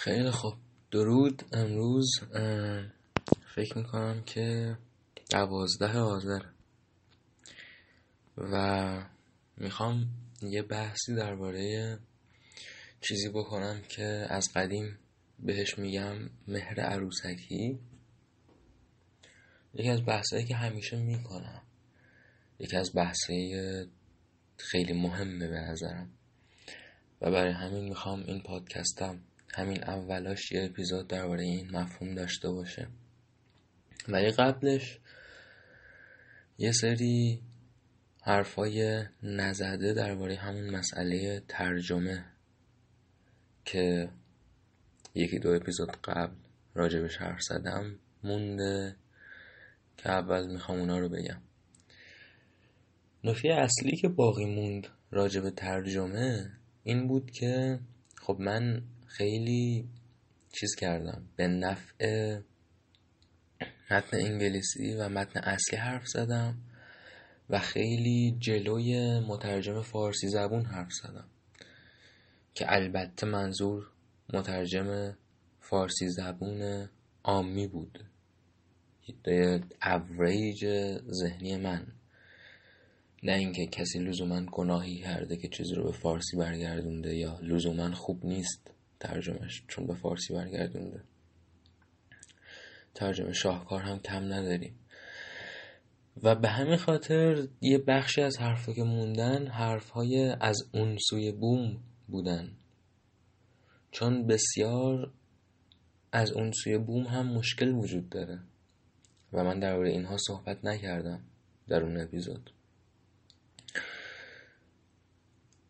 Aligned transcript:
خیلی 0.00 0.30
خوب. 0.30 0.54
درود 0.90 1.42
امروز 1.52 2.10
فکر 3.54 3.78
می‌کنم 3.78 4.22
که 4.24 4.76
دوازده 5.30 5.98
آذر 5.98 6.42
و 8.36 9.06
می‌خوام 9.56 10.08
یه 10.42 10.62
بحثی 10.62 11.14
درباره 11.14 11.98
چیزی 13.00 13.28
بکنم 13.28 13.82
که 13.88 14.26
از 14.28 14.48
قدیم 14.54 14.98
بهش 15.38 15.78
میگم 15.78 16.30
مهر 16.48 16.80
عروسکی. 16.80 17.78
یکی 19.74 19.88
از 19.88 20.04
بحثایی 20.06 20.44
که 20.44 20.56
همیشه 20.56 20.96
می‌کنم. 20.96 21.62
یکی 22.58 22.76
از 22.76 22.92
بحثای 22.94 23.86
خیلی 24.56 24.92
مهمه 24.92 25.48
به 25.48 25.60
نظرم. 25.60 26.10
و 27.20 27.30
برای 27.30 27.52
همین 27.52 27.88
می‌خوام 27.88 28.22
این 28.22 28.42
پادکستم 28.42 29.20
همین 29.54 29.84
اولاش 29.84 30.52
یه 30.52 30.64
اپیزود 30.64 31.08
درباره 31.08 31.42
این 31.42 31.76
مفهوم 31.76 32.14
داشته 32.14 32.50
باشه. 32.50 32.88
ولی 34.08 34.30
قبلش 34.30 34.98
یه 36.58 36.72
سری 36.72 37.42
حرفای 38.22 39.04
نزده 39.22 39.92
درباره 39.92 40.36
همون 40.36 40.70
مسئله 40.70 41.42
ترجمه 41.48 42.24
که 43.64 44.08
یکی 45.14 45.38
دو 45.38 45.50
اپیزود 45.50 45.96
قبل 46.04 46.34
راجبش 46.74 47.16
حرف 47.16 47.42
زدم 47.42 47.98
مونده 48.24 48.96
که 49.96 50.10
اول 50.10 50.46
می‌خوام 50.46 50.78
اونا 50.78 50.98
رو 50.98 51.08
بگم. 51.08 51.40
نکته 53.24 53.48
اصلی 53.48 53.96
که 53.96 54.08
باقی 54.08 54.44
موند 54.44 54.88
راجب 55.10 55.50
ترجمه 55.50 56.50
این 56.84 57.08
بود 57.08 57.30
که 57.30 57.78
خب 58.16 58.36
من 58.40 58.82
خیلی 59.08 59.88
چیز 60.52 60.74
کردم. 60.74 61.28
به 61.36 61.48
نفع 61.48 62.38
متن 63.90 64.16
انگلیسی 64.16 64.94
و 64.94 65.08
متن 65.08 65.40
اصلی 65.40 65.78
حرف 65.78 66.06
زدم 66.06 66.58
و 67.50 67.58
خیلی 67.58 68.36
جلوی 68.38 69.20
مترجم 69.20 69.82
فارسی 69.82 70.28
زبون 70.28 70.64
حرف 70.64 70.92
زدم. 70.92 71.28
که 72.54 72.72
البته 72.72 73.26
منظور 73.26 73.90
مترجم 74.32 75.16
فارسی 75.60 76.08
زبون 76.08 76.88
آمی 77.22 77.66
بود. 77.66 78.04
اوریج 79.82 80.66
ذهنی 81.10 81.56
من. 81.56 81.86
نه 83.22 83.32
اینکه 83.32 83.66
کسی 83.66 83.98
لزوما 83.98 84.40
گناهی 84.40 84.98
کرده 84.98 85.36
که 85.36 85.48
چیزی 85.48 85.74
رو 85.74 85.84
به 85.84 85.92
فارسی 85.92 86.36
برگردونده 86.36 87.16
یا 87.16 87.38
لزوما 87.42 87.94
خوب 87.94 88.26
نیست. 88.26 88.70
ترجمهش 89.00 89.64
چون 89.68 89.86
به 89.86 89.94
فارسی 89.94 90.34
برگردونده. 90.34 91.02
ترجمه 92.94 93.32
شاهکار 93.32 93.82
هم 93.82 93.98
کم 93.98 94.24
نداریم. 94.32 94.78
و 96.22 96.34
به 96.34 96.48
همین 96.48 96.76
خاطر 96.76 97.48
یه 97.60 97.78
بخشی 97.78 98.22
از 98.22 98.38
حرفا 98.38 98.72
که 98.72 98.82
موندن 98.82 99.46
حرفهای 99.46 100.36
از 100.40 100.62
اون 100.74 100.96
سوی 101.10 101.32
بوم 101.32 101.80
بودن. 102.08 102.56
چون 103.90 104.26
بسیار 104.26 105.12
از 106.12 106.32
اون 106.32 106.52
سوی 106.52 106.78
بوم 106.78 107.02
هم 107.02 107.26
مشکل 107.26 107.68
وجود 107.68 108.08
داره. 108.08 108.40
و 109.32 109.44
من 109.44 109.60
درباره 109.60 109.90
اینها 109.90 110.16
صحبت 110.16 110.64
نکردم 110.64 111.20
در 111.68 111.82
اون 111.82 112.00
اپیزود. 112.00 112.50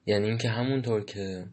یعنی 0.06 0.28
اینکه 0.28 0.48
همونطور 0.48 1.04
که 1.04 1.46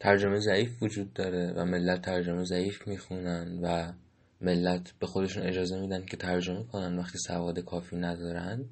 ترجمه 0.00 0.38
ضعیف 0.38 0.82
وجود 0.82 1.12
داره 1.12 1.52
و 1.52 1.64
ملت 1.64 2.02
ترجمه 2.02 2.44
ضعیف 2.44 2.88
می‌خونن 2.88 3.58
و 3.62 3.92
ملت 4.40 4.92
به 4.98 5.06
خودشون 5.06 5.42
اجازه 5.42 5.80
میدن 5.80 6.04
که 6.04 6.16
ترجمه 6.16 6.64
کنن 6.64 6.98
وقتی 6.98 7.18
سواد 7.18 7.58
کافی 7.58 7.96
ندارن. 7.96 8.64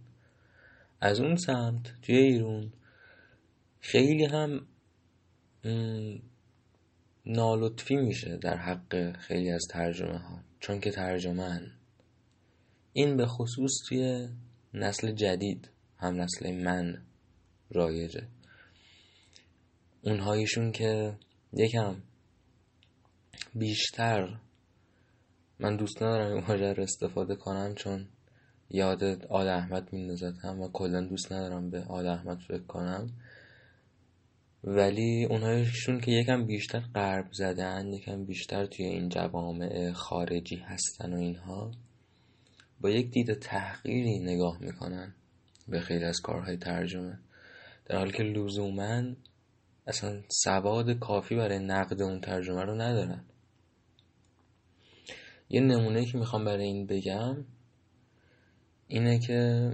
از 1.00 1.21
اون 1.21 1.37
سمت 1.37 2.00
توی 2.03 2.16
ایرون 2.16 2.72
خیلی 3.81 4.25
هم 4.25 4.66
نالطفی 7.27 7.97
میشه 7.97 8.37
در 8.37 8.56
حق 8.56 9.16
خیلی 9.16 9.50
از 9.50 9.62
ترجمه 9.71 10.19
ها 10.19 10.41
چون 10.60 10.81
که 10.81 10.91
ترجمه 10.91 11.60
این 12.93 13.16
به 13.16 13.27
خصوص 13.27 13.72
توی 13.89 14.28
نسل 14.75 15.12
جدید 15.12 15.69
هم 15.99 16.21
نسل 16.21 16.65
من 16.65 17.03
رایجه. 17.71 18.28
اونهایشون 20.06 20.72
که 20.72 21.15
یکم 21.53 21.97
بیشتر 23.54 24.38
من 25.59 25.76
دوست 25.76 26.03
ندارم 26.03 26.32
این 26.32 26.44
واژه 26.44 26.72
رو 26.72 26.82
استفاده 26.82 27.37
کنم 27.37 27.75
چون 27.75 28.09
یاد 28.70 29.04
آل 29.28 29.48
احمد 29.48 29.92
میندازتم 29.92 30.60
و 30.60 30.69
کلا 30.72 31.00
دوست 31.00 31.32
ندارم 31.32 31.70
به 31.70 31.84
آل 31.84 32.06
احمد 32.06 32.38
فکر 32.38 32.62
کنم. 32.62 33.10
ولی 34.65 35.25
اونهایشون 35.25 36.00
که 36.00 36.10
یکم 36.10 36.47
بیشتر 36.47 36.81
قرب 36.94 37.32
زدن 37.32 37.92
یکم 37.92 38.25
بیشتر 38.25 38.66
توی 38.66 38.86
این 38.86 39.09
جوامع 39.09 39.92
خارجی 39.92 40.56
هستن 40.56 41.12
و 41.12 41.16
اینها 41.16 41.71
با 42.81 42.91
یک 42.91 43.10
دید 43.10 43.34
تحقیری 43.34 44.19
نگاه 44.19 44.59
می‌کنن 44.60 45.15
به 45.69 45.81
خیلی 45.81 46.04
از 46.04 46.21
کارهای 46.21 46.56
ترجمه. 46.56 47.19
در 47.86 47.98
حالی 47.98 48.12
که 48.12 48.22
لزوما 48.22 49.03
اصلا 49.87 50.22
سواد 50.28 50.99
کافی 50.99 51.37
برای 51.37 51.59
نقد 51.59 52.03
اون 52.03 52.21
ترجمه 52.21 52.62
رو 52.62 52.75
ندارن. 52.75 53.25
یه 55.49 55.61
نمونه 55.61 56.05
که 56.05 56.19
می‌خوام 56.19 56.45
برای 56.45 56.65
این 56.65 56.87
بگم 56.87 57.45
اینه 58.89 59.19
که 59.19 59.71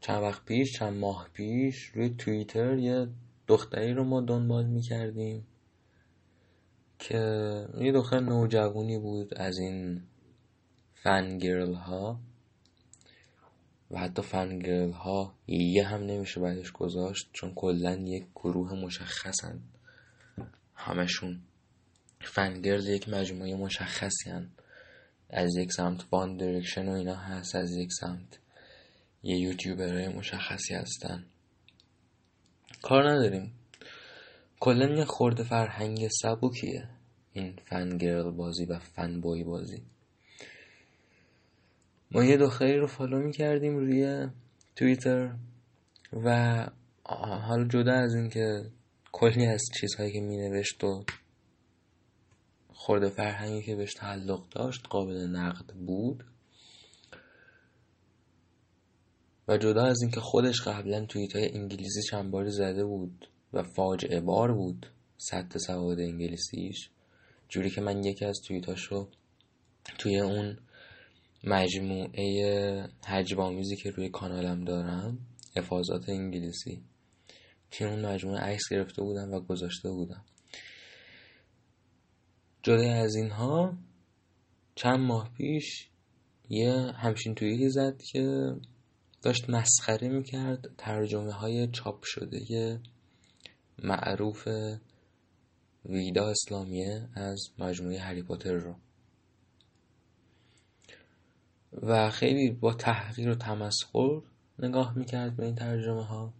چند 0.00 0.22
وقت 0.22 0.44
پیش 0.44 0.78
چند 0.78 0.98
ماه 0.98 1.28
پیش 1.32 1.84
روی 1.84 2.10
توییتر 2.10 2.78
یه 2.78 3.08
دختری 3.46 3.94
رو 3.94 4.04
ما 4.04 4.20
دنبال 4.20 4.66
می‌کردیم 4.66 5.46
که 6.98 7.18
یه 7.80 7.92
دختر 7.92 8.20
نوجوانی 8.20 8.98
بود 8.98 9.34
از 9.34 9.58
این 9.58 10.02
فنگرل 10.94 11.74
ها 11.74 12.20
و 13.90 13.98
حتی 13.98 14.22
فنگرل 14.22 14.90
ها 14.90 15.34
یه 15.46 15.88
هم 15.88 16.02
نمیشه 16.02 16.40
بعدش 16.40 16.72
گذاشت 16.72 17.28
چون 17.32 17.54
کلا 17.54 17.94
یک 17.94 18.26
گروه 18.34 18.74
مشخصن. 18.74 19.60
همشون 20.74 21.40
fangirl 22.20 22.86
یک 22.86 23.08
مجموعه 23.08 23.54
مشخصی 23.54 24.30
هن. 24.30 24.50
از 25.30 25.56
یک 25.56 25.72
سمت 25.72 26.04
One 26.12 26.36
Direction 26.36 26.88
و 26.88 26.92
اینا 26.92 27.14
هست 27.14 27.54
از 27.54 27.76
یک 27.76 27.92
سمت 27.92 28.38
یه 29.22 29.38
یوتیوبرهای 29.38 30.08
مشخصی 30.08 30.74
هستن. 30.74 31.24
کار 32.82 33.10
نداریم. 33.10 33.52
کلا 34.60 34.96
یه 34.96 35.04
خورده 35.04 35.42
فرهنگ 35.42 36.08
spooky 36.08 36.68
ایه 36.68 36.88
این 37.32 37.58
fangirl 37.66 38.30
بازی 38.30 38.64
و 38.64 38.78
fanboy 38.78 39.44
بازی. 39.44 39.82
ما 42.10 42.24
یه 42.24 42.36
دختری 42.36 42.78
رو 42.78 42.86
فالو 42.86 43.18
می‌کردیم 43.18 43.76
روی 43.76 44.28
توییتر 44.76 45.34
و 46.12 46.66
حالا 47.46 47.64
جدا 47.64 47.92
از 47.92 48.14
این 48.14 48.28
که 48.28 48.70
کلی 49.12 49.46
از 49.46 49.62
چیزهایی 49.80 50.12
که 50.12 50.20
مینوشت 50.20 50.84
و 50.84 51.04
خورده 52.72 53.08
فرهنگی 53.08 53.62
که 53.62 53.76
بهش 53.76 53.94
تعلق 53.94 54.48
داشت 54.48 54.86
قابل 54.90 55.26
نقد 55.26 55.74
بود. 55.74 56.24
و 59.48 59.58
جدا 59.58 59.82
از 59.82 60.02
اینکه 60.02 60.20
خودش 60.20 60.60
قبلا 60.60 61.06
توییت 61.06 61.36
های 61.36 61.54
انگلیسی 61.54 62.02
چند 62.10 62.30
باری 62.30 62.50
زده 62.50 62.84
بود 62.84 63.28
و 63.52 63.62
فاجعه 63.62 64.20
بار 64.20 64.52
بود 64.52 64.86
سطح 65.16 65.58
سواد 65.58 66.00
انگلیسیش 66.00 66.90
جوری 67.48 67.70
که 67.70 67.80
من 67.80 68.04
یکی 68.04 68.24
از 68.24 68.40
توییتاشو 68.46 69.08
توی 69.98 70.20
اون 70.20 70.58
مجموعه 71.44 72.88
حجبامیزی 73.06 73.76
که 73.76 73.90
روی 73.90 74.08
کانالم 74.08 74.64
دارم 74.64 75.18
افاظات 75.56 76.08
انگلیسی. 76.08 76.82
توی 77.70 77.86
اون 77.86 78.06
مجموعه 78.06 78.40
عکس 78.40 78.62
گرفته 78.70 79.02
بودم 79.02 79.32
و 79.32 79.40
گذاشته 79.40 79.90
بودم. 79.90 80.24
جدا 82.62 82.92
از 82.92 83.14
اینها 83.14 83.78
چند 84.74 85.00
ماه 85.00 85.30
پیش 85.36 85.88
یه 86.48 86.72
همچین 86.72 87.34
توییتی 87.34 87.68
زد 87.68 88.02
که 88.02 88.54
داشت 89.22 89.50
مسخره 89.50 90.08
می‌کرد 90.08 90.70
ترجمه 90.78 91.32
های 91.32 91.68
چاپ 91.68 92.02
شده 92.02 92.80
معروف 93.78 94.48
ویدا 95.84 96.30
اسلامیه 96.30 97.08
از 97.14 97.48
مجموعه 97.58 97.98
هری 97.98 98.22
پاتر 98.22 98.52
رو. 98.52 98.74
و 101.72 102.10
خیلی 102.10 102.50
با 102.50 102.74
تحقیر 102.74 103.28
و 103.30 103.34
تمسخر 103.34 104.20
نگاه 104.58 104.98
می‌کرد 104.98 105.36
به 105.36 105.44
این 105.44 105.54
ترجمه 105.54 106.04
ها 106.04 106.32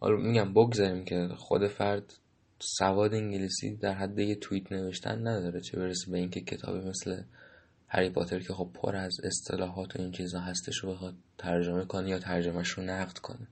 حالا 0.00 0.16
میگم 0.16 0.52
بگذاریم 0.52 1.04
که 1.04 1.28
خود 1.36 1.66
فرد 1.66 2.14
سواد 2.58 3.14
انگلیسی 3.14 3.76
در 3.76 3.94
حد 3.94 4.18
یه 4.18 4.34
توییت 4.34 4.72
نوشتن 4.72 5.26
نداره. 5.26 5.60
چه 5.60 5.78
برسه 5.78 6.10
به 6.10 6.18
اینکه 6.18 6.40
کتابی 6.40 6.88
مثل 6.88 7.22
هری 7.88 8.10
پاتر 8.10 8.40
که 8.40 8.52
خب 8.52 8.70
پر 8.74 8.96
از 8.96 9.16
اصطلاحات 9.24 9.96
و 9.96 10.02
این 10.02 10.12
چیزا 10.12 10.40
هستش 10.40 10.76
رو 10.76 10.92
بخواد 10.92 11.14
ترجمه 11.38 11.84
کنه 11.84 12.08
یا 12.08 12.18
ترجمهش 12.18 12.68
رو 12.68 12.82
نقد 12.82 13.18
کنه. 13.18 13.48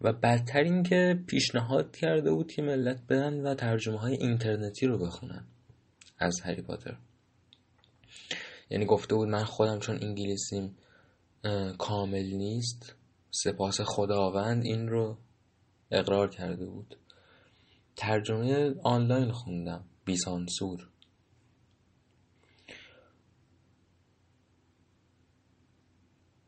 و 0.00 0.12
بدتر 0.12 0.60
این 0.60 0.82
که 0.82 1.18
پیشنهاد 1.26 1.96
کرده 1.96 2.30
بود 2.30 2.52
که 2.52 2.62
ملت 2.62 2.98
بدن 3.08 3.40
و 3.40 3.54
ترجمه 3.54 3.98
های 3.98 4.14
اینترنتی 4.14 4.86
رو 4.86 4.98
بخونن 4.98 5.44
از 6.18 6.40
هری 6.40 6.62
پاتر. 6.62 6.96
یعنی 8.70 8.84
گفته 8.84 9.14
بود 9.14 9.28
من 9.28 9.44
خودم 9.44 9.78
چون 9.78 9.98
انگلیسیم 10.02 10.76
کامل 11.78 12.26
نیست 12.26 12.94
سپاس 13.30 13.80
خداوند 13.80 14.64
این 14.64 14.88
رو 14.88 15.16
اقرار 15.90 16.30
کرده 16.30 16.66
بود. 16.66 16.96
ترجمه 17.96 18.74
آنلاین 18.82 19.32
خوندم 19.32 19.84
بیسانسور 20.04 20.88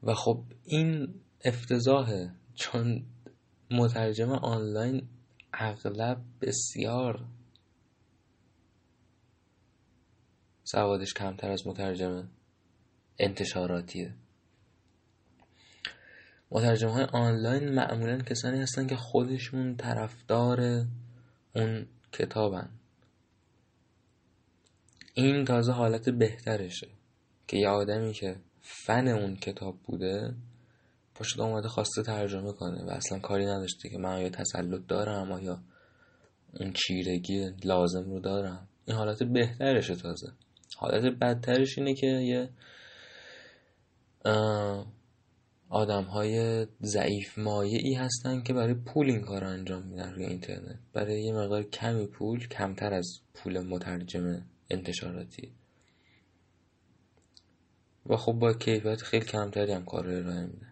و 0.03 0.15
خب 0.15 0.44
این 0.65 1.15
افتضاحه 1.44 2.31
چون 2.55 3.06
مترجم 3.70 4.31
آنلاین 4.31 5.09
اغلب 5.53 6.20
بسیار 6.41 7.25
سوادش 10.73 11.15
کمتر 11.15 11.50
از 11.50 11.67
مترجم 11.67 12.29
انتشاراتیه 13.19 14.15
مترجم 16.50 16.88
های 16.88 17.05
آنلاین 17.05 17.69
معمولا 17.69 18.19
کسانی 18.19 18.61
هستن 18.61 18.87
که 18.87 18.97
خودشون 18.97 19.76
طرفدار 19.76 20.87
اون 21.55 21.87
کتابن. 22.12 22.69
این 25.15 25.44
تازه 25.44 25.73
حالت 25.73 26.09
بهترشه 26.09 26.88
که 27.47 27.56
یه 27.56 27.69
آدمی 27.69 28.12
که 28.12 28.37
فن 28.62 29.09
اون 29.09 29.37
کتاب 29.37 29.79
بوده 29.85 30.35
پاشد 31.15 31.41
اومده 31.41 31.69
خواسته 31.69 32.03
ترجمه 32.03 32.53
کنه 32.53 32.85
و 32.85 32.91
اصلا 32.91 33.19
کاری 33.19 33.47
نداشته 33.47 33.88
که 33.88 33.99
من 33.99 34.15
آیا 34.15 34.29
تسلط 34.29 34.87
دارم 34.88 35.32
آیا 35.32 35.62
اون 36.61 36.73
چیرگی 36.73 37.50
لازم 37.65 38.11
رو 38.11 38.20
دارم. 38.20 38.69
این 38.87 38.97
حالت 38.97 39.23
بهترشه 39.23 39.94
تازه. 39.94 40.32
حالت 40.76 41.19
بدترش 41.20 41.79
اینه 41.79 41.94
که 41.94 42.06
یه 42.06 42.50
آدم 45.69 46.03
های 46.03 46.67
ضعیف 46.82 47.38
ای 47.38 47.94
هستن 47.94 48.43
که 48.43 48.53
برای 48.53 48.75
پول 48.75 49.11
این 49.11 49.20
کار 49.20 49.44
انجام 49.44 49.82
میدن 49.82 50.12
روی 50.12 50.25
اینترنت. 50.25 50.79
برای 50.93 51.23
یه 51.23 51.32
مقدار 51.32 51.62
کمی 51.62 52.06
پول 52.06 52.49
کمتر 52.49 52.94
از 52.94 53.20
پول 53.35 53.59
مترجم 53.59 54.43
انتشاراتی. 54.70 55.53
و 58.06 58.17
خب 58.17 58.32
با 58.32 58.53
کیفیت 58.53 59.03
خیلی 59.03 59.25
کمتری 59.25 59.73
هم 59.73 59.85
کار 59.85 60.05
رو 60.05 60.17
ارائه 60.17 60.47
میده. 60.47 60.67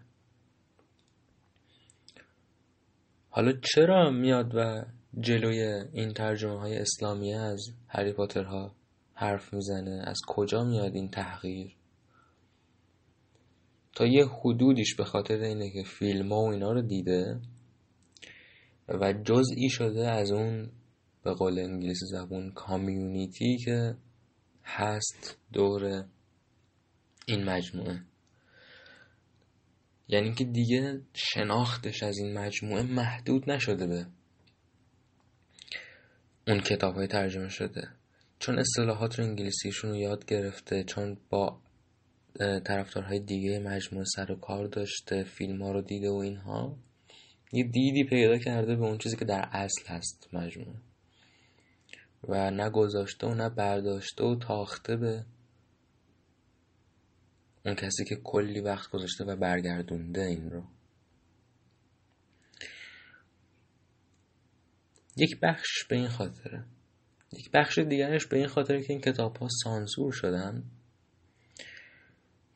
حالا 3.31 3.53
چرا 3.53 4.11
میاد 4.11 4.55
و 4.55 4.85
جلوی 5.21 5.61
این 5.93 6.13
ترجمه 6.13 6.61
های 6.61 6.79
اسلامیه 6.79 7.37
از 7.37 7.71
هری 7.89 8.15
ها 8.37 8.76
حرف 9.19 9.55
می‌زنه 9.55 10.03
از 10.07 10.19
کجا 10.27 10.65
میاد 10.65 10.95
این 10.95 11.11
تحقیر؟ 11.11 11.77
تا 13.95 14.07
یه 14.07 14.27
حدودیش 14.27 14.95
به 14.95 15.05
خاطر 15.05 15.35
اینه 15.35 15.71
که 15.71 15.83
فیلم 15.83 16.33
ها 16.33 16.41
و 16.41 16.51
اینا 16.51 16.73
رو 16.73 16.83
دیده 16.83 17.41
و 18.89 19.13
جزئی 19.13 19.69
شده 19.71 20.11
از 20.11 20.31
اون 20.31 20.71
به 21.23 21.35
قول 21.35 21.59
انگلیسی 21.59 22.07
زبون 22.07 22.53
کامیونیتی 22.53 23.57
که 23.65 23.97
هست 24.65 25.39
دور 25.53 26.05
این 27.27 27.45
مجموعه. 27.45 28.03
یعنی 30.09 30.35
که 30.35 30.45
دیگه 30.45 31.01
شناختش 31.15 32.03
از 32.03 32.19
این 32.19 32.39
مجموعه 32.39 32.83
محدود 32.83 33.51
نشده 33.51 33.87
به 33.87 34.07
اون 36.49 36.61
کتاب 36.61 36.95
های 36.95 37.07
ترجمه 37.07 37.49
شده. 37.49 37.89
چون 38.47 38.59
اصطلاحات 38.59 39.19
رو 39.19 39.25
انگلیسیشون 39.25 39.91
رو 39.91 39.97
یاد 39.97 40.25
گرفته 40.27 40.85
چون 40.85 41.17
با 41.31 41.61
طرفدارهای 42.39 43.21
دیگه 43.21 43.59
مجموعه 43.59 44.05
سر 44.17 44.33
و 44.33 44.35
کار 44.37 44.67
داشته 44.67 45.25
فیلم 45.25 45.63
ها 45.63 45.73
رو 45.73 45.83
دیده 45.83 46.11
و 46.11 46.15
اینها 46.15 46.77
یه 47.53 47.65
دیدی 47.65 48.05
پیدا 48.05 48.39
کرده 48.39 48.77
به 48.77 48.85
اون 48.85 48.99
چیزی 48.99 49.17
که 49.17 49.25
در 49.25 49.49
اصل 49.53 49.87
هست 49.87 50.29
مجموعه. 50.33 50.77
و 52.29 52.51
نه 52.51 52.71
گذاشته 52.71 53.27
و 53.27 53.35
نه 53.35 53.49
برداشته 53.49 54.25
و 54.25 54.37
تاخته 54.37 54.97
به 54.97 55.25
اون 57.65 57.75
کسی 57.75 58.05
که 58.05 58.17
کلی 58.17 58.61
وقت 58.61 58.91
گذاشته 58.91 59.25
و 59.25 59.37
برگردونده 59.37 60.23
این 60.23 60.51
رو. 60.51 60.63
یک 65.17 65.41
بخش 65.43 65.85
به 65.89 65.97
این 65.97 66.09
خاطره. 66.09 66.65
یک 67.47 67.53
بخش 67.53 67.79
دیگرش 67.79 68.27
به 68.27 68.37
این 68.37 68.47
خاطره 68.47 68.83
که 68.83 68.93
این 68.93 69.03
کتاب 69.03 69.37
ها 69.37 69.49
سانسور 69.65 70.13
شدن 70.13 70.65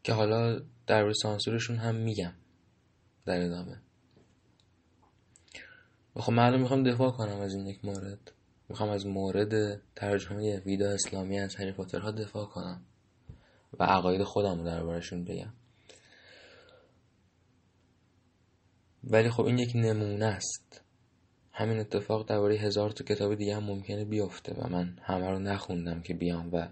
که 0.02 0.12
حالا 0.12 0.60
در 0.86 1.02
روی 1.02 1.14
سانسورشون 1.22 1.76
هم 1.76 1.94
میگم 1.94 2.32
در 3.26 3.40
ادامه. 3.40 3.80
خب 6.16 6.32
من 6.32 6.60
می‌خوام 6.60 6.82
دفاع 6.82 7.10
کنم 7.10 7.40
از 7.40 7.54
این 7.54 7.66
یک 7.66 7.84
مورد. 7.84 8.32
می‌خوام 8.68 8.90
از 8.90 9.06
مورد 9.06 9.82
ترجمه 9.96 10.60
ویدا 10.60 10.90
اسلامی 10.90 11.38
از 11.38 11.56
هری 11.56 11.70
ها 11.92 12.10
دفاع 12.10 12.46
کنم 12.46 12.84
و 13.78 13.84
عقاید 13.84 14.22
خودم 14.22 14.58
رو 14.58 14.64
دربارشون 14.64 15.24
بگم. 15.24 15.52
ولی 19.04 19.30
خب 19.30 19.44
این 19.44 19.58
یک 19.58 19.72
نمونه 19.74 20.26
است. 20.26 20.84
همین 21.60 21.78
اتفاق 21.78 22.28
درباره 22.28 22.54
هزار 22.54 22.90
تا 22.90 23.04
کتاب 23.04 23.34
دیگه 23.34 23.56
هم 23.56 23.64
ممکنه 23.64 24.04
بیفته 24.04 24.54
و 24.54 24.68
من 24.68 24.98
همه 25.02 25.30
رو 25.30 25.38
نخوندم 25.38 26.00
که 26.00 26.14
بیام 26.14 26.54
و 26.54 26.68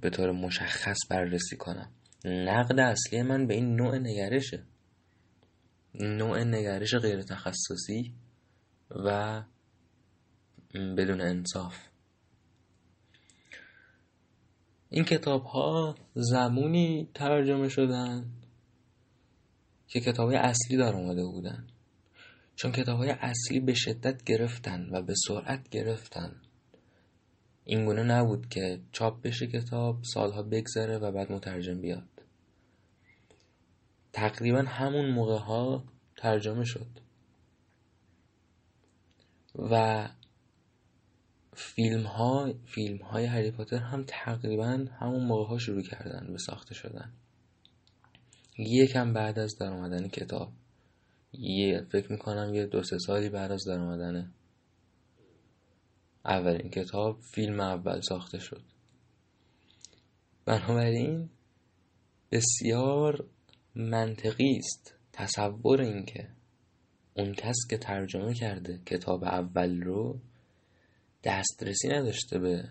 به 0.00 0.10
طور 0.10 0.32
مشخص 0.32 0.98
بررسی 1.10 1.56
کنم. 1.56 1.90
نقد 2.24 2.80
اصلی 2.80 3.22
من 3.22 3.46
به 3.46 3.54
این 3.54 3.76
نوع 3.76 3.98
نگرشه. 3.98 4.62
نوع 5.94 6.44
نگرش 6.44 6.94
غیر 6.94 7.22
تخصصی 7.22 8.14
و 8.90 9.42
بدون 10.74 11.20
انصاف. 11.20 11.76
این 14.90 15.04
کتاب 15.04 15.44
ها 15.44 15.94
زمونی 16.14 17.08
ترجمه 17.14 17.68
شدن 17.68 18.30
که 19.88 20.00
کتاب 20.00 20.30
اصلی 20.34 20.76
در 20.76 20.92
اومده 20.94 21.24
بودن. 21.24 21.66
چون 22.60 22.72
کتاب 22.72 22.98
های 22.98 23.10
اصلی 23.10 23.60
به 23.60 23.74
شدت 23.74 24.24
گرفتن 24.24 24.88
و 24.92 25.02
به 25.02 25.14
سرعت 25.28 25.68
گرفتن. 25.68 26.36
اینگونه 27.64 28.02
نبود 28.02 28.48
که 28.48 28.80
چاپ 28.92 29.22
بشه 29.22 29.46
کتاب 29.46 29.98
سالها 30.02 30.42
بگذره 30.42 30.98
و 30.98 31.12
بعد 31.12 31.32
مترجم 31.32 31.80
بیاد. 31.80 32.08
تقریبا 34.12 34.62
همون 34.62 35.10
موقع 35.10 35.38
ها 35.38 35.84
ترجمه 36.16 36.64
شد. 36.64 36.86
و 39.54 40.08
فیلم 41.52 42.02
ها 42.02 42.52
فیلم 42.66 42.98
های 42.98 43.24
هری 43.24 43.50
پاتر 43.50 43.78
هم 43.78 44.04
تقریبا 44.06 44.84
همون 45.00 45.24
موقع 45.24 45.48
ها 45.48 45.58
شروع 45.58 45.82
کردن 45.82 46.32
به 46.32 46.38
ساخته 46.38 46.74
شدن. 46.74 47.12
یکم 48.58 49.12
بعد 49.12 49.38
از 49.38 49.58
در 49.60 49.72
آمدن 49.72 50.08
کتاب. 50.08 50.52
یه 51.32 51.86
فکر 51.92 52.12
می‌کنم 52.12 52.54
یه 52.54 52.66
دو 52.66 52.82
سه 52.82 52.98
سالی 52.98 53.28
بعد 53.28 53.52
از 53.52 53.64
در 53.68 53.78
آمدن 53.78 54.32
اولین 56.24 56.70
کتاب 56.70 57.20
فیلم 57.20 57.60
اول 57.60 58.00
ساخته 58.00 58.38
شد. 58.38 58.62
بنابراین 60.44 61.30
بسیار 62.32 63.26
منطقی 63.74 64.56
است 64.58 64.94
تصور 65.12 65.80
اینکه 65.80 66.28
اون 67.14 67.32
کس 67.34 67.56
که 67.70 67.78
ترجمه 67.78 68.34
کرده 68.34 68.80
کتاب 68.86 69.24
اول 69.24 69.82
رو 69.82 70.20
دسترسی 71.24 71.88
نداشته 71.88 72.38
به 72.38 72.68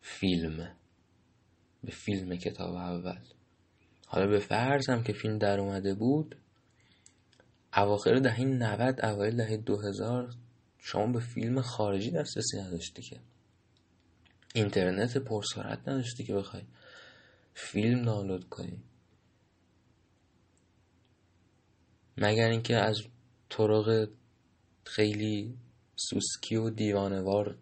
فیلم 0.00 0.76
به 1.84 1.90
فیلم 1.90 2.36
کتاب 2.36 2.74
اول. 2.74 3.18
حالا 4.06 4.26
به 4.26 4.38
فرض 4.38 4.90
هم 4.90 5.02
که 5.02 5.12
فیلم 5.12 5.38
در 5.38 5.60
اومده 5.60 5.94
بود 5.94 6.36
اواخر 7.76 8.18
دهه 8.18 8.40
90 8.40 9.04
اوایل 9.04 9.36
دهه 9.36 9.56
2000 9.56 10.34
شما 10.78 11.06
به 11.06 11.20
فیلم 11.20 11.60
خارجی 11.60 12.10
دسترسی 12.10 12.58
نداشتی 12.58 13.02
که. 13.02 13.20
اینترنت 14.54 15.16
پرسرعت 15.16 15.88
نداشتی 15.88 16.24
که 16.24 16.34
بخوای 16.34 16.62
فیلم 17.54 18.02
دانلود 18.02 18.48
کنی. 18.48 18.82
مگر 22.16 22.48
اینکه 22.48 22.76
از 22.76 22.96
طرق 23.48 24.08
خیلی 24.84 25.56
سوسکی 25.96 26.56
و 26.56 26.70
دیوانوار 26.70 27.58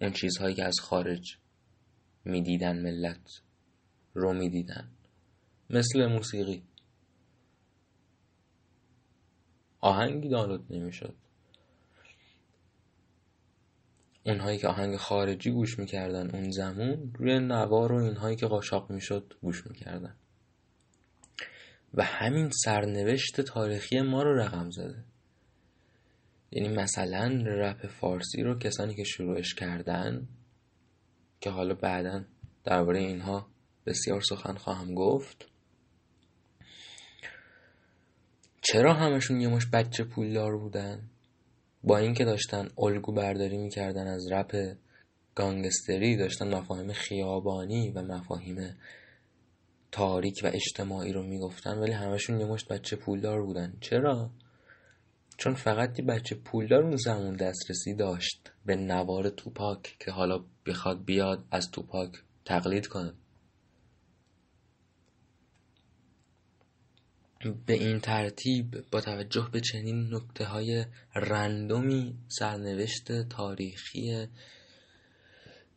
اون 0.00 0.12
چیزهایی 0.12 0.54
که 0.54 0.64
از 0.64 0.74
خارج 0.80 1.38
می‌دیدن 2.24 2.82
ملت 2.82 3.42
رو 4.14 4.32
می‌دیدن. 4.32 4.90
مثل 5.70 6.06
موسیقی. 6.06 6.62
آهنگی 9.84 10.28
دانلود 10.28 10.66
نمی‌شد. 10.70 11.14
اونهایی 14.26 14.58
که 14.58 14.68
آهنگ 14.68 14.96
خارجی 14.96 15.50
گوش 15.50 15.78
می‌کردن 15.78 16.30
اون 16.30 16.50
زمان 16.50 17.12
روی 17.18 17.38
نوار 17.38 17.92
و 17.92 18.04
اینهایی 18.04 18.36
که 18.36 18.46
قاشاق 18.46 18.90
می‌شد 18.90 19.34
گوش 19.42 19.66
می‌کردن. 19.66 20.16
و 21.94 22.04
همین 22.04 22.50
سرنوشت 22.50 23.40
تاریخی 23.40 24.00
ما 24.00 24.22
رو 24.22 24.38
رقم 24.38 24.70
زده. 24.70 25.04
یعنی 26.52 26.68
مثلا 26.68 27.42
رپ 27.46 27.86
فارسی 27.86 28.42
رو 28.42 28.58
کسانی 28.58 28.94
که 28.94 29.04
شروعش 29.04 29.54
کردن 29.54 30.28
که 31.40 31.50
حالا 31.50 31.74
بعدا 31.74 32.24
درباره 32.64 32.98
اینها 32.98 33.46
بسیار 33.86 34.20
سخن 34.20 34.54
خواهم 34.54 34.94
گفت 34.94 35.48
چرا 38.66 38.94
همشون 38.94 39.40
یه 39.40 39.48
مش 39.48 39.66
بچه 39.72 40.04
پولدار 40.04 40.56
بودن؟ 40.56 41.10
با 41.82 41.98
اینکه 41.98 42.24
داشتن 42.24 42.68
الگو 42.78 43.12
برداری 43.12 43.58
می‌کردن 43.58 44.06
از 44.06 44.32
رپ 44.32 44.76
گانگستری 45.34 46.16
داشتن 46.16 46.54
مفاهیم 46.54 46.92
خیابانی 46.92 47.90
و 47.90 48.02
مفاهیم 48.02 48.76
تاریک 49.92 50.40
و 50.44 50.46
اجتماعی 50.46 51.12
رو 51.12 51.22
می‌گفتن 51.22 51.78
ولی 51.78 51.92
همشون 51.92 52.40
یه 52.40 52.46
مشت 52.46 52.68
بچه 52.68 52.96
پولدار 52.96 53.42
بودن. 53.42 53.72
چرا؟ 53.80 54.30
چون 55.36 55.54
فقط 55.54 55.98
یه 55.98 56.04
بچه 56.04 56.34
پولدار 56.34 56.82
اون 56.82 56.96
زمان 56.96 57.36
دسترسی 57.36 57.94
داشت 57.94 58.52
به 58.66 58.76
نوار 58.76 59.28
توپاک 59.28 59.96
که 59.98 60.10
حالا 60.10 60.44
بخواد 60.66 61.04
بیاد 61.04 61.44
از 61.50 61.70
توپاک 61.70 62.10
تقلید 62.44 62.86
کنه. 62.86 63.12
به 67.52 67.72
این 67.72 68.00
ترتیب 68.00 68.90
با 68.90 69.00
توجه 69.00 69.48
به 69.52 69.60
چنین 69.60 70.14
نکته 70.14 70.44
های 70.44 70.84
رندومی 71.14 72.18
سرنوشت 72.28 73.28
تاریخی 73.28 74.26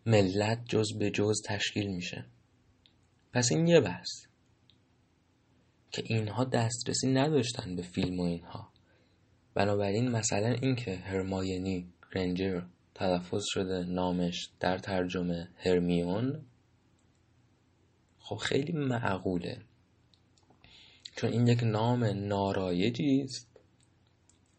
ملت 0.05 0.65
جز 0.65 0.97
به 0.99 1.11
جز 1.11 1.41
تشکیل 1.45 1.87
میشه. 1.87 2.25
پس 3.33 3.51
این 3.51 3.67
یه 3.67 3.81
بحث 3.81 4.09
که 5.91 6.03
اینها 6.05 6.43
دسترسی 6.43 7.07
نداشتن 7.07 7.75
به 7.75 7.81
فیلم 7.81 8.19
و 8.19 8.23
اینها. 8.23 8.73
بنابراین 9.53 10.11
مثلا 10.11 10.47
اینکه 10.47 10.95
هرماینی 10.95 11.93
رنجر 12.15 12.61
تلفظ 12.95 13.43
شده 13.45 13.83
نامش 13.83 14.49
در 14.59 14.77
ترجمه 14.77 15.49
هرمیون 15.55 16.45
خب 18.19 18.35
خیلی 18.35 18.71
معقوله. 18.71 19.66
چون 21.17 21.31
این 21.31 21.47
یک 21.47 21.63
نام 21.63 22.03
نارایجی 22.03 23.21
است 23.21 23.47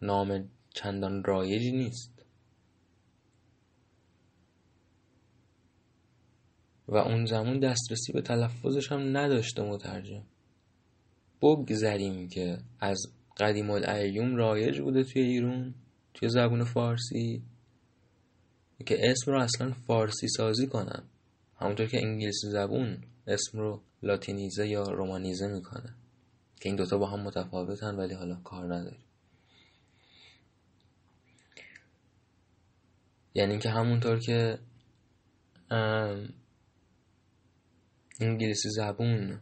نام 0.02 0.50
چندان 0.70 1.24
رایجی 1.24 1.72
نیست. 1.72 2.24
و 6.88 6.96
اون 6.96 7.26
زمان 7.26 7.60
دسترسی 7.60 8.12
به 8.12 8.22
تلفظش 8.22 8.92
هم 8.92 9.16
نداشته 9.16 9.62
مترجم. 9.62 10.22
بگذریم 11.42 12.28
که 12.28 12.58
از 12.80 13.06
قدیم 13.36 13.70
الایوم 13.70 14.36
رایج 14.36 14.80
بوده 14.80 15.04
توی 15.04 15.22
ایران 15.22 15.74
توی 16.14 16.28
زبون 16.28 16.64
فارسی 16.64 17.42
که 18.86 19.10
اسم 19.10 19.32
رو 19.32 19.40
اصلا 19.40 19.72
فارسی 19.72 20.28
سازی 20.28 20.66
کنن. 20.66 21.02
همونطور 21.56 21.86
که 21.86 21.98
انگلیسی 21.98 22.50
زبون 22.50 23.04
اسم 23.26 23.58
رو 23.58 23.82
لاتینیزه 24.02 24.68
یا 24.68 24.82
رومانیزه 24.82 25.46
می‌کنه. 25.46 25.94
که 26.60 26.68
این 26.68 26.76
دوتا 26.76 26.98
با 26.98 27.06
هم 27.06 27.20
متفاوتن 27.20 27.94
ولی 27.94 28.14
حالا 28.14 28.34
کار 28.34 28.74
نداری 28.74 28.98
یعنی 33.34 33.58
که 33.58 33.70
همونطور 33.70 34.18
که 34.18 34.58
انگلیسی 38.20 38.68
زبون 38.70 39.40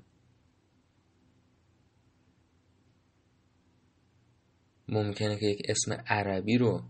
ممکنه 4.88 5.38
که 5.38 5.46
یک 5.46 5.62
اسم 5.68 5.92
عربی 6.06 6.58
رو 6.58 6.82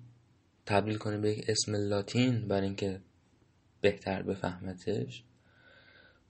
تبدیل 0.67 0.99
کنه 0.99 1.19
به 1.19 1.31
یک 1.31 1.45
اسم 1.49 1.73
لاتین 1.75 2.49
برای 2.49 2.67
اینکه 2.67 3.01
بهتر 3.81 4.23
بفهمتش. 4.23 5.26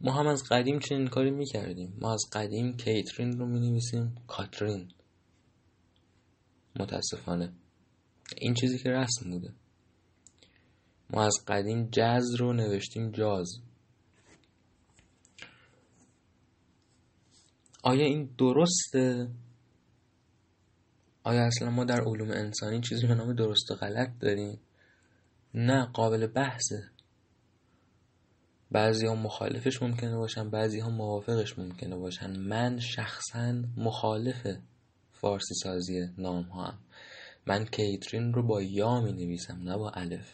ما 0.00 0.12
هم 0.12 0.26
از 0.26 0.43
قدیم 0.50 0.79
چنین 0.79 1.07
کاری 1.07 1.31
می‌کردیم. 1.31 1.97
ما 2.00 2.12
از 2.12 2.25
قدیم 2.33 2.76
کیترین 2.76 3.38
رو 3.38 3.47
می‌نویسیم 3.47 4.15
کاترین. 4.26 4.93
متاسفانه. 6.81 7.53
این 8.37 8.55
چیزی 8.55 8.79
که 8.79 8.91
رسم 8.91 9.31
بوده. 9.31 9.55
ما 11.11 11.25
از 11.25 11.38
قدیم 11.47 11.88
جز 11.93 12.35
رو 12.38 12.53
نوشتیم 12.53 13.11
جاز. 13.11 13.61
آیا 17.83 18.05
این 18.05 18.35
درسته؟ 18.38 19.29
آیا 21.25 21.47
اصلا 21.47 21.71
ما 21.71 21.85
در 21.85 22.00
علوم 22.00 22.31
انسانی 22.31 22.81
چیزی 22.81 23.07
به 23.07 23.15
نام 23.15 23.35
درست 23.35 23.71
و 23.71 23.75
غلط 23.75 24.19
داریم؟ 24.21 24.61
نه 25.55 25.87
قابل 25.87 26.26
بحثه. 26.26 26.91
بعضی 28.71 29.07
ها 29.07 29.15
مخالفش 29.15 29.83
ممکنه 29.83 30.17
باشن 30.17 30.51
بعضی 30.51 30.81
ها 30.81 30.91
موافقش 30.91 31.59
ممکنه 31.59 31.97
باشن. 31.97 32.31
من 32.37 32.81
شخصا 32.81 33.63
مخالف 33.77 34.47
فارسی 35.13 35.55
سازی 35.55 36.09
نام 36.19 36.43
ها 36.43 36.65
هم. 36.65 36.79
من 37.47 37.65
کیترین 37.65 38.33
رو 38.33 38.43
با 38.43 38.63
یا 38.63 39.01
می 39.01 39.13
نویسم 39.13 39.63
نه 39.63 39.77
با 39.77 39.91
الف. 39.91 40.33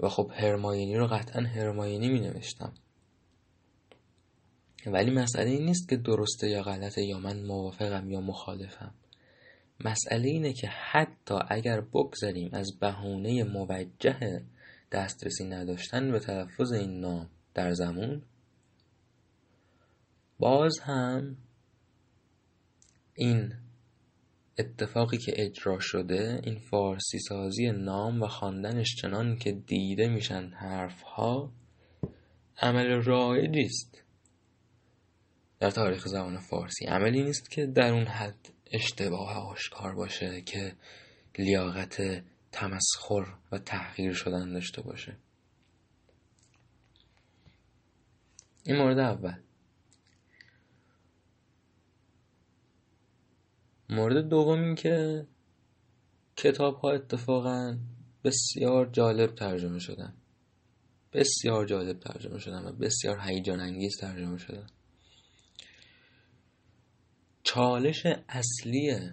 و 0.00 0.08
خب 0.08 0.30
هرماینی 0.34 0.96
رو 0.96 1.06
قطعا 1.06 1.42
هرماینی 1.42 2.08
می 2.08 2.20
نوشتم 2.20 2.72
ولی 4.86 5.10
مسئله 5.10 5.50
این 5.50 5.64
نیست 5.66 5.88
که 5.88 5.96
درسته 5.96 6.48
یا 6.48 6.62
غلطه 6.62 7.02
یا 7.02 7.18
من 7.18 7.42
موافقم 7.42 8.10
یا 8.10 8.20
مخالفم. 8.20 8.94
مسئله 9.84 10.28
اینه 10.28 10.52
که 10.52 10.68
حتی 10.68 11.34
اگر 11.48 11.80
بگذاریم 11.80 12.50
از 12.52 12.78
بهونه 12.80 13.44
موجه 13.44 14.42
دسترسی 14.94 15.44
نداشتن 15.44 16.12
به 16.12 16.18
تلفظ 16.18 16.72
این 16.72 17.00
نام 17.00 17.30
در 17.54 17.72
زمان. 17.72 18.22
باز 20.38 20.78
هم 20.78 21.36
این 23.14 23.54
اتفاقی 24.58 25.18
که 25.18 25.32
اجرا 25.36 25.78
شده 25.80 26.40
این 26.44 26.58
فارسی 26.58 27.18
سازی 27.18 27.72
نام 27.72 28.22
و 28.22 28.26
خواندنش 28.26 28.96
چنان 28.96 29.36
که 29.36 29.52
دیده 29.52 30.08
میشن 30.08 30.48
حرف 30.48 31.02
ها 31.02 31.52
عمل 32.58 32.86
رایجی 32.86 33.60
است. 33.60 34.02
در 35.60 35.70
تاریخ 35.70 36.08
زبان 36.08 36.40
فارسی 36.40 36.84
عملی 36.84 37.22
نیست 37.22 37.50
که 37.50 37.66
در 37.66 37.92
اون 37.92 38.06
حد 38.06 38.48
اشتباه 38.72 39.36
آشکار 39.50 39.94
باشه 39.94 40.40
که 40.40 40.72
لیاقت 41.38 42.24
تمسخر 42.54 43.34
و 43.52 43.58
تحقیر 43.58 44.12
شدن 44.12 44.52
داشته 44.52 44.82
باشه. 44.82 45.16
این 48.64 48.76
مورد 48.76 48.98
اول. 48.98 49.40
مورد 53.90 54.28
دوم 54.28 54.62
این 54.62 54.74
که 54.74 55.26
کتاب 56.36 56.74
ها 56.74 56.90
اتفاقا 56.92 57.78
بسیار 58.24 58.86
جالب 58.86 59.34
ترجمه 59.34 59.78
شدن. 59.78 60.14
بسیار 61.12 61.66
جالب 61.66 61.98
ترجمه 61.98 62.38
شدن 62.38 62.64
و 62.64 62.72
بسیار 62.72 63.20
هیجان 63.20 63.60
انگیز 63.60 63.96
ترجمه 64.00 64.38
شدن. 64.38 64.66
چالش 67.42 68.06
اصلی 68.28 69.10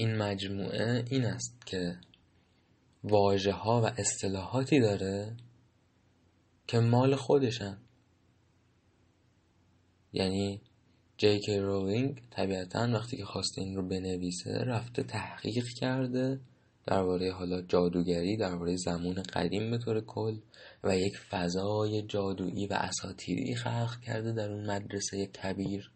این 0.00 0.16
مجموعه 0.16 1.04
این 1.10 1.24
است 1.24 1.66
که 1.66 1.96
واجه 3.04 3.52
ها 3.52 3.82
و 3.82 3.84
اصطلاحاتی 3.84 4.80
داره 4.80 5.36
که 6.66 6.78
مال 6.78 7.16
خودشن. 7.16 7.78
یعنی 10.12 10.60
جی 11.16 11.40
کی 11.40 11.58
رولینگ 11.58 12.22
طبیعتا 12.30 12.88
وقتی 12.92 13.16
که 13.16 13.24
خواسته 13.24 13.62
این 13.62 13.76
رو 13.76 13.88
بنویسه 13.88 14.50
رفته 14.50 15.02
تحقیق 15.02 15.64
کرده 15.80 16.40
درباره 16.86 17.32
حالا 17.32 17.62
جادوگری 17.62 18.36
درباره 18.36 18.76
زمان 18.76 19.22
قدیم 19.22 19.70
به 19.70 19.78
طور 19.78 20.00
کل 20.00 20.38
و 20.84 20.96
یک 20.96 21.18
فضای 21.18 22.02
جادویی 22.02 22.66
و 22.66 22.72
اساتیری 22.72 23.54
خلق 23.54 24.00
کرده 24.00 24.32
در 24.32 24.52
اون 24.52 24.70
مدرسه 24.70 25.26
کبیر. 25.26 25.90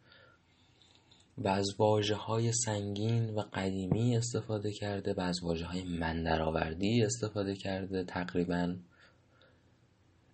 و 1.39 1.49
از 1.49 1.75
واجه 1.79 2.15
های 2.15 2.53
سنگین 2.53 3.35
و 3.35 3.41
قدیمی 3.53 4.17
استفاده 4.17 4.73
کرده 4.73 5.15
و 5.15 5.21
از 5.21 5.41
واجه 5.43 5.67
های 5.67 5.83
مندرآوردی 5.85 7.03
استفاده 7.03 7.57
کرده 7.57 8.05
تقریبا. 8.05 8.77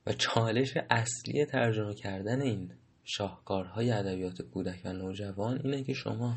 و 0.06 0.12
چالش 0.12 0.76
اصلی 0.90 1.44
ترجمه 1.44 1.94
کردن 1.94 2.40
این 2.40 2.72
شاهکارهای 3.04 3.90
ادبیات 3.90 4.42
کودک 4.42 4.80
و 4.84 4.92
نوجوان 4.92 5.60
اینه 5.64 5.84
که 5.84 5.94
شما 5.94 6.36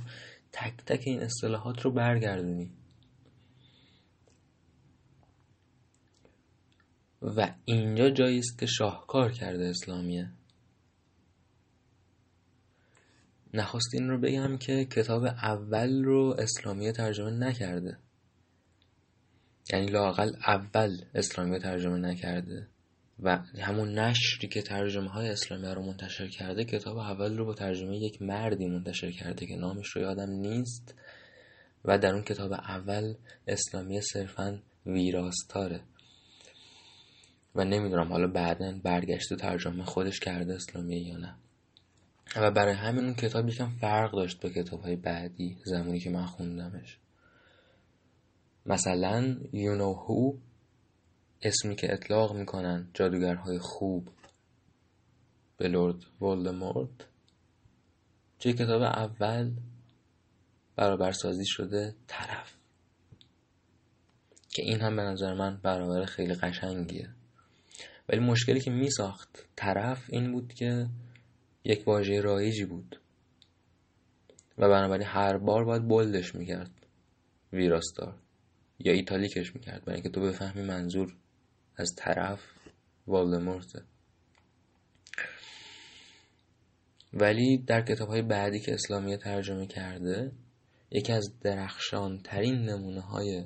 تک 0.52 0.74
تک 0.86 1.04
این 1.06 1.20
اصطلاحات 1.20 1.82
رو 1.82 1.92
برگردونی. 1.92 2.72
و 7.22 7.54
اینجا 7.66 8.10
جایی 8.10 8.40
است 8.40 8.60
که 8.60 8.66
شاهکار 8.66 9.32
کرده 9.32 9.66
اسلامیه. 9.66 10.30
نخستین 13.54 14.10
رو 14.10 14.18
بگم 14.18 14.58
که 14.58 14.86
کتاب 14.86 15.24
اول 15.24 16.04
رو 16.04 16.36
اسلامیه 16.40 16.92
ترجمه 16.92 17.32
نکرده. 17.32 17.98
یعنی 19.74 19.86
لاقل 19.86 20.32
اول 20.48 21.02
اسلامیه 21.16 21.60
ترجمه 21.60 21.98
نکرده 21.98 22.68
و 23.20 23.38
همون 23.38 24.00
نشری 24.00 24.48
که 24.48 24.62
ترجمه 24.62 25.10
های 25.10 25.30
اسلامی 25.30 25.68
رو 25.68 25.82
منتشر 25.82 26.28
کرده 26.28 26.66
کتاب 26.66 26.98
اول 26.98 27.38
رو 27.38 27.46
با 27.46 27.54
ترجمه 27.54 27.98
یک 27.98 28.22
مردی 28.22 28.68
منتشر 28.68 29.12
کرده 29.12 29.46
که 29.46 29.56
نامش 29.56 29.88
رو 29.88 30.02
یادم 30.02 30.30
نیست 30.30 30.96
و 31.86 31.98
در 31.98 32.14
اون 32.14 32.24
کتاب 32.24 32.54
اول 32.54 33.14
اسلامی 33.48 34.02
صرفا 34.02 34.60
ویراستاره. 34.86 35.82
و 37.56 37.64
نمی‌دونم 37.66 38.08
حالا 38.08 38.28
بعدا 38.28 38.80
برگشته 38.84 39.36
ترجمه 39.36 39.84
خودش 39.84 40.20
کرده 40.20 40.54
اسلامی 40.54 40.98
یا 40.98 41.18
نه. 41.18 41.36
و 42.36 42.52
برای 42.52 42.74
همین 42.74 43.06
اون 43.06 43.14
کتاب 43.14 43.50
یکم 43.50 43.70
فرق 43.70 44.12
داشت 44.12 44.42
با 44.42 44.50
کتاب 44.50 44.82
های 44.82 44.96
بعدی 44.96 45.58
زمانی 45.66 46.00
که 46.00 46.10
من 46.10 46.26
خوندمش. 46.26 46.98
مثلا 48.66 49.38
You 49.54 49.78
Know 49.80 50.08
Who 50.08 50.38
اسمی 51.42 51.76
که 51.76 51.94
اطلاق 51.94 52.36
می‌کنن 52.36 52.90
جادوگرهای 52.94 53.60
خوب. 53.60 54.10
به 55.58 55.68
لورد 55.68 56.06
ولدمورت. 56.22 56.90
چه 58.40 58.54
کتاب 58.54 58.82
اول 58.82 59.52
برابر 60.76 61.12
سازی 61.12 61.46
شده؟ 61.46 61.96
طرف. 62.08 62.54
که 64.50 64.64
این 64.64 64.82
هم 64.82 64.96
به 64.96 65.02
نظر 65.02 65.34
من 65.34 65.60
برابر 65.64 66.06
خیلی 66.06 66.34
قشنگیه. 66.34 67.10
ولی 68.10 68.20
مشکلی 68.20 68.60
که 68.60 68.72
می 68.72 68.90
ساخت 68.90 69.46
طرف 69.56 70.06
این 70.10 70.32
بود 70.32 70.54
که 70.54 70.88
یک 71.64 71.88
واژه 71.88 72.22
رایجی 72.22 72.66
بود. 72.66 73.00
و 74.58 74.70
بنابراین 74.70 75.08
هر 75.08 75.38
بار 75.38 75.66
باید 75.66 75.88
بلدش 75.88 76.36
می‌کرد. 76.36 76.72
ویراستار. 77.54 78.16
یا 78.80 78.94
ایتالیکش 78.94 79.56
می‌کرد. 79.56 79.86
برای 79.86 79.96
اینکه 79.96 80.10
تو 80.10 80.22
بفهمی 80.22 80.62
منظور 80.62 81.16
از 81.78 81.96
طرف 81.98 82.40
والدمورته 83.08 83.84
ولی 87.14 87.58
در 87.58 87.82
کتاب 87.82 88.10
های 88.10 88.22
بعدی 88.22 88.60
که 88.60 88.74
اسلامیه 88.74 89.18
ترجمه 89.18 89.68
کرده 89.68 90.32
یکی 90.92 91.12
از 91.12 91.40
درخشان 91.42 92.20
ترین 92.20 92.56
نمونه 92.56 93.02
های 93.02 93.46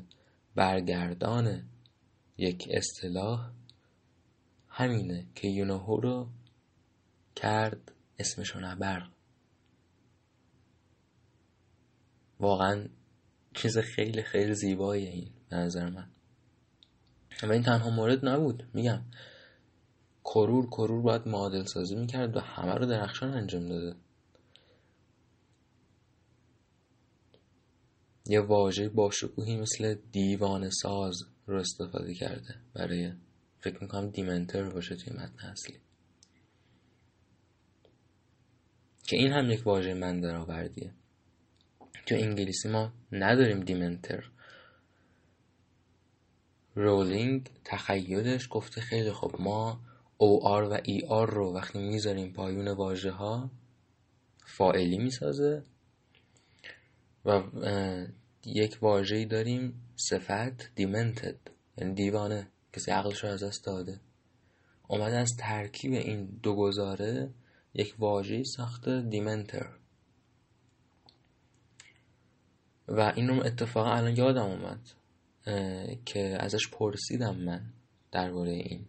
برگردان 0.55 1.63
یک 2.37 2.67
اصطلاح 2.71 3.51
همینه 4.67 5.25
که 5.35 5.47
یونهو 5.47 5.99
رو 5.99 6.29
کرد 7.35 7.91
اسمشو 8.19 8.59
نبر. 8.59 9.09
واقعا 12.39 12.87
چیز 13.53 13.77
خیلی 13.77 14.23
خیلی 14.23 14.53
زیبایی 14.53 15.05
این 15.05 15.29
به 15.49 15.55
نظر 15.55 15.89
من. 15.89 16.09
و 17.43 17.51
این 17.51 17.63
تنها 17.63 17.89
مورد 17.89 18.25
نبود 18.25 18.69
میگم. 18.73 19.01
کرور 20.23 20.67
کرور 20.67 21.01
باید 21.01 21.27
معادل 21.27 21.63
سازی 21.63 21.95
می‌کرد 21.95 22.37
و 22.37 22.39
همه 22.39 22.73
رو 22.73 22.85
درخشان 22.85 23.33
انجام 23.33 23.69
داده. 23.69 23.95
یه 28.25 28.41
واژه 28.41 28.89
باشکوهی 28.89 29.57
مثل 29.57 29.95
دیوان 30.11 30.69
ساز 30.69 31.15
رو 31.45 31.59
استفاده 31.59 32.13
کرده 32.13 32.55
برای 32.73 33.13
فکر 33.59 33.81
می‌کنم 33.81 34.09
دیمنتر 34.09 34.69
باشه 34.69 34.95
توی 34.95 35.13
متن 35.13 35.47
اصلی. 35.47 35.79
که 39.07 39.15
این 39.15 39.31
هم 39.31 39.51
یک 39.51 39.67
واژه 39.67 39.93
من 39.93 40.21
درآوردیه 40.21 40.93
تو 42.05 42.15
انگلیسی 42.15 42.69
ما 42.69 42.93
نداریم 43.11 43.59
دیمنتر. 43.59 44.29
رولینگ 46.75 47.49
تخیلش 47.65 48.47
گفته 48.51 48.81
خیلی 48.81 49.11
خوب. 49.11 49.41
ما 49.41 49.79
او 50.17 50.47
آر 50.47 50.63
و 50.63 50.77
ای 50.83 51.01
آر 51.07 51.29
رو 51.29 51.53
وقتی 51.53 51.79
می‌ذاریم 51.79 52.33
پایون 52.33 52.67
واژه 52.67 53.11
ها 53.11 53.51
فائلی 54.45 54.97
می‌سازه 54.97 55.63
و 57.25 57.43
یک 58.45 58.77
واژه‌ای 58.81 59.25
داریم 59.25 59.81
صفت 59.95 60.75
دیمنتد 60.75 61.39
یعنی 61.77 61.93
دیوانه. 61.93 62.47
کسی 62.73 62.91
عقلش 62.91 63.23
رو 63.23 63.29
از 63.29 63.43
دست 63.43 63.65
داده. 63.65 63.99
اومده 64.87 65.17
از 65.17 65.37
ترکیب 65.37 65.91
این 65.93 66.39
دو 66.43 66.55
گزاره 66.55 67.29
یک 67.77 67.95
واژه‌ای 67.99 68.43
ساخته 68.43 69.01
دیمنتر 69.01 69.69
و 72.87 73.13
این 73.15 73.27
رو 73.27 73.45
اتفاقا 73.45 73.91
الان 73.91 74.17
یادم 74.17 74.45
اومد 74.45 74.79
که 76.05 76.37
ازش 76.39 76.67
پرسیدم 76.71 77.35
من 77.35 77.61
درباره 78.11 78.51
این 78.51 78.85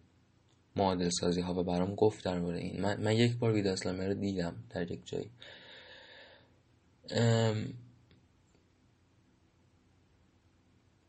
معادل 0.77 1.09
سازی 1.09 1.41
ها 1.41 1.55
و 1.55 1.65
برام 1.65 1.95
گفت 1.95 2.25
درباره 2.25 2.59
این. 2.59 2.81
من, 2.81 3.01
من 3.01 3.13
یک 3.13 3.39
بار 3.39 3.53
ویدیو 3.53 3.73
اسلامی 3.73 4.07
رو 4.07 4.15
دیدم 4.15 4.57
در 4.71 4.93
یک 4.93 5.01
جایی. 5.07 5.31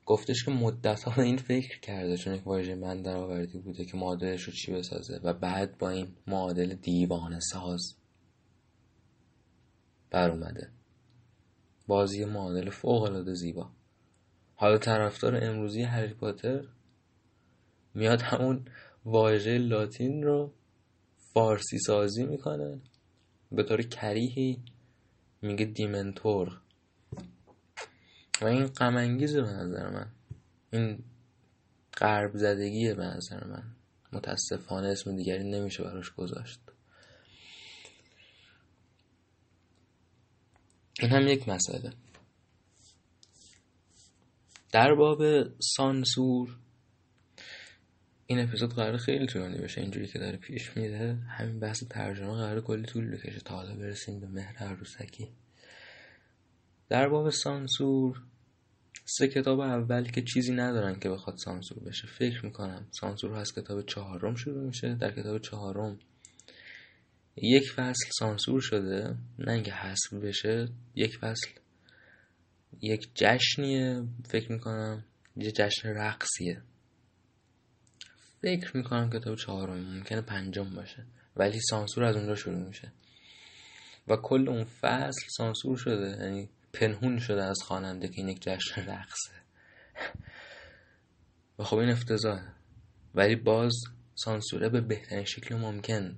گفتش 0.10 0.46
که 0.46 0.52
مدت 0.52 1.04
ها 1.04 1.22
این 1.22 1.38
فکر 1.38 1.80
کرده 1.80 2.18
چون 2.18 2.36
یک 2.36 2.48
واژه 2.48 2.76
من 2.76 3.02
در 3.02 3.16
آوردی 3.16 3.60
بوده 3.60 3.86
که 3.86 3.98
معادلش 3.98 4.44
رو 4.44 4.54
چی 4.54 4.72
بسازه 4.72 5.20
و 5.24 5.34
بعد 5.34 5.78
با 5.78 5.90
این 5.90 6.08
معادل 6.28 6.74
دیوانه 6.74 7.40
ساز 7.40 7.96
بر 10.12 10.30
اومده. 10.30 10.70
بازی 11.88 12.26
معادل 12.26 12.70
فوق 12.70 13.02
العاده 13.02 13.34
زیبا. 13.34 13.70
حالا 14.56 14.78
طرفدار 14.78 15.44
امروزی 15.44 15.82
هری 15.82 16.14
پاتر 16.14 16.66
میاد 17.94 18.22
همون 18.22 18.66
واژه 19.06 19.58
لاتین 19.58 20.24
رو 20.24 20.54
فارسی 21.34 21.80
سازی 21.80 22.26
می‌کنه. 22.26 22.82
به 23.52 23.64
طور 23.64 23.82
کریهی 23.82 24.64
میگه 25.42 25.66
دیمنتور 25.66 26.62
و 28.42 28.46
این 28.46 28.66
غمانگیزه 28.66 29.42
به 29.42 29.48
نظر 29.48 29.90
من 29.90 30.12
این 30.72 31.04
قرب 31.94 32.38
زدگیه 32.38 32.94
به 32.94 33.06
نظر 33.06 33.48
من. 33.48 33.64
متاسفانه 34.14 34.88
اسم 34.88 35.16
دیگری 35.16 35.50
نمیشه 35.50 35.84
براش 35.84 36.12
گذاشت. 36.12 36.60
این 41.00 41.12
هم 41.12 41.28
یک 41.28 41.50
مسئله. 41.50 41.94
در 44.72 44.94
باب 44.94 45.24
سانسور 45.60 46.58
این 48.28 48.40
اپیزود 48.40 48.74
قرار 48.74 48.98
خیلی 48.98 49.26
طولانی 49.26 49.58
بشه. 49.58 49.82
اینجوری 49.82 50.08
که 50.08 50.20
داره 50.20 50.38
پیش 50.38 50.78
میره. 50.78 51.16
همین 51.30 51.60
بحث 51.60 51.84
ترجمه 51.84 52.34
قرار 52.34 52.62
کلی 52.62 52.86
طول 52.86 53.12
بکشه 53.12 53.40
تا 53.40 53.56
حالا 53.56 53.76
برسیم 53.76 54.20
به 54.20 54.28
مهر 54.28 54.58
عروسکی. 54.58 55.32
در 56.90 57.10
باب 57.10 57.30
سانسور 57.30 58.22
سه 59.18 59.28
کتاب 59.28 59.60
اول 59.60 60.12
که 60.12 60.22
چیزی 60.22 60.54
ندارن 60.54 61.00
که 61.00 61.10
بخواد 61.10 61.36
سانسور 61.38 61.80
بشه. 61.84 62.08
فکر 62.08 62.46
می‌کنم 62.46 62.88
سانسور 62.92 63.36
از 63.36 63.54
کتاب 63.54 63.86
چهارم 63.86 64.36
شروع 64.36 64.64
میشه. 64.64 64.96
در 64.96 65.12
کتاب 65.12 65.42
چهارم 65.42 66.00
یک 67.36 67.72
فصل 67.72 68.10
سانسور 68.20 68.62
شده. 68.62 69.16
نه 69.40 69.52
اینکه 69.52 69.72
حذف 69.72 70.14
بشه 70.14 70.68
یک 70.96 71.18
فصل 71.18 71.50
یک 72.82 73.10
جشنیه. 73.16 74.04
فکر 74.30 74.52
می‌کنم 74.52 75.06
یه 75.36 75.52
جشن 75.52 75.90
رقصیه. 75.90 76.62
فکر 78.42 78.78
می‌کنم 78.78 79.10
کتاب 79.10 79.36
چهارم 79.36 79.80
ممکنه 79.80 80.22
پنجم 80.22 80.76
باشه. 80.76 81.06
ولی 81.36 81.60
سانسور 81.70 82.04
از 82.04 82.16
اونجا 82.16 82.36
شروع 82.36 82.68
میشه. 82.68 82.92
و 84.08 84.16
کل 84.16 84.50
اون 84.50 84.64
فصل 84.64 85.28
سانسور 85.38 85.78
شده. 85.78 86.26
یعنی 86.26 86.50
پنهون 86.74 87.20
شده 87.20 87.44
از 87.44 87.58
خواننده 87.64 88.08
که 88.08 88.14
این 88.18 88.30
یک 88.30 88.42
جشن 88.42 88.82
رقصه. 88.82 89.34
و 91.60 91.64
خب 91.64 91.78
این 91.78 91.90
افتضاحه 91.90 92.54
ولی 93.16 93.36
باز 93.36 93.74
سانسوره 94.16 94.70
به 94.70 94.82
بهترین 94.82 95.26
شکل 95.26 95.56
ممکن 95.56 96.18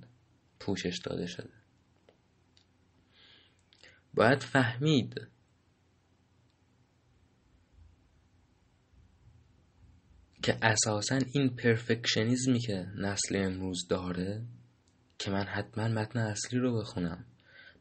پوشش 0.60 0.98
داده 1.04 1.26
شده. 1.26 1.50
باید 4.14 4.42
فهمید. 4.42 5.20
که 10.42 10.58
اساسا 10.62 11.18
این 11.34 11.56
پرفکشنیزمی 11.56 12.58
که 12.58 12.86
نسل 12.96 13.36
امروز 13.36 13.86
داره 13.88 14.42
که 15.18 15.30
من 15.30 15.44
حتما 15.44 15.88
متن 15.88 16.18
اصلی 16.18 16.58
رو 16.58 16.78
بخونم. 16.80 17.31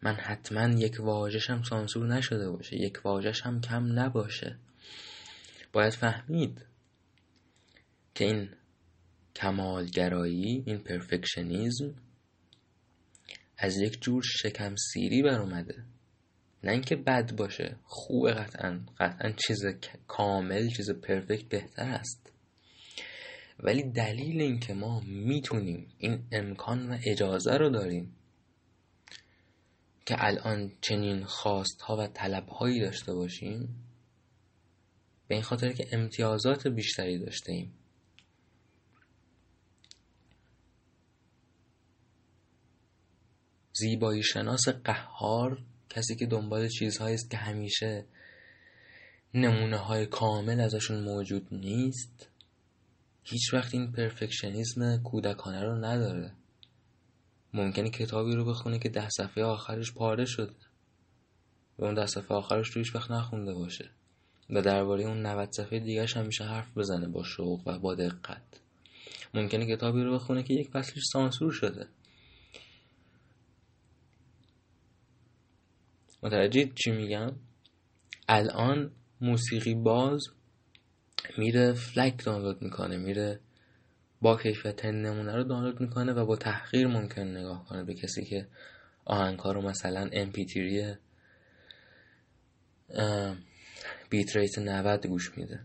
من 0.01 0.15
حتما 0.15 0.69
یک 0.69 0.99
واژشم 0.99 1.63
سانسور 1.63 2.07
نشده 2.07 2.49
باشه 2.49 2.75
یک 2.75 3.01
واژش 3.03 3.41
هم 3.41 3.61
کم 3.61 3.99
نباشه. 3.99 4.57
باید 5.73 5.93
فهمید 5.93 6.65
که 8.15 8.25
این 8.25 8.49
کمالگرایی 9.35 10.63
این 10.65 10.77
پرفکشنیزم 10.77 11.95
از 13.57 13.77
یک 13.77 14.01
جور 14.01 14.23
شکم 14.25 14.75
سیری 14.75 15.21
بر 15.21 15.39
اومده 15.39 15.83
نه 16.63 16.71
اینکه 16.71 16.95
بد 16.95 17.35
باشه 17.35 17.75
خوبه 17.83 18.31
قطعا. 18.31 18.79
قطعا 18.99 19.31
چیز 19.47 19.59
کامل 20.07 20.67
چیز 20.67 20.91
پرفکت 20.91 21.45
بهتر 21.49 21.83
است. 21.83 22.33
ولی 23.59 23.83
دلیل 23.83 24.41
اینکه 24.41 24.73
ما 24.73 24.99
می‌تونیم 24.99 25.87
این 25.97 26.23
امکان 26.31 26.91
و 26.91 26.97
اجازه 27.05 27.57
رو 27.57 27.69
داریم 27.69 28.15
که 30.05 30.15
الان 30.17 30.71
چنین 30.81 31.25
خواست 31.25 31.81
ها 31.81 31.97
و 31.97 32.07
طلب 32.07 32.49
هایی 32.49 32.79
داشته 32.79 33.13
باشیم 33.13 33.85
به 35.27 35.35
این 35.35 35.43
خاطر 35.43 35.71
که 35.71 35.87
امتیازات 35.91 36.67
بیشتری 36.67 37.19
داشته 37.19 37.51
ایم. 37.51 37.73
زیبایی 43.73 44.23
شناس 44.23 44.67
قهار 44.69 45.63
کسی 45.89 46.15
که 46.15 46.25
دنبال 46.25 46.67
چیزهایی 46.67 47.15
است 47.15 47.31
که 47.31 47.37
همیشه 47.37 48.05
نمونه 49.33 49.77
های 49.77 50.05
کامل 50.05 50.59
ازشون 50.59 51.03
موجود 51.03 51.47
نیست 51.51 52.29
هیچ 53.23 53.53
وقت 53.53 53.73
این 53.73 53.91
پرفکشنیزم 53.91 54.97
کودکانه 55.03 55.63
رو 55.63 55.85
نداره. 55.85 56.33
ممکنه 57.53 57.89
کتابی 57.89 58.35
رو 58.35 58.45
بخونه 58.45 58.79
که 58.79 58.89
ده 58.89 59.09
صفحه 59.09 59.43
آخرش 59.43 59.93
پاره 59.93 60.25
شده. 60.25 60.53
و 61.79 61.85
اون 61.85 61.93
ده 61.93 62.05
صفحه 62.05 62.37
آخرش 62.37 62.67
رو 62.67 62.81
هیچ 62.81 62.95
وقت 62.95 63.11
نخونده 63.11 63.53
باشه. 63.53 63.89
و 64.49 64.61
درباره 64.61 65.03
اون 65.03 65.25
90 65.25 65.51
صفحه 65.51 65.79
دیگرش 65.79 66.17
همیشه 66.17 66.43
حرف 66.43 66.77
بزنه 66.77 67.07
با 67.07 67.23
شوق 67.23 67.67
و 67.67 67.79
با 67.79 67.95
دقت. 67.95 68.61
ممکنه 69.33 69.75
کتابی 69.75 70.03
رو 70.03 70.13
بخونه 70.13 70.43
که 70.43 70.53
یک 70.53 70.69
فصلش 70.69 71.03
سانسور 71.13 71.51
شده. 71.51 71.87
متوجه 76.23 76.71
چی 76.75 76.91
میگم؟ 76.91 77.35
الان 78.29 78.91
موسیقی 79.21 79.75
باز 79.75 80.27
میره 81.37 81.73
فلک 81.73 82.25
دانلود 82.25 82.61
می‌کنه 82.61 82.97
میره 82.97 83.39
با 84.21 84.37
کیفیت 84.37 84.85
نمونه 84.85 85.35
رو 85.35 85.43
دانلود 85.43 85.81
می‌کنه 85.81 86.13
و 86.13 86.25
با 86.25 86.35
تحقیر 86.35 86.87
ممکن 86.87 87.21
نگاه 87.21 87.65
کنه 87.65 87.83
به 87.83 87.93
کسی 87.93 88.25
که 88.25 88.47
آهنگها 89.05 89.51
رو 89.51 89.61
مثلا 89.61 90.09
MP3 90.09 90.97
بیت 94.09 94.35
ریت 94.35 94.59
90 94.59 95.07
گوش 95.07 95.37
میده. 95.37 95.59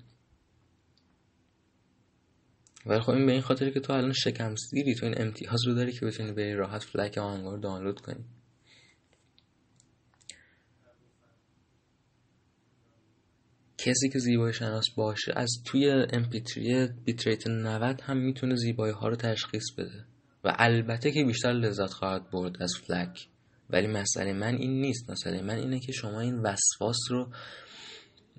ولی 2.86 3.00
خب 3.00 3.10
این 3.10 3.26
به 3.26 3.32
این 3.32 3.40
خاطر 3.40 3.70
که 3.70 3.80
تو 3.80 3.92
الان 3.92 4.12
شکم 4.12 4.54
سیری 4.54 4.94
تو 4.94 5.06
این 5.06 5.20
امتیاز 5.20 5.66
رو 5.66 5.74
داری 5.74 5.92
که 5.92 6.06
بتونی 6.06 6.32
بری 6.32 6.54
راحت 6.54 6.82
فلک 6.82 7.18
آهنگها 7.18 7.54
رو 7.54 7.60
دانلود 7.60 8.00
کنی. 8.00 8.24
کسی 13.86 14.08
که 14.08 14.18
زیبایی 14.18 14.54
شناس 14.54 14.84
باشه 14.96 15.32
از 15.36 15.50
توی 15.64 16.06
MP3 16.06 16.58
بیتریت 17.04 17.46
90 17.46 18.00
هم 18.00 18.16
می‌تونه 18.16 18.56
زیبایی 18.56 18.92
ها 18.92 19.08
رو 19.08 19.16
تشخیص 19.16 19.72
بده. 19.78 20.04
و 20.44 20.52
البته 20.58 21.12
که 21.12 21.24
بیشتر 21.24 21.52
لذت 21.52 21.92
خواهد 21.92 22.30
برد 22.30 22.62
از 22.62 22.72
فلک. 22.86 23.28
ولی 23.70 23.86
مسئله 23.86 24.32
من 24.32 24.54
این 24.54 24.80
نیست. 24.80 25.10
مسئله 25.10 25.42
من 25.42 25.54
اینه 25.54 25.80
که 25.80 25.92
شما 25.92 26.20
این 26.20 26.38
وسواس 26.38 26.98
رو 27.10 27.32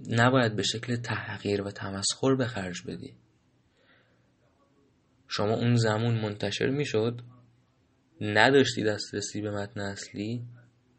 نباید 0.09 0.55
به 0.55 0.63
شکل 0.63 0.95
تحقیر 0.95 1.61
و 1.61 1.71
تمسخر 1.71 2.35
به 2.35 2.45
خرج 2.45 2.83
بدی. 2.87 3.13
شما 5.27 5.53
اون 5.53 5.75
زمان 5.75 6.19
منتشر 6.21 6.69
می‌شد 6.69 7.21
نداشتی 8.21 8.83
دسترسی 8.83 9.41
به 9.41 9.51
متن 9.51 9.79
اصلی 9.79 10.43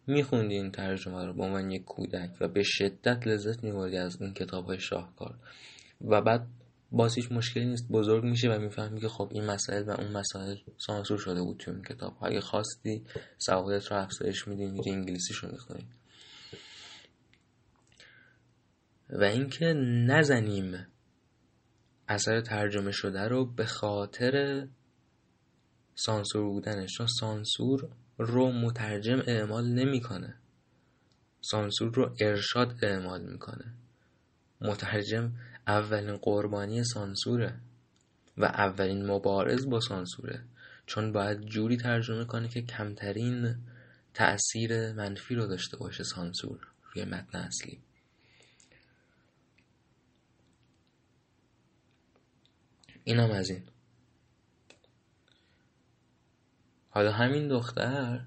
میخوندی 0.08 0.54
این 0.54 0.70
ترجمه 0.70 1.26
رو 1.26 1.34
به 1.34 1.42
عنوان 1.42 1.70
یک 1.70 1.84
کودک 1.84 2.30
و 2.40 2.48
به 2.48 2.62
شدت 2.62 3.26
لذت 3.26 3.64
میبردی 3.64 3.96
از 3.96 4.20
این 4.20 4.34
کتاب 4.34 4.66
های 4.66 4.80
شاهکار. 4.80 5.38
و 6.00 6.20
بعد 6.20 6.46
باز 6.92 7.14
هیچ 7.14 7.32
مشکلی 7.32 7.64
نیست 7.66 7.88
بزرگ 7.88 8.24
میشه 8.24 8.48
و 8.48 8.58
می‌فهمی 8.58 9.00
که 9.00 9.08
خب 9.08 9.30
این 9.34 9.44
مسائل 9.44 9.82
و 9.82 9.90
اون 9.90 10.12
مسائل 10.12 10.56
سانسور 10.78 11.18
شده 11.18 11.42
بود 11.42 11.56
توی 11.56 11.74
این 11.74 11.82
کتاب. 11.82 12.16
اگه 12.22 12.40
خواستی 12.40 13.04
سوادت 13.38 13.86
رو 13.86 13.96
افزایش 13.96 14.48
میدی 14.48 14.66
میری 14.66 14.90
انگلیسیش 14.90 15.36
رو 15.36 15.50
می‌خونی. 15.50 15.86
و 19.10 19.24
اینکه 19.24 19.64
نزنیم 20.06 20.86
اثر 22.08 22.40
ترجمه 22.40 22.92
شده 22.92 23.28
رو 23.28 23.46
به 23.46 23.66
خاطر 23.66 24.66
سانسور 25.94 26.44
بودنش. 26.44 26.90
چون 26.96 27.06
سانسور 27.20 27.88
رو 28.18 28.52
مترجم 28.52 29.22
اعمال 29.26 29.66
نمی‌کنه. 29.66 30.34
سانسور 31.40 31.94
رو 31.94 32.16
ارشاد 32.20 32.84
اعمال 32.84 33.22
می‌کنه. 33.22 33.74
مترجم 34.60 35.32
اولین 35.66 36.16
قربانی 36.16 36.84
سانسوره 36.84 37.54
و 38.36 38.44
اولین 38.44 39.06
مبارز 39.06 39.66
با 39.66 39.80
سانسوره 39.80 40.44
چون 40.86 41.12
باید 41.12 41.40
جوری 41.40 41.76
ترجمه 41.76 42.24
کنه 42.24 42.48
که 42.48 42.62
کمترین 42.62 43.56
تأثیر 44.14 44.92
منفی 44.92 45.34
رو 45.34 45.46
داشته 45.46 45.76
باشه 45.76 46.04
سانسور 46.04 46.66
روی 46.94 47.04
متن 47.04 47.38
اصلی. 47.38 47.80
اینم 53.04 53.30
از 53.30 53.50
این. 53.50 53.62
حالا 56.98 57.12
همین 57.12 57.48
دختر 57.48 58.20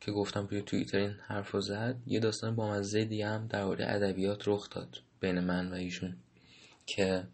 که 0.00 0.12
گفتم 0.12 0.46
توی 0.46 0.62
توییتر 0.62 0.98
این 0.98 1.16
حرف 1.26 1.56
زد 1.60 1.96
یه 2.06 2.20
داستان 2.20 2.56
با 2.56 2.70
مزه 2.70 3.04
دیگه 3.04 3.28
هم 3.28 3.46
در 3.46 3.64
ادبیات 3.64 4.48
رخ 4.48 4.70
داد 4.70 4.96
بین 5.20 5.40
من 5.40 5.72
و 5.72 5.74
ایشون 5.74 6.16
که 6.86 7.24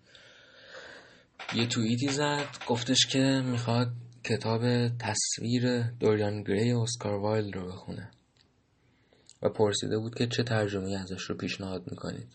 یه 1.54 1.66
توییتی 1.66 2.08
زد 2.08 2.44
گفتش 2.68 3.06
که 3.06 3.42
می‌خواد 3.44 3.88
کتاب 4.24 4.88
تصویر 4.88 5.82
دوریان 5.82 6.42
گری 6.42 6.72
اسکار 6.72 7.14
وایل 7.14 7.52
رو 7.52 7.66
بخونه 7.66 8.10
و 9.42 9.48
پرسیده 9.48 9.98
بود 9.98 10.14
که 10.14 10.26
چه 10.26 10.42
ترجمه 10.42 10.98
ازش 10.98 11.22
رو 11.22 11.36
پیشنهاد 11.36 11.90
می‌کنید. 11.90 12.28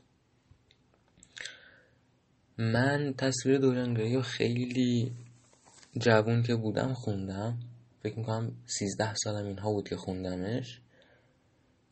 من 2.58 3.14
تصویر 3.18 3.58
دوریان 3.58 3.94
گری 3.94 4.16
رو 4.16 4.22
خیلی 4.22 5.12
جوون 5.98 6.44
که 6.44 6.56
بودم 6.56 6.94
خوندم. 6.94 7.60
فکر 8.04 8.20
می‌کنم 8.20 8.56
سیزده 8.66 9.14
سالم 9.14 9.46
اینها 9.46 9.72
بود 9.72 9.90
که 9.90 9.98
خوندمش. 9.98 10.82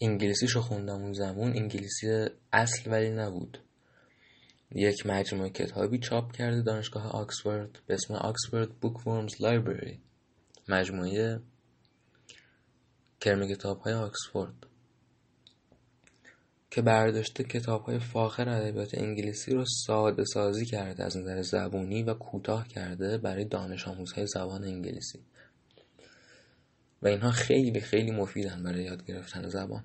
انگلیسیشو 0.02 0.62
خوندم 0.62 1.02
اون 1.02 1.14
زمان. 1.14 1.58
انگلیسی 1.58 2.28
اصل 2.54 2.92
ولی 2.92 3.10
نبود. 3.10 3.58
یک 4.72 5.06
مجموعه 5.06 5.50
کتابی 5.50 6.00
چاپ 6.00 6.32
کرده 6.32 6.62
دانشگاه 6.62 7.08
آکسفورد 7.08 7.80
به 7.88 7.94
اسم 7.94 8.14
آکسفورد 8.14 8.70
بوک 8.70 9.08
ورمز 9.08 9.42
لایبرری. 9.42 10.00
مجموعه 10.68 11.40
کرم 13.22 13.48
کتاب 13.48 13.80
های 13.80 13.94
آکسفورد. 13.94 14.66
که 16.72 16.82
برداشته 16.82 17.44
کتاب 17.44 17.82
های 17.82 18.00
فاخر 18.00 18.50
ادبیات 18.50 18.98
انگلیسی 18.98 19.52
رو 19.52 19.66
ساده 19.86 20.24
سازی 20.24 20.66
کرده 20.66 21.04
از 21.04 21.18
نظر 21.18 21.42
زبونی 21.42 22.04
و 22.04 22.14
کوتاه 22.14 22.68
کرده 22.68 23.18
برای 23.18 23.46
دانش 23.46 23.88
آموزهای 23.88 24.28
زبان 24.28 24.64
انگلیسی. 24.64 25.20
و 27.02 27.08
اینها 27.08 27.32
خیلی 27.32 27.80
خیلی 27.80 28.12
مفیدن 28.12 28.64
برای 28.64 28.84
یاد 28.84 29.06
گرفتن 29.06 29.50
زبان. 29.50 29.84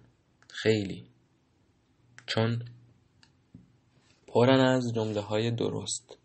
خیلی. 0.49 1.07
چون 2.27 2.63
پرن 4.27 4.61
از 4.61 4.93
جمله 4.95 5.21
های 5.21 5.51
درست. 5.51 6.19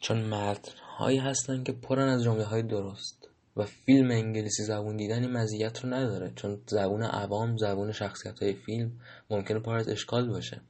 چون 0.00 0.24
متن 0.24 0.72
هایی 0.98 1.18
هستن 1.18 1.62
که 1.62 1.72
پرن 1.72 2.08
از 2.08 2.24
جمله 2.24 2.44
های 2.44 2.62
درست. 2.62 3.28
و 3.56 3.64
فیلم 3.64 4.10
انگلیسی 4.10 4.62
زبون 4.62 4.96
دیدن 4.96 5.22
این 5.22 5.32
مزیت 5.32 5.84
رو 5.84 5.94
نداره. 5.94 6.32
چون 6.36 6.62
زبون 6.66 7.02
عوام 7.02 7.56
زبون 7.56 7.92
شخصیت 7.92 8.42
های 8.42 8.54
فیلم 8.54 9.00
ممکنه 9.30 9.58
پر 9.58 9.76
از 9.76 9.88
اشکال 9.88 10.28
باشه. 10.28 10.60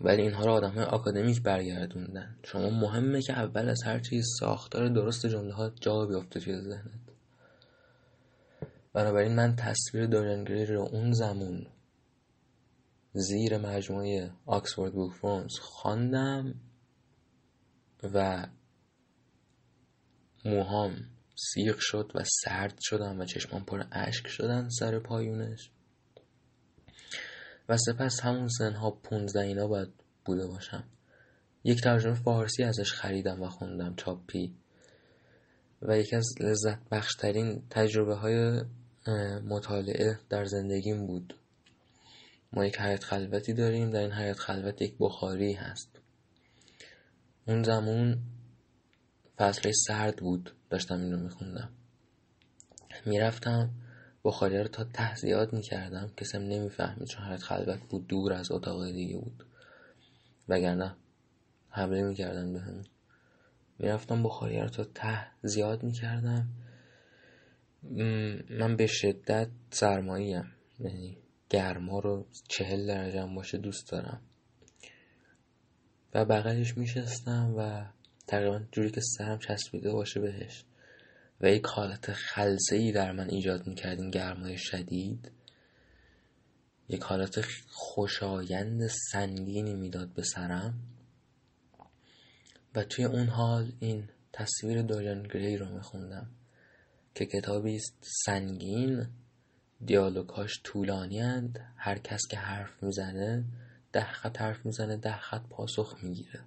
ولی 0.00 0.22
اینها 0.22 0.44
رو 0.44 0.52
آدم 0.52 0.70
های 0.70 0.84
آکادمیک 0.84 1.42
برگردوندن. 1.42 2.36
شما 2.44 2.70
مهمه 2.70 3.22
که 3.22 3.32
اول 3.32 3.68
از 3.68 3.82
هر 3.84 3.98
چیز 4.00 4.26
ساختار 4.40 4.88
درست 4.88 5.26
جمله 5.26 5.54
ها 5.54 5.70
جا 5.80 6.06
بیفته 6.06 6.40
توی 6.40 6.60
ذهنت. 6.60 7.00
بنابراین 8.92 9.34
من 9.34 9.56
تصویر 9.56 10.06
دورین 10.06 10.44
گری 10.44 10.66
رو 10.66 10.80
اون 10.80 11.12
زمان 11.12 11.66
زیر 13.12 13.58
مجموعه 13.58 14.32
آکسفورد 14.46 14.92
بوک 14.92 15.12
فرونز 15.12 15.58
خواندم 15.60 16.54
و 18.14 18.46
موهام 20.44 20.96
سیخ 21.34 21.76
شد 21.80 22.12
و 22.14 22.24
سرد 22.44 22.78
شدم 22.80 23.20
و 23.20 23.24
چشمان 23.24 23.64
پر 23.64 23.84
اشک 23.92 24.26
شدن 24.26 24.68
سر 24.68 24.98
پایونش. 24.98 25.70
و 27.70 27.76
سپس 27.76 28.20
همون 28.20 28.48
سنها 28.48 28.90
پونزده 28.90 29.40
اینا 29.40 29.66
باید 29.66 29.88
بوده 30.24 30.46
باشم. 30.46 30.84
یک 31.64 31.82
ترجمه 31.82 32.14
فارسی 32.14 32.64
ازش 32.64 32.92
خریدم 32.92 33.42
و 33.42 33.48
خوندم 33.48 33.94
چاپی. 33.96 34.54
و 35.82 35.98
یکی 35.98 36.16
از 36.16 36.26
لذت 36.40 36.88
بخشترین 36.90 37.62
تجربه 37.70 38.14
های 38.14 38.62
مطالعه 39.44 40.18
در 40.28 40.44
زندگیم 40.44 41.06
بود. 41.06 41.34
ما 42.52 42.66
یک 42.66 42.80
حیات 42.80 43.04
خلوتی 43.04 43.52
داریم 43.52 43.90
در 43.90 44.00
این 44.00 44.12
حیات 44.12 44.38
خلوت 44.38 44.82
یک 44.82 44.94
بخاری 45.00 45.52
هست. 45.52 46.00
اون 47.46 47.62
زمان 47.62 48.22
فصل 49.36 49.72
سرد 49.86 50.16
بود 50.16 50.54
داشتم 50.70 51.00
اینو 51.00 51.16
میخوندم. 51.16 51.70
می‌رفتم 53.06 53.70
بخاری 54.24 54.58
رو 54.58 54.68
تا 54.68 54.84
ته 54.84 55.14
زیاد 55.14 55.52
می‌کردم. 55.52 56.10
کسی 56.16 56.36
هم 56.36 56.42
نمی‌فهمید 56.42 57.08
چون 57.08 57.24
حیات 57.24 57.40
خلوت 57.42 57.80
بود 57.88 58.06
دور 58.06 58.32
از 58.32 58.52
اتاق 58.52 58.90
دیگه 58.90 59.18
بود. 59.18 59.44
وگرنه 60.48 60.96
حمله 61.70 62.02
می‌کردن 62.02 62.52
به 62.52 62.60
همین. 62.60 62.86
می‌رفتم 63.78 64.22
بخاری 64.22 64.60
رو 64.60 64.68
تا 64.68 64.84
ته 64.84 65.26
زیاد 65.42 65.82
می‌کردم. 65.82 66.48
من 68.50 68.76
به 68.76 68.86
شدت 68.86 69.48
سرمایی 69.70 70.32
هم 70.32 70.46
یعنی 70.80 71.16
گرما 71.50 71.98
رو 71.98 72.26
چهل 72.48 72.86
درجه 72.86 73.22
هم 73.22 73.34
باشه 73.34 73.58
دوست 73.58 73.90
دارم. 73.90 74.20
و 76.14 76.24
بغلش 76.24 76.78
میشستم 76.78 77.54
و 77.56 77.84
تقریبا 78.26 78.60
جوری 78.72 78.90
که 78.90 79.00
سرم 79.00 79.38
چسبیده 79.38 79.92
باشه 79.92 80.20
بهش. 80.20 80.64
و 81.40 81.50
یک 81.50 81.66
حالت 81.66 82.12
خلصه 82.12 82.76
ای 82.76 82.92
در 82.92 83.12
من 83.12 83.30
ایجاد 83.30 83.66
می‌کرد 83.66 84.00
این 84.00 84.10
گرمای 84.10 84.58
شدید. 84.58 85.30
یک 86.88 87.02
حالت 87.02 87.40
خوشایند 87.68 88.86
سنگینی 88.86 89.74
می‌داد 89.74 90.08
به 90.14 90.22
سرم. 90.22 90.74
و 92.74 92.84
توی 92.84 93.04
اون 93.04 93.26
حال 93.26 93.72
این 93.80 94.08
تصویر 94.32 94.82
دوریان 94.82 95.22
گری 95.22 95.56
رو 95.56 95.74
میخوندم 95.74 96.30
که 97.14 97.26
کتابی 97.26 97.76
است. 97.76 97.94
سنگین 98.24 99.06
دیالوگاش 99.84 100.60
طولانی 100.64 101.20
هر 101.76 101.98
کس 101.98 102.20
که 102.30 102.36
حرف 102.36 102.82
می‌زنه 102.82 103.44
ده 103.92 104.12
خط 104.12 104.40
حرف 104.40 104.66
می‌زنه 104.66 104.96
ده 104.96 105.16
خط 105.16 105.42
پاسخ 105.48 105.96
می‌گیره. 106.02 106.44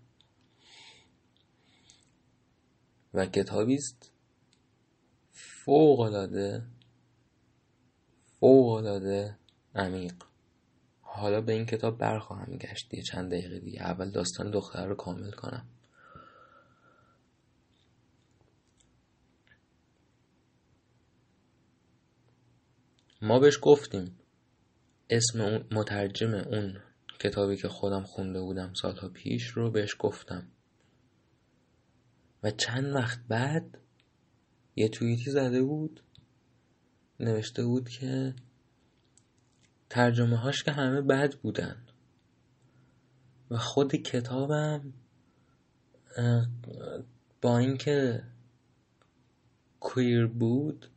و 3.14 3.26
کتابی 3.26 3.76
است 3.76 4.12
فوق 5.65 5.99
العاده 5.99 6.63
فوق 8.39 8.69
العاده 8.69 9.38
عمیق. 9.76 10.13
حالا 11.02 11.41
به 11.41 11.54
این 11.54 11.65
کتاب 11.65 11.97
برخواهم 11.97 12.58
گشت 12.58 12.93
یه 12.93 13.02
چند 13.02 13.32
دقیقه 13.32 13.60
دیگه. 13.60 13.82
اول 13.82 14.12
داستان 14.12 14.52
دختر 14.52 14.86
رو 14.86 14.95
کامل 14.95 15.32
کنم. 15.32 15.67
ما 23.21 23.39
بهش 23.39 23.60
گفتیم. 23.62 24.19
اسم 25.10 25.41
اون 25.41 25.67
مترجم 25.71 26.34
اون 26.34 26.80
کتابی 27.19 27.58
که 27.58 27.67
خودم 27.67 28.04
خونده 28.04 28.41
بودم 28.41 28.73
سالها 28.73 29.10
پیش 29.10 29.47
رو 29.47 29.71
بهش 29.71 29.95
گفتم. 29.99 30.47
و 32.43 32.52
چند 32.52 32.95
وقت 32.95 33.19
بعد 33.28 33.83
یه 34.76 34.90
توییتی 34.90 35.32
زده 35.32 35.64
بود 35.64 36.02
نوشته 37.20 37.66
بود 37.66 37.90
که 37.90 38.36
ترجمه 39.90 40.38
هاش 40.38 40.64
که 40.64 40.72
همه 40.72 41.02
بد 41.02 41.36
بودن. 41.36 41.84
و 43.52 43.58
خود 43.58 43.96
کتابم 43.96 44.94
با 47.42 47.58
اینکه 47.58 48.24
کویر 49.80 50.28
بود 50.28 50.90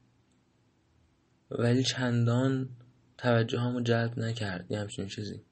ولی 1.51 1.85
چندان 1.85 2.69
توجه 3.19 3.61
همو 3.61 3.81
جلب 3.81 4.19
نکرد. 4.19 4.71
یه 4.71 4.79
همچین 4.79 5.09
چیزی. 5.09 5.43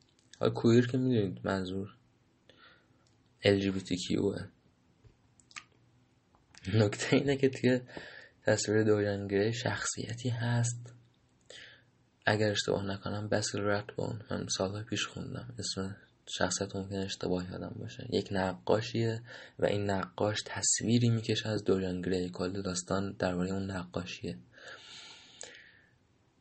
حالا 0.40 0.52
کویر 0.52 0.86
که 0.86 0.98
می‌دونید 0.98 1.46
منظور 1.46 1.96
LGBTQ 3.42 4.40
نکته 6.74 7.16
اینه 7.16 7.36
که 7.36 7.48
توی 7.48 7.80
تصویر 8.46 8.82
دوریان 8.82 9.52
شخصیتی 9.52 10.28
هست. 10.28 10.92
اگر 12.26 12.50
اشتباه 12.50 12.86
نکنم 12.86 13.28
بسیل 13.28 13.60
رتبون 13.60 14.20
من 14.30 14.46
سالها 14.58 14.82
پیش 14.82 15.06
خوندم. 15.06 15.54
اسم 15.58 15.96
شخصیت 16.26 16.76
ممکن 16.76 16.96
اشتباه 16.96 17.50
یادم 17.50 17.76
باشه. 17.78 18.06
یک 18.10 18.28
نقاشیه 18.30 19.22
و 19.58 19.66
این 19.66 19.90
نقاش 19.90 20.42
تصویری 20.46 21.10
می‌کشه 21.10 21.48
از 21.48 21.64
دوریان 21.64 22.00
گری 22.00 22.30
کل 22.30 22.62
داستان 22.62 23.12
درباره 23.18 23.52
اون 23.52 23.70
نقاشیه. 23.70 24.38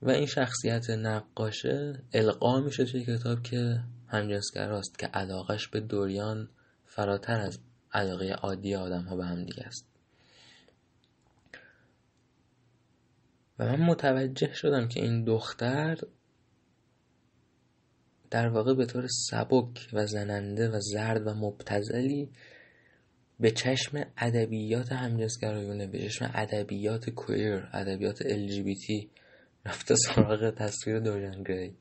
و 0.02 0.10
این 0.10 0.26
شخصیت 0.26 0.90
نقاشه 0.90 2.02
القا 2.14 2.60
میشه 2.60 2.86
توی 2.86 3.06
کتاب 3.06 3.44
که 3.44 3.80
همجنسگراست 4.08 5.00
که 5.00 5.08
علاقش 5.08 5.68
به 5.68 5.80
دوریان 5.80 6.50
فراتر 6.86 7.40
از 7.40 7.60
علاقه 7.94 8.32
عادی 8.32 8.76
آدم 8.76 9.02
ها 9.04 9.16
به 9.16 9.26
هم 9.26 9.46
دیگه 9.46 9.64
است. 9.64 9.93
من 13.66 13.86
متوجه 13.86 14.54
شدم 14.54 14.88
که 14.88 15.02
این 15.02 15.24
دختر 15.24 15.98
در 18.32 18.48
واقع 18.48 18.74
به 18.74 18.86
طور 18.86 19.08
سبک 19.30 19.90
و 19.94 20.06
زننده 20.06 20.70
و 20.70 20.80
زرد 20.80 21.28
و 21.28 21.34
مبتزلی 21.34 22.30
به 23.40 23.52
چشم 23.52 24.06
ادبیات 24.18 24.92
همجنسگرایانه 24.92 25.88
به 25.88 26.00
چشم 26.00 26.32
ادبیات 26.34 27.10
کویر 27.10 27.68
ادبیات 27.74 28.24
LGBT 28.24 29.08
رفته 29.66 29.96
سراغ 29.96 30.50
تصویر 30.50 31.00
دوریان 31.00 31.44
گری. 31.44 31.76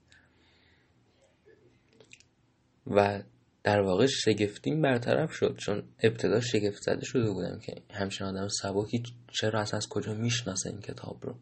و 2.86 3.22
در 3.64 3.80
واقع 3.80 4.06
شگفتیم 4.06 4.82
برطرف 4.82 5.32
شد 5.32 5.56
چون 5.56 5.82
ابتدا 6.02 6.40
شگفت 6.40 6.82
زده 6.82 7.04
شده 7.04 7.30
بودم 7.30 7.58
که 7.58 7.74
همچین 7.90 8.26
آدم 8.26 8.48
سبکی 8.48 9.02
چرا 9.32 9.60
اصلا 9.60 9.76
از 9.76 9.88
کجا 9.88 10.14
می‌شناسه 10.14 10.70
این 10.70 10.80
کتاب 10.80 11.26
رو؟ 11.26 11.34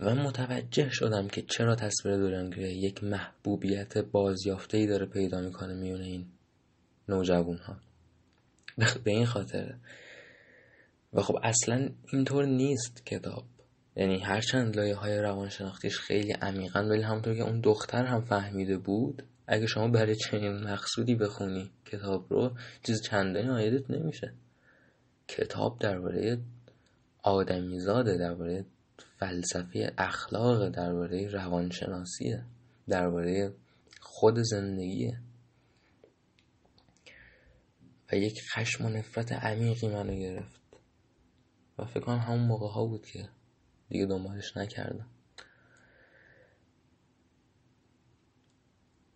و 0.00 0.14
متوجه 0.14 0.90
شدم 0.90 1.28
که 1.28 1.42
چرا 1.42 1.74
تصویر 1.74 2.48
گری 2.50 2.72
یک 2.72 3.04
محبوبیت 3.04 3.98
بازیافته 3.98 4.78
ای 4.78 4.86
داره 4.86 5.06
پیدا 5.06 5.40
می‌کنه 5.40 5.74
میونه 5.74 6.04
این 6.04 6.26
نوجوان 7.08 7.56
ها 7.58 7.76
به 9.04 9.10
این 9.10 9.26
خاطره 9.26 9.78
و 11.12 11.22
خب 11.22 11.38
اصلا 11.42 11.88
اینطور 12.12 12.46
نیست 12.46 13.06
کتاب. 13.06 13.44
یعنی 13.96 14.18
هرچند 14.18 14.76
لایه 14.76 14.94
های 14.94 15.18
روانشناختیش 15.18 15.98
خیلی 15.98 16.32
عمیقا 16.32 16.80
ولی 16.80 17.02
همونطور 17.02 17.34
که 17.34 17.42
اون 17.42 17.60
دختر 17.60 18.04
هم 18.04 18.20
فهمیده 18.20 18.78
بود 18.78 19.22
اگه 19.46 19.66
شما 19.66 19.88
برای 19.88 20.16
چنین 20.16 20.52
مقصودی 20.52 21.14
بخونی 21.14 21.70
کتاب 21.86 22.32
رو 22.32 22.56
چیز 22.82 23.02
چندانی 23.02 23.48
آیدت 23.48 23.90
نمیشه. 23.90 24.32
کتاب 25.28 25.78
درباره 25.78 26.38
آدمیزاده 27.22 28.16
درباره 28.16 28.64
فلسفه 29.18 29.94
اخلاق 29.98 30.68
درباره 30.68 31.28
روانشناسیه 31.28 32.44
درباره 32.88 33.54
خود 34.00 34.38
زندگیه. 34.38 35.20
و 38.12 38.16
یک 38.16 38.42
خشم 38.54 38.86
و 38.86 38.88
نفرت 38.88 39.32
عمیقی 39.32 39.88
منو 39.88 40.14
گرفت. 40.14 40.60
و 41.78 41.84
فکر 41.84 42.00
کنم 42.00 42.18
همون 42.18 42.46
موقع 42.46 42.66
ها 42.66 42.86
بود 42.86 43.06
که 43.06 43.28
دیگه 43.88 44.06
دنبالش 44.06 44.56
نکردم. 44.56 45.06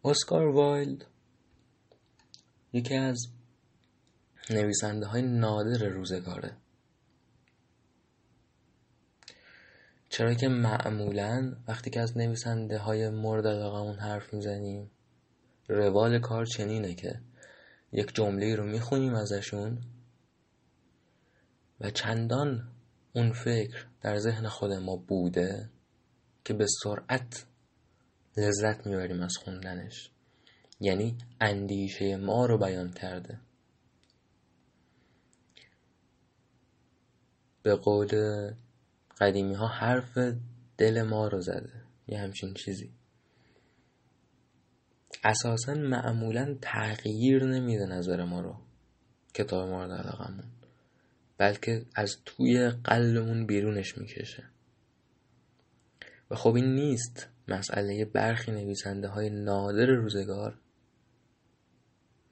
اسکار 0.05 0.47
وایلد 0.47 1.07
یکی 2.73 2.95
از 2.95 3.27
نویسنده 4.51 5.07
های 5.07 5.23
نادر 5.23 5.89
روزگاره. 5.89 6.62
چرا 10.13 10.35
که 10.35 10.49
معمولا 10.49 11.57
وقتی 11.69 11.91
که 11.91 12.01
از 12.01 12.17
نویسنده 12.17 12.79
های 12.79 13.09
مورد 13.09 13.47
علاقمون 13.47 13.99
حرف 13.99 14.35
می‌زنیم 14.35 14.91
روال 15.69 16.19
کار 16.19 16.47
چنینه 16.47 16.95
که 16.95 17.21
یک 17.93 18.15
جمله 18.15 18.57
رو 18.57 18.67
می‌خونیم 18.67 19.15
ازشون 19.15 19.79
و 21.81 21.91
چندان 21.91 22.73
اون 23.13 23.33
فکر 23.33 23.87
در 24.03 24.19
ذهن 24.19 24.49
خود 24.49 24.73
ما 24.73 24.97
بوده 24.97 25.71
که 26.45 26.55
به 26.55 26.67
سرعت 26.83 27.47
لذت 28.37 28.87
می‌بریم 28.87 29.23
از 29.23 29.37
خوندنش. 29.45 30.11
یعنی 30.81 31.19
اندیشه 31.41 32.17
ما 32.17 32.47
رو 32.47 32.59
بیان 32.59 32.93
کرده. 32.93 33.41
به 37.63 37.75
قول 37.75 38.09
قدیمی 39.23 39.55
ها 39.55 39.67
حرف 39.67 40.19
دل 40.79 41.03
ما 41.03 41.29
رو 41.29 41.41
زده. 41.41 41.73
یه 42.07 42.19
همچین 42.19 42.55
چیزی. 42.55 42.93
اساسا 45.25 45.75
معمولا 45.75 46.59
تغییر 46.63 47.45
نمیده 47.45 47.87
نظر 47.87 48.25
ما 48.25 48.41
رو. 48.41 48.57
کتاب 49.35 49.69
مورد 49.69 49.91
علاقمون 49.91 50.45
بلکه 51.39 51.87
از 51.95 52.17
توی 52.25 52.69
قلبمون 52.69 53.47
بیرونش 53.47 53.99
می‌کشه. 53.99 54.45
و 56.31 56.35
خب 56.35 56.55
این 56.55 56.75
نیست 56.75 57.29
مسئله 57.49 58.05
برخی 58.05 58.53
نویسنده 58.53 59.09
های 59.09 59.31
نادر 59.31 59.87
روزگار 59.87 60.59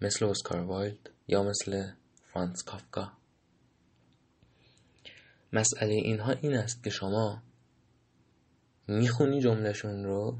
مثل 0.00 0.24
اسکار 0.24 0.60
وایلد 0.60 1.10
یا 1.28 1.42
مثل 1.42 1.90
فرانس 2.32 2.62
کافکا. 2.62 3.19
مسئله 5.52 5.94
اینها 5.94 6.32
این 6.32 6.54
است 6.54 6.84
که 6.84 6.90
شما 6.90 7.42
می‌خونی 8.88 9.40
جملهشون 9.40 10.04
رو 10.04 10.38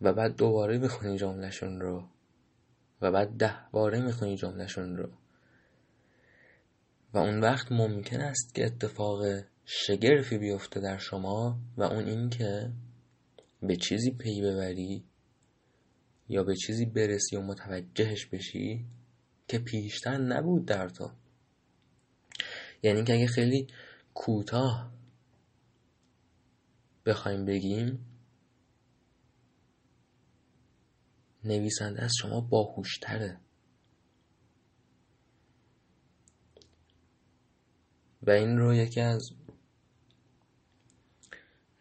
و 0.00 0.12
بعد 0.12 0.36
دوباره 0.36 0.78
می‌خونی 0.78 1.18
جملهشون 1.18 1.80
رو 1.80 2.08
و 3.02 3.12
بعد 3.12 3.28
ده 3.28 3.54
باره 3.72 4.00
می‌خونی 4.00 4.36
جملهشون 4.36 4.96
رو. 4.96 5.08
و 7.14 7.18
اون 7.18 7.40
وقت 7.40 7.72
ممکن 7.72 8.20
است 8.20 8.54
که 8.54 8.66
اتفاق 8.66 9.22
شگرفی 9.64 10.38
بیفته 10.38 10.80
در 10.80 10.98
شما 10.98 11.60
و 11.76 11.82
اون 11.82 12.04
این 12.04 12.30
که 12.30 12.70
به 13.62 13.76
چیزی 13.76 14.10
پی 14.10 14.42
ببری 14.42 15.04
یا 16.28 16.44
به 16.44 16.54
چیزی 16.56 16.86
برسی 16.86 17.36
و 17.36 17.42
متوجهش 17.42 18.26
بشی 18.26 18.86
که 19.48 19.58
پیشتر 19.58 20.18
نبود 20.18 20.64
در 20.64 20.88
تو. 20.88 21.10
یعنی 22.82 23.04
که 23.04 23.14
اگه 23.14 23.26
خیلی 23.26 23.66
کوتاه 24.14 24.92
بخوایم 27.06 27.44
بگیم 27.44 28.06
نویسنده 31.44 32.02
از 32.02 32.12
شما 32.20 32.40
باهوشتره. 32.40 33.40
و 38.22 38.30
این 38.30 38.58
رو 38.58 38.74
یکی 38.74 39.00
از 39.00 39.30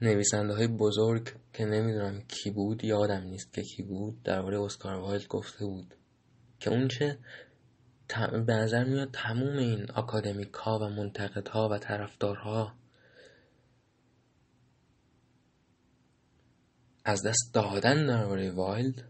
نویسنده 0.01 0.53
های 0.53 0.67
بزرگ 0.67 1.35
که 1.53 1.65
نمی‌دونم 1.65 2.21
کی 2.21 2.51
بود 2.51 2.83
یادم 2.83 3.23
نیست 3.23 3.53
که 3.53 3.61
کی 3.61 3.83
بود 3.83 4.23
درباره 4.23 4.59
اسکار 4.59 4.95
وایلد 4.95 5.27
گفته 5.27 5.65
بود 5.65 5.95
که 6.59 6.69
اونچه 6.69 7.19
به 8.47 8.53
نظر 8.53 8.83
میاد 8.83 9.11
تموم 9.13 9.57
این 9.57 9.91
اکادمیک 9.95 10.53
ها 10.53 10.79
و 10.79 10.89
منتقد 10.89 11.47
ها 11.47 11.69
و 11.69 11.77
طرفدارها 11.77 12.75
از 17.05 17.23
دست 17.25 17.51
دادن 17.53 18.05
درباره 18.05 18.51
وایلد 18.51 19.03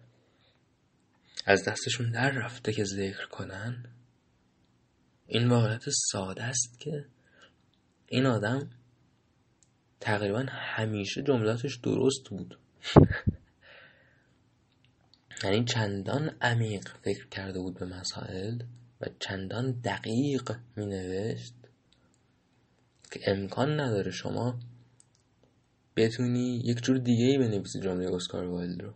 از 1.46 1.66
دستشون 1.66 2.12
در 2.12 2.32
رفته 2.32 2.74
که 2.74 2.84
ذکر 2.84 3.28
کنن 3.28 3.86
این 5.28 5.50
واقعیت 5.50 5.84
ساده 5.90 6.44
است 6.44 6.80
که 6.80 7.06
این 8.08 8.26
آدم 8.26 8.70
تقریبا 10.00 10.46
همیشه 10.50 11.24
جملاتش 11.24 11.76
درست 11.76 12.30
بود. 12.30 12.60
یعنی 15.44 15.66
چندان 15.66 16.38
عمیق 16.42 16.88
فکر 17.04 17.28
کرده 17.28 17.60
بود 17.60 17.80
به 17.80 17.86
مسائل. 17.86 18.60
و 19.02 19.06
چندان 19.20 19.72
دقیق 19.72 20.52
می 20.76 20.86
نوشت 20.86 21.54
که 23.12 23.20
امکان 23.32 23.80
نداره 23.80 24.12
شما 24.12 24.60
بتونی 25.96 26.62
یک 26.66 26.82
جور 26.82 26.98
دیگه 26.98 27.26
ای 27.26 27.38
بنویسی 27.38 27.80
جمله 27.80 28.16
اسکار 28.16 28.46
وایلد 28.46 28.82
رو. 28.82 28.94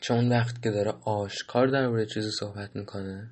چون 0.00 0.28
وقت 0.28 0.62
که 0.62 0.70
داره 0.70 0.90
آشکار 0.90 1.66
درباره 1.66 2.06
چیزی 2.06 2.30
صحبت 2.30 2.76
می‌کنه 2.76 3.30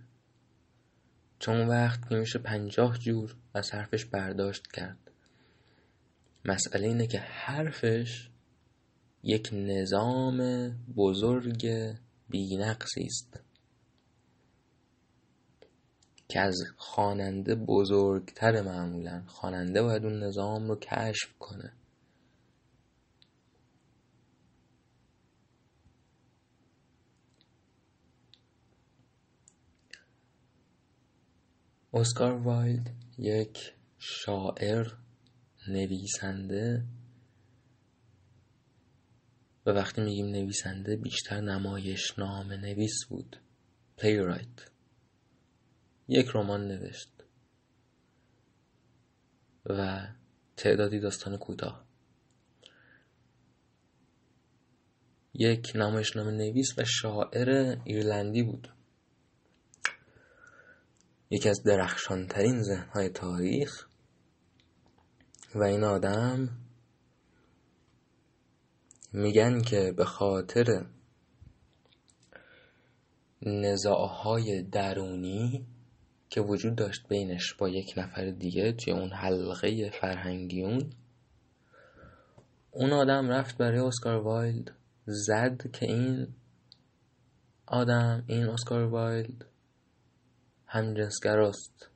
چون 1.38 1.68
وقت 1.68 2.08
که 2.08 2.14
میشه 2.14 2.38
پنجاه 2.38 2.98
جور 2.98 3.36
از 3.54 3.70
حرفش 3.74 4.04
برداشت 4.04 4.72
کرد. 4.72 5.10
مسئله 6.44 6.86
اینه 6.86 7.06
که 7.06 7.18
حرفش 7.18 8.30
یک 9.28 9.50
نظام 9.52 10.68
بزرگ 10.96 11.66
بینقصی 12.28 13.04
است 13.04 13.40
که 16.28 16.40
از 16.40 16.56
خواننده 16.76 17.54
بزرگتر 17.54 18.62
معمولا 18.62 19.22
خواننده 19.26 19.82
باید 19.82 20.04
اون 20.04 20.22
نظام 20.22 20.68
رو 20.68 20.76
کشف 20.76 21.38
کنه. 21.38 21.72
اسکار 31.92 32.32
وایلد 32.32 32.90
یک 33.18 33.74
شاعر 33.98 34.86
نویسنده 35.68 36.84
و 39.66 39.70
وقتی 39.70 40.00
میگیم 40.00 40.26
نویسنده 40.26 40.96
بیشتر 40.96 41.40
نمایشنامه 41.40 42.52
نویس 42.52 43.04
بود. 43.08 43.36
playwright 43.96 44.70
یک 46.08 46.26
رمان 46.34 46.68
نوشت. 46.68 47.12
و 49.66 50.06
تعدادی 50.56 51.00
داستان 51.00 51.36
کوتاه. 51.36 51.86
یک 55.34 55.72
نمایشنامه 55.74 56.30
نویس 56.30 56.78
و 56.78 56.84
شاعر 56.84 57.76
ایرلندی 57.84 58.42
بود. 58.42 58.68
یکی 61.30 61.48
از 61.48 61.62
درخشانترین 61.62 62.62
ذهنهای 62.62 63.08
تاریخ. 63.08 63.88
و 65.54 65.62
این 65.62 65.84
آدم 65.84 66.65
میگن 69.12 69.62
که 69.62 69.92
به 69.96 70.04
خاطر 70.04 70.86
نزاعهای 73.42 74.62
درونی 74.62 75.66
که 76.30 76.40
وجود 76.40 76.76
داشت 76.76 77.08
بینش 77.08 77.54
با 77.54 77.68
یک 77.68 77.94
نفر 77.96 78.30
دیگه 78.30 78.72
توی 78.72 78.92
اون 78.92 79.12
حلقه 79.12 79.90
فرهنگیون 80.00 80.90
اون 82.70 82.92
آدم 82.92 83.28
رفت 83.28 83.58
برای 83.58 83.78
اسکار 83.78 84.22
وایلد 84.22 84.72
زد 85.06 85.70
که 85.72 85.86
این 85.86 86.28
آدم 87.66 88.24
این 88.26 88.48
اسکار 88.48 88.84
وایلد 88.84 89.44
همجنسگراست. 90.66 91.90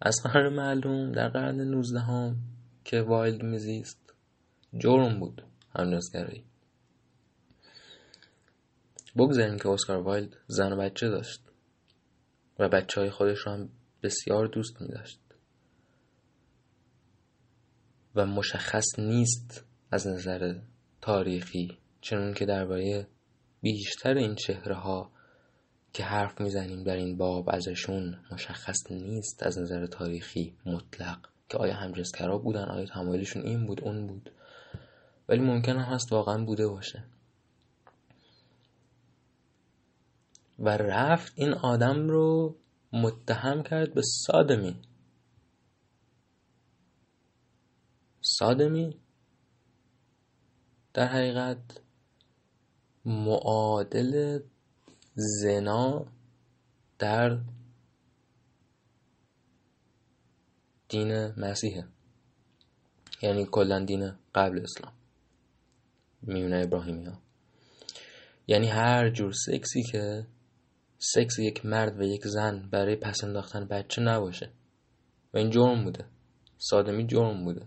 از 0.00 0.16
قرار 0.24 0.48
معلوم 0.48 1.12
در 1.12 1.28
قرن 1.28 1.60
نوزدهم 1.60 2.36
که 2.84 3.02
وایلد 3.02 3.42
میزیست. 3.42 4.14
جرم 4.78 5.20
بود. 5.20 5.42
همجنسگرایی 5.76 6.44
بگذاریم 9.16 9.58
که 9.58 9.68
اسکار 9.68 9.96
وایلد 9.96 10.36
زن 10.46 10.72
و 10.72 10.76
بچه 10.76 11.08
داشت 11.08 11.40
و 12.58 12.68
بچه 12.68 13.00
های 13.00 13.10
خودش 13.10 13.38
رو 13.38 13.52
هم 13.52 13.68
بسیار 14.02 14.46
دوست 14.46 14.80
می 14.80 14.88
داشت 14.88 15.20
و 18.14 18.26
مشخص 18.26 18.98
نیست 18.98 19.64
از 19.90 20.06
نظر 20.06 20.58
تاریخی 21.00 21.78
چنون 22.00 22.34
که 22.34 22.46
درباره 22.46 23.06
بیشتر 23.62 24.14
این 24.14 24.34
چهره 24.34 24.74
ها 24.74 25.10
که 25.92 26.04
حرف 26.04 26.40
می‌زنیم 26.40 26.82
در 26.82 26.96
این 26.96 27.16
باب 27.16 27.50
ازشون 27.50 28.18
مشخص 28.32 28.90
نیست 28.90 29.42
از 29.42 29.58
نظر 29.58 29.86
تاریخی 29.86 30.56
مطلق. 30.66 31.18
که 31.48 31.58
آیا 31.58 31.74
همجنسگرا 31.74 32.38
بودن؟ 32.38 32.64
آیا 32.64 32.86
تمایلشون 32.86 33.42
این 33.42 33.66
بود 33.66 33.80
اون 33.84 34.06
بود؟ 34.06 34.30
ولی 35.28 35.40
ممکن 35.40 35.76
هست 35.76 36.12
واقعا 36.12 36.44
بوده 36.44 36.68
باشه. 36.68 37.04
و 40.58 40.68
رفت 40.68 41.32
این 41.36 41.52
آدم 41.52 42.08
رو 42.08 42.56
متهم 42.92 43.62
کرد 43.62 43.94
به 43.94 44.02
سادمی 44.02 44.80
سادمی 48.20 49.00
در 50.94 51.06
حقیقت 51.06 51.80
معادل 53.04 54.40
زنا 55.14 56.06
در 56.98 57.38
دین 60.88 61.26
مسیحه. 61.26 61.88
یعنی 63.22 63.46
کلا 63.50 63.84
دین 63.84 64.12
قبل 64.34 64.60
اسلام. 64.62 64.92
میونه 66.26 66.62
ابراهیمی 66.64 67.04
ها 67.04 67.18
یعنی 68.46 68.66
هر 68.66 69.10
جور 69.10 69.32
سکسی 69.32 69.82
که 69.82 70.26
سکس 70.98 71.38
یک 71.38 71.66
مرد 71.66 72.00
و 72.00 72.02
یک 72.02 72.26
زن 72.26 72.68
برای 72.70 72.96
پس 72.96 73.24
انداختن 73.24 73.66
بچه 73.66 74.02
نباشه. 74.02 74.50
و 75.34 75.38
این 75.38 75.50
جرم 75.50 75.84
بوده. 75.84 76.04
سادمی 76.58 77.06
جرم 77.06 77.44
بوده. 77.44 77.66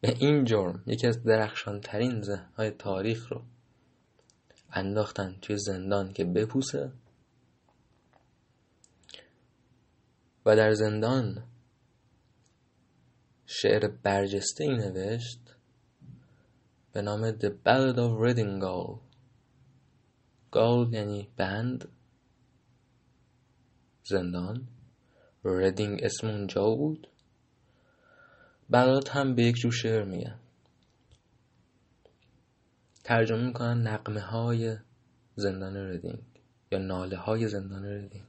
به 0.00 0.14
این 0.18 0.44
جرم 0.44 0.82
یکی 0.86 1.06
از 1.06 1.22
درخشان 1.22 1.80
ترین 1.80 2.24
های 2.56 2.70
تاریخ 2.70 3.32
رو 3.32 3.42
انداختن 4.72 5.36
توی 5.42 5.56
زندان 5.58 6.12
که 6.12 6.24
بپوسه 6.24 6.92
و 10.46 10.56
در 10.56 10.72
زندان 10.72 11.44
شعر 13.46 13.88
برجسته 13.88 14.64
ای 14.64 14.70
نوشت 14.70 15.49
به 16.92 17.02
نام 17.02 17.30
The 17.32 17.50
Ballad 17.64 17.96
of 17.96 18.20
Reading 18.22 18.62
Gaul 18.62 18.98
گال 20.50 20.94
یعنی 20.94 21.28
بند. 21.36 21.88
زندان. 24.04 24.68
Reading 25.44 26.00
اسم 26.02 26.26
اونجا 26.26 26.74
بود. 26.74 27.08
ballad 28.70 29.08
هم 29.08 29.34
به 29.34 29.42
یک 29.42 29.56
جور 29.56 29.72
شعر 29.72 30.04
میگن. 30.04 30.40
ترجمه 33.04 33.46
می‌کنن 33.46 33.86
نغمه 33.86 34.20
های 34.20 34.76
زندان 35.34 35.76
Reading 35.76 36.22
یا 36.72 36.78
ناله 36.78 37.16
های 37.16 37.48
زندان 37.48 37.84
Reading 37.84 38.26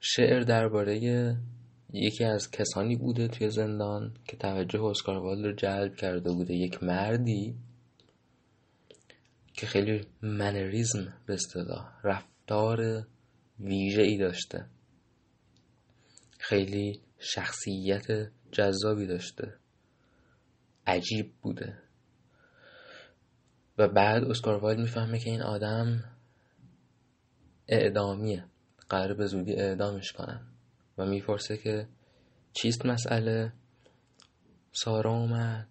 شعر 0.00 0.40
درباره 0.40 0.98
یکی 1.96 2.24
از 2.24 2.50
کسانی 2.50 2.96
بوده 2.96 3.28
توی 3.28 3.50
زندان 3.50 4.14
که 4.24 4.36
توجه 4.36 4.82
اسکار 4.84 5.16
وایلد 5.16 5.46
رو 5.46 5.52
جلب 5.52 5.96
کرده 5.96 6.30
بوده 6.30 6.54
یک 6.54 6.82
مردی 6.82 7.54
که 9.54 9.66
خیلی 9.66 10.06
منریزم 10.22 11.14
به 11.26 11.34
اصطلاح 11.34 11.92
رفتار 12.04 13.06
ویژه 13.60 14.02
ای 14.02 14.18
داشته. 14.18 14.66
خیلی 16.38 17.00
شخصیت 17.18 18.06
جذابی 18.52 19.06
داشته. 19.06 19.54
عجیب 20.86 21.32
بوده. 21.42 21.78
و 23.78 23.88
بعد 23.88 24.24
اسکار 24.24 24.58
وایلد 24.58 24.80
می‌فهمه 24.80 25.18
که 25.18 25.30
این 25.30 25.42
آدم 25.42 26.04
اعدامیه. 27.68 28.44
قرار 28.88 29.14
به 29.14 29.26
زودی 29.26 29.52
اعدامش 29.52 30.12
کنن. 30.12 30.55
و 30.98 31.06
می‌پرسه 31.06 31.56
که 31.56 31.88
چیست 32.52 32.86
مسئله؟ 32.86 33.52
سارا 34.72 35.10
اومد. 35.10 35.68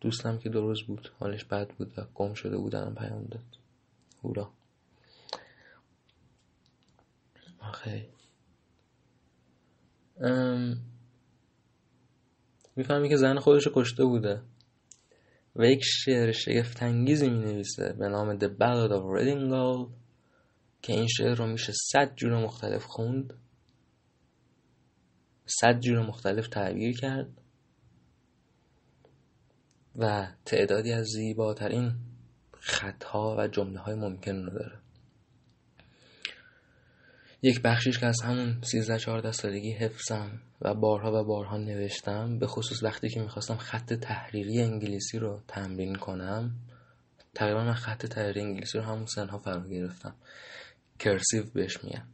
دوستم 0.00 0.38
که 0.38 0.48
دو 0.48 0.60
روز 0.60 0.82
بود 0.82 1.12
حالش 1.20 1.44
بد 1.44 1.70
بود 1.70 1.98
و 1.98 2.06
گم 2.14 2.34
شده 2.34 2.56
بودن 2.56 2.94
پیام 2.94 3.24
داد. 3.24 3.58
هورا. 4.24 4.52
آخه. 7.60 8.08
می‌فهمی 12.76 13.08
که 13.08 13.16
زن 13.16 13.38
خودش 13.38 13.68
کشته 13.74 14.04
بوده. 14.04 14.42
و 15.56 15.64
یک 15.64 15.80
شعر 15.84 16.32
شگفتانگیزی 16.32 17.30
می 17.30 17.38
نویسه 17.38 17.92
به 17.92 18.08
نام 18.08 18.38
The 18.38 18.48
Ballad 18.48 18.90
of 18.90 19.02
Reading 19.18 19.52
که 20.82 20.92
این 20.92 21.06
شعر 21.06 21.34
رو 21.34 21.46
میشه 21.46 21.72
صد 21.92 22.14
جور 22.16 22.44
مختلف 22.44 22.84
خوند. 22.84 23.34
صد 25.46 25.80
جور 25.80 26.06
مختلف 26.06 26.48
تعبیر 26.48 26.96
کرد 26.98 27.28
و 29.96 30.28
تعدادی 30.44 30.92
از 30.92 31.06
زیباترین 31.06 31.94
خطها 32.60 33.36
و 33.38 33.48
جمله 33.48 33.78
های 33.78 33.94
ممکن 33.94 34.36
رو 34.36 34.50
داره. 34.50 34.78
یک 37.42 37.62
بخشیش 37.62 37.98
که 37.98 38.06
از 38.06 38.22
همون 38.24 38.62
13 38.62 38.98
14 38.98 39.32
سالگی 39.32 39.72
حفظم 39.72 40.40
و 40.60 40.74
بارها 40.74 41.20
و 41.20 41.24
بارها 41.24 41.56
نوشتم 41.56 42.38
به 42.38 42.46
خصوص 42.46 42.82
وقتی 42.82 43.08
که 43.08 43.20
می‌خواستم 43.20 43.56
خط 43.56 43.92
تحریری 43.92 44.60
انگلیسی 44.60 45.18
رو 45.18 45.40
تمرین 45.48 45.94
کنم 45.94 46.50
تقریبا 47.34 47.64
من 47.64 47.74
خط 47.74 48.06
تحریری 48.06 48.40
انگلیسی 48.40 48.78
رو 48.78 48.84
همون 48.84 49.06
سنها 49.06 49.38
فرا 49.38 49.68
گرفتم. 49.68 50.14
کرسیو 50.98 51.44
بهش 51.54 51.84
میگم 51.84 52.06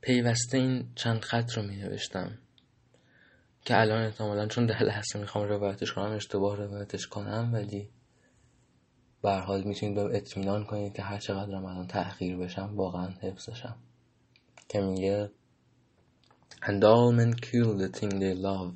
پیوسته 0.00 0.58
این 0.58 0.92
چند 0.94 1.20
خط 1.20 1.52
رو 1.52 1.62
می 1.62 1.76
نوشتم 1.76 2.38
که 3.64 3.80
الان 3.80 4.02
احتمالا 4.02 4.46
چون 4.46 4.66
در 4.66 4.82
لحظه 4.82 5.18
می‌خوام 5.18 5.48
روایتش 5.48 5.92
کنم 5.92 6.12
اشتباه 6.12 6.56
روایتش 6.56 7.06
کنم 7.06 7.50
ولی 7.52 7.90
به 9.22 9.32
حال 9.32 9.62
می‌تونید 9.62 9.94
به 9.94 10.16
اطمینان 10.16 10.64
کنید 10.64 10.92
که 10.92 11.02
هر 11.02 11.18
چقدر 11.18 11.54
الان 11.54 11.86
تأخیر 11.86 12.36
بشم 12.36 12.72
واقعا 12.76 13.08
حفظشم. 13.08 13.76
که 14.68 14.80
میگه 14.80 15.30
And 16.62 16.84
all 16.84 17.12
men 17.12 17.32
kill 17.34 17.74
the 17.78 17.88
thing 17.88 18.18
they 18.18 18.34
love 18.34 18.74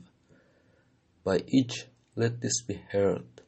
By 1.24 1.38
each 1.48 1.86
let 2.16 2.40
this 2.40 2.62
be 2.62 2.74
heard. 2.92 3.40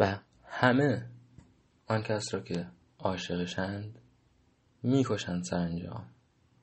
و 0.00 0.18
همه 0.44 1.06
آن 1.86 2.02
کس 2.02 2.34
را 2.34 2.40
که 2.40 2.66
عاشقشند 3.04 3.98
می‌کشند 4.82 5.44
سرانجام 5.44 6.06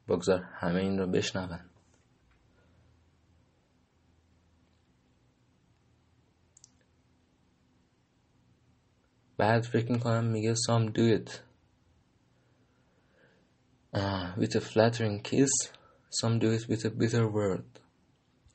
بگذار 0.08 0.40
همه 0.40 0.80
این 0.80 0.98
را 1.00 1.06
بشنوند 1.06 1.70
بعد 9.38 9.64
فکر 9.64 9.92
می‌کنم 9.92 10.24
میگه 10.24 10.54
some 10.56 10.90
do 10.90 11.20
it 11.20 11.30
uh, 13.96 14.36
with 14.40 14.56
a 14.56 14.62
flattering 14.62 15.22
kiss 15.24 15.72
some 16.22 16.40
do 16.40 16.52
it 16.58 16.68
with 16.70 16.86
a 16.86 16.90
bitter 16.90 17.28
word. 17.28 17.82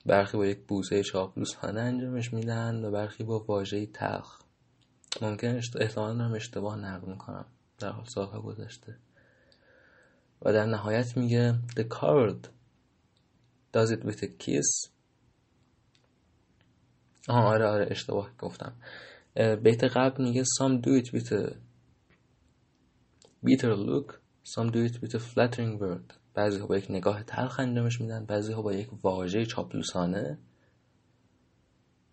برخی 0.06 0.36
با 0.36 0.46
یک 0.46 0.66
بوسه 0.66 1.02
چاپلوسانه 1.02 1.80
انجامش 1.80 2.32
میدن 2.32 2.84
و 2.84 2.90
برخی 2.90 3.24
با 3.24 3.38
واژه 3.38 3.86
تلخ. 3.86 4.40
ممکن 5.22 5.60
احتمال 5.80 6.18
دارم 6.18 6.34
اشتباه 6.34 6.76
نقل 6.76 7.10
می‌کنم. 7.10 7.46
در 7.78 7.94
سالها 8.04 8.40
گذشته. 8.40 8.96
و 10.42 10.52
در 10.52 10.66
نهایت 10.66 11.16
میگه 11.16 11.58
The 11.76 11.84
coward 11.84 12.48
does 13.72 13.90
it 13.90 14.04
with 14.04 14.22
a 14.22 14.26
kiss? 14.26 14.88
آه 17.28 17.44
آره 17.44 17.66
آره 17.66 17.86
اشتباه 17.90 18.30
گفتم. 18.38 18.72
بیت 19.62 19.84
قبل 19.84 20.24
میگه 20.24 20.44
some 20.44 20.80
do 20.82 21.04
it 21.04 21.10
with 21.12 21.32
a 21.32 21.56
bitter 23.44 23.74
look 23.76 24.20
some 24.44 24.70
do 24.70 24.84
it 24.88 25.02
with 25.02 25.14
a 25.14 25.18
flattering 25.18 25.80
word. 25.80 26.14
بعضی 26.34 26.58
ها 26.58 26.66
با 26.66 26.76
یک 26.76 26.86
نگاه 26.90 27.22
تلخ 27.22 27.60
انجامش 27.60 28.00
میدن 28.00 28.24
بعضی 28.24 28.52
ها 28.52 28.62
با 28.62 28.72
یک 28.72 28.88
واژه 29.04 29.46
چاپلوسانه. 29.46 30.38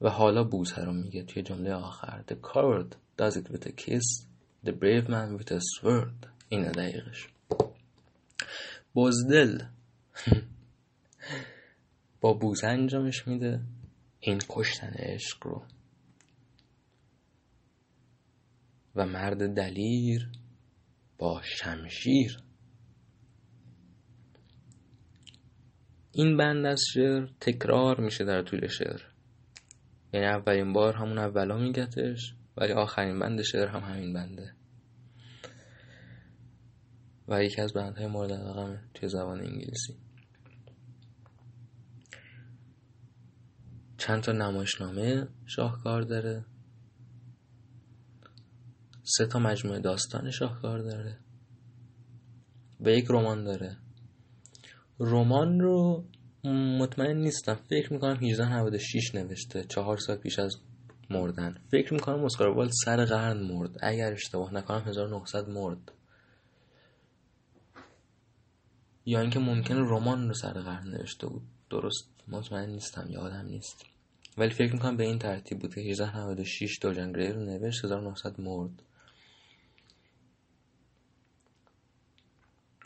و 0.02 0.10
حالا 0.10 0.44
بوسه 0.44 0.84
رو 0.86 0.94
میگه 0.94 1.24
توی 1.24 1.44
جمله 1.44 1.74
آخر 1.74 2.24
The 2.28 2.36
coward 2.48 2.96
does 3.18 3.36
it 3.36 3.52
with 3.52 3.66
a 3.66 3.72
kiss? 3.72 4.33
The 4.66 4.72
brave 4.72 5.10
man 5.10 5.38
with 5.38 5.52
a 5.52 5.60
sword. 5.60 6.28
اینه 6.50 6.72
دقیقش. 6.72 7.28
بزدل. 8.96 9.64
با 12.22 12.34
بوسه 12.34 12.68
انجامش 12.68 13.28
میده. 13.28 13.62
این 14.20 14.40
کشتن 14.50 14.94
عشق 14.96 15.48
رو. 15.48 15.66
و 18.96 19.06
مرد 19.06 19.56
دلیر 19.56 20.32
با 21.18 21.42
شمشیر. 21.44 22.40
این 26.12 26.38
بند 26.38 26.66
از 26.66 26.82
شعر 26.94 27.28
تکرار 27.40 28.00
میشه 28.00 28.26
در 28.26 28.42
طول 28.42 28.68
شعر. 28.68 29.02
یعنی 30.14 30.26
اولین 30.26 30.74
بار 30.74 30.96
همون 30.96 31.18
اولا 31.18 31.58
میگتش. 31.58 32.36
ولی 32.58 32.74
آخرین 32.74 33.20
بند 33.20 33.42
شعر 33.42 33.68
هم 33.68 33.80
همین 33.80 34.14
بنده. 34.14 34.54
و 37.28 37.44
یکی 37.44 37.62
از 37.62 37.74
بندهای 37.74 38.08
مورد 38.08 38.32
علاقمه 38.32 38.82
توی 38.94 39.10
زبان 39.10 39.40
انگلیسی. 39.40 39.98
چند 43.98 44.24
تا 44.24 44.32
نمایشنامه 44.32 45.28
شاهکار 45.46 46.02
داره. 46.02 46.46
سه 49.04 49.26
تا 49.26 49.40
مجموعه 49.40 49.80
داستان 49.80 50.32
شاهکار 50.32 50.80
داره. 50.80 51.20
و 52.80 52.90
یک 52.90 53.06
رمان 53.10 53.44
داره. 53.44 53.78
رمان 55.00 55.60
رو 55.60 56.06
مطمئن 56.80 57.18
نیستم. 57.18 57.56
فکر 57.56 57.94
می‌کنم 57.94 58.24
1896 58.24 59.16
نوشته. 59.16 59.64
چهار 59.64 59.98
سال 59.98 60.16
پیش 60.16 60.40
از 60.40 60.56
مردن. 61.14 61.62
فکر 61.72 61.94
می‌کنم 61.94 62.24
اسکار 62.24 62.70
سر 62.86 63.06
قرن 63.06 63.38
مرد. 63.38 63.78
اگر 63.82 64.14
اشتباه 64.14 64.54
نکنم 64.54 64.82
1900 64.82 65.50
مرد. 65.50 65.92
یا 69.06 69.22
اینکه 69.22 69.40
ممکنه 69.40 69.80
رمان 69.80 70.28
رو 70.28 70.34
سر 70.34 70.54
قرن 70.54 70.88
نوشته 70.88 71.28
بود. 71.28 71.42
درست 71.70 72.10
مطمئن 72.28 72.70
نیستم 72.70 73.08
یادم 73.10 73.46
نیست. 73.46 73.86
ولی 74.38 74.50
فکر 74.50 74.74
می‌کنم 74.74 74.98
به 74.98 75.04
این 75.04 75.20
ترتیب 75.20 75.60
بود 75.60 75.76
که 75.76 75.82
1896 75.82 76.80
دوجن 76.82 77.12
گری 77.12 77.32
رو 77.32 77.40
نوشت 77.40 77.86
1900 77.86 78.42
مرد. 78.42 78.84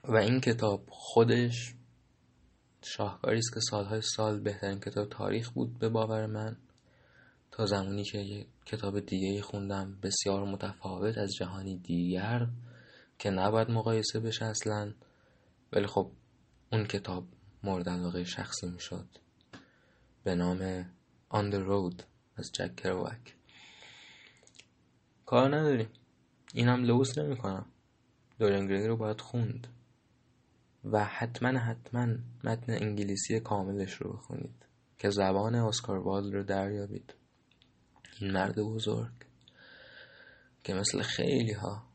و 0.03 0.15
این 0.15 0.41
کتاب 0.41 0.86
خودش 0.89 1.73
شاهکاری 2.84 3.38
است 3.38 3.53
که 3.53 3.59
سالهای 3.59 4.01
سال 4.01 4.39
بهترین 4.39 4.80
کتاب 4.80 5.09
تاریخ 5.09 5.49
بود 5.49 5.80
به 5.80 5.89
باور 5.89 6.25
من. 6.25 6.57
تا 7.58 7.66
زمانی 7.66 8.03
که 8.03 8.18
یک 8.18 8.47
کتاب 8.66 8.99
دیگه 8.99 9.41
خوندم 9.41 9.99
بسیار 10.03 10.45
متفاوت 10.45 11.18
از 11.18 11.34
جهانی 11.39 11.78
دیگر 11.78 12.47
که 13.20 13.30
نباید 13.30 13.72
مقایسه 13.72 14.20
بشه 14.20 14.45
اصلا. 14.45 14.93
ولی 15.72 15.88
خب 15.88 16.12
اون 16.72 16.86
کتاب 16.86 17.28
مورد 17.64 17.89
علاقه 17.89 18.24
شخصی 18.24 18.68
می‌شد. 18.68 19.08
به 20.24 20.36
نام 20.36 20.84
On 21.32 21.51
the 21.51 21.68
Road 21.68 22.03
از 22.36 22.51
جک 22.53 22.76
کروک 22.76 23.36
کار 25.26 25.55
نداریم 25.55 25.89
اینم 26.53 26.84
لوس 26.84 27.18
نمی 27.18 27.38
کنم 27.38 27.66
دورین 28.39 28.70
رو 28.70 28.97
باید 28.97 29.22
خوند. 29.22 29.68
و 30.84 31.05
حتما 31.05 31.60
حتما 31.60 32.08
متن 32.43 32.74
انگلیسی 32.74 33.39
کاملش 33.39 33.93
رو 33.93 34.14
بخونید 34.14 34.66
که 34.97 35.10
زبان 35.10 35.55
اسکار 35.55 35.97
والد 35.97 36.34
رو 36.34 36.43
دریابید. 36.43 37.16
مرد 38.22 38.59
بزرگ 38.59 39.13
که 40.63 40.74
مثل 40.74 41.01
خیلی 41.01 41.53
ها 41.53 41.88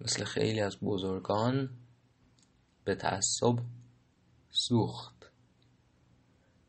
مثل 0.00 0.24
خیلی 0.24 0.60
از 0.60 0.76
بزرگان 0.82 1.70
به 2.84 2.94
تعصب 2.94 3.58
سوخت. 4.50 5.30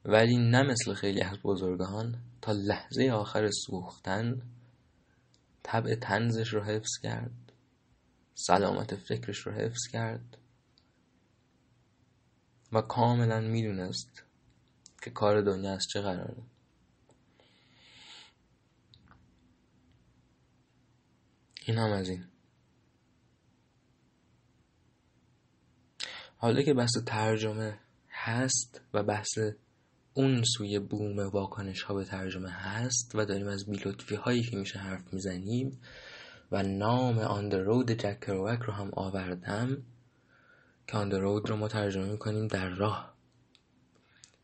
ولی 0.06 0.38
نه 0.38 0.64
مثل 0.64 0.94
خیلی 0.94 1.22
از 1.22 1.38
بزرگان 1.44 2.22
تا 2.42 2.52
لحظه 2.52 3.10
آخر 3.10 3.50
سوختن 3.52 4.42
طبع 5.64 5.96
تنزش 5.96 6.54
رو 6.54 6.64
حفظ 6.64 6.98
کرد 7.04 7.52
سلامت 8.36 8.96
فکرش 8.96 9.38
رو 9.38 9.52
حفظ 9.52 9.88
کرد 9.92 10.38
و 12.72 12.82
کاملا 12.82 13.42
می‌دونست 13.42 14.24
که 15.02 15.10
کار 15.10 15.42
دنیا 15.42 15.74
از 15.74 15.88
چه 15.94 16.02
قراره. 16.02 16.44
این 21.70 21.78
هم 21.78 21.92
از 21.92 22.10
این. 22.10 22.26
حالا 26.38 26.62
که 26.62 26.74
بحث 26.74 26.92
ترجمه 27.06 27.80
هست 28.10 28.82
و 28.94 29.04
بحث 29.04 29.40
اون 30.14 30.44
سوی 30.44 30.80
بوم 30.80 31.20
واکنش 31.20 31.82
ها 31.82 31.94
به 31.94 32.04
ترجمه 32.04 32.50
هست 32.50 33.16
و 33.16 33.26
داریم 33.26 33.48
از 33.48 33.66
بیلطفی 33.66 34.16
هایی 34.16 34.44
که 34.44 34.58
میشه 34.58 34.80
حرف 34.80 35.14
می‌زنیم 35.14 35.82
و 36.52 36.64
نام 36.64 37.20
آن 37.20 37.52
رود 37.52 37.92
جک 37.92 38.20
کروک 38.20 38.60
رو 38.60 38.74
هم 38.74 38.92
آوردم 38.94 39.84
که 40.88 40.98
آن 40.98 41.12
رود 41.12 41.50
رو 41.50 41.58
ما 41.58 41.68
ترجمه 41.68 42.12
می‌کنیم 42.12 42.48
در 42.48 42.70
راه. 42.70 43.16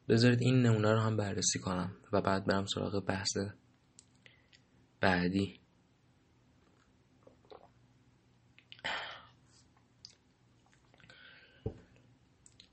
بذارید 0.09 0.41
این 0.41 0.61
نمونه 0.61 0.91
رو 0.91 0.99
هم 0.99 1.17
بررسی 1.17 1.59
کنم 1.59 1.95
و 2.11 2.21
بعد 2.21 2.45
برم 2.45 2.65
سراغ 2.65 3.05
بحث 3.05 3.37
بعدی. 5.01 5.64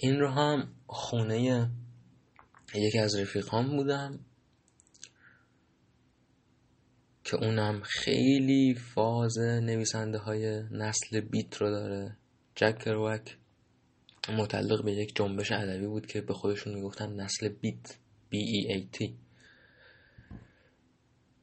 این 0.02 0.20
رو 0.20 0.28
هم 0.28 0.74
خونه 0.86 1.70
یکی 2.74 2.98
از 2.98 3.16
رفیقان 3.16 3.76
بودم 3.76 4.18
که 7.24 7.36
اونم 7.36 7.82
خیلی 7.84 8.74
فاز 8.74 9.38
نویسنده 9.38 10.18
های 10.18 10.62
نسل 10.70 11.20
بیت 11.20 11.56
رو 11.56 11.70
داره. 11.70 12.16
جک 12.54 12.78
کروک 12.78 13.36
متعلق 14.28 14.84
به 14.84 14.92
یک 14.92 15.16
جنبش 15.16 15.52
ادبی 15.52 15.86
بود 15.86 16.06
که 16.06 16.20
به 16.20 16.34
خودشون 16.34 16.74
می‌گفتن 16.74 17.12
نسل 17.20 17.48
بیت 17.48 17.96
B 18.32 18.34
E 18.34 18.76
A 18.76 18.96
T. 18.96 19.10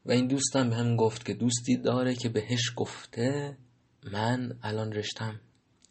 و 0.05 0.11
این 0.11 0.27
دوستم 0.27 0.69
به 0.69 0.75
هم 0.75 0.95
گفت 0.95 1.25
که 1.25 1.33
دوستی 1.33 1.77
داره 1.77 2.15
که 2.15 2.29
بهش 2.29 2.73
گفته 2.75 3.57
من 4.03 4.59
الان 4.63 4.91
رشتم 4.91 5.39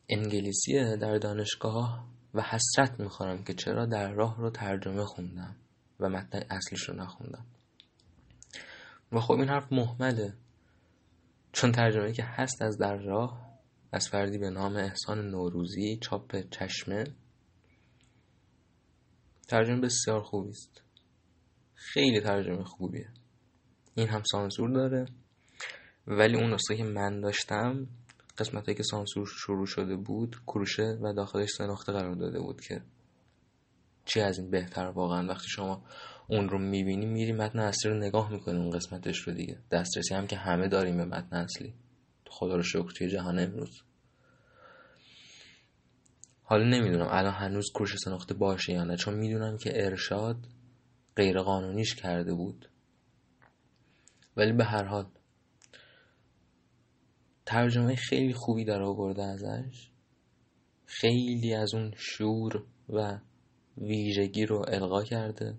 انگلیسیه 0.08 0.96
در 0.96 1.18
دانشگاه. 1.18 2.17
و 2.38 2.42
حسرت 2.42 3.00
می‌خورم 3.00 3.44
که 3.44 3.54
چرا 3.54 3.86
در 3.86 4.12
راه 4.12 4.36
رو 4.40 4.50
ترجمه 4.50 5.04
خوندم 5.04 5.56
و 6.00 6.08
متن 6.08 6.42
اصلیش 6.50 6.82
رو 6.82 6.94
نخوندم. 6.94 7.46
و 9.12 9.20
خب 9.20 9.32
این 9.32 9.48
حرف 9.48 9.72
محمله. 9.72 10.34
چون 11.52 11.72
ترجمه 11.72 12.12
که 12.12 12.24
هست 12.24 12.62
از 12.62 12.78
در 12.78 12.96
راه 12.96 13.58
از 13.92 14.08
فردی 14.08 14.38
به 14.38 14.50
نام 14.50 14.76
احسان 14.76 15.30
نوروزی 15.30 15.98
چاپ 16.02 16.36
چشمه 16.50 17.04
ترجمه 19.48 19.80
بسیار 19.80 20.22
خوبی 20.22 20.50
است. 20.50 20.82
خیلی 21.74 22.20
ترجمه 22.20 22.64
خوبیه. 22.64 23.08
این 23.94 24.08
هم 24.08 24.22
سانسور 24.32 24.70
داره. 24.70 25.06
ولی 26.06 26.36
اون 26.36 26.54
نسخه 26.54 26.76
که 26.76 26.84
من 26.84 27.20
داشتم 27.20 27.86
قسمت 28.38 28.76
که 28.76 28.82
سانسور 28.82 29.26
شروع 29.26 29.66
شده 29.66 29.96
بود 29.96 30.36
کروشه 30.46 30.98
و 31.02 31.12
داخلش 31.12 31.60
نقطه 31.60 31.92
قرار 31.92 32.14
داده 32.14 32.40
بود 32.40 32.60
که 32.60 32.82
چی 34.04 34.20
از 34.20 34.38
این 34.38 34.50
بهتر 34.50 34.86
واقعا؟ 34.86 35.28
وقتی 35.28 35.48
شما 35.48 35.84
اون 36.28 36.48
رو 36.48 36.58
می‌بینی 36.58 37.06
میری 37.06 37.32
متن 37.32 37.58
اصلی 37.58 37.90
رو 37.90 37.98
نگاه 37.98 38.32
می‌کنی 38.32 38.58
اون 38.58 38.70
قسمتش 38.70 39.18
رو 39.18 39.32
دیگه. 39.32 39.58
دسترسی 39.70 40.14
هم 40.14 40.26
که 40.26 40.36
همه 40.36 40.68
داریم 40.68 40.96
به 40.96 41.04
متن 41.04 41.36
اصلی. 41.36 41.74
خدا 42.30 42.56
رو 42.56 42.62
شکر 42.62 42.90
توی 42.90 43.08
جهان 43.08 43.38
امروز. 43.38 43.82
حالا 46.42 46.64
نمی‌دونم 46.64 47.08
الان 47.10 47.32
هنوز 47.32 47.70
کروشه 47.74 47.96
سه 47.96 48.10
نقطه 48.10 48.34
باشه 48.34 48.72
یا 48.72 48.84
نه 48.84 48.96
چون 48.96 49.14
می‌دونم 49.14 49.56
که 49.56 49.84
ارشاد 49.84 50.36
غیر 51.16 51.40
قانونیش 51.40 51.94
کرده 51.94 52.34
بود. 52.34 52.70
ولی 54.36 54.52
به 54.52 54.64
هر 54.64 54.84
حال 54.84 55.06
ترجمه 57.48 57.94
خیلی 57.94 58.32
خوبی 58.32 58.64
در 58.64 58.82
آورده 58.82 59.22
ازش. 59.22 59.90
خیلی 60.86 61.54
از 61.54 61.74
اون 61.74 61.92
شور 61.96 62.64
و 62.88 63.18
ویژگی 63.78 64.46
رو 64.46 64.64
القا 64.68 65.04
کرده. 65.04 65.54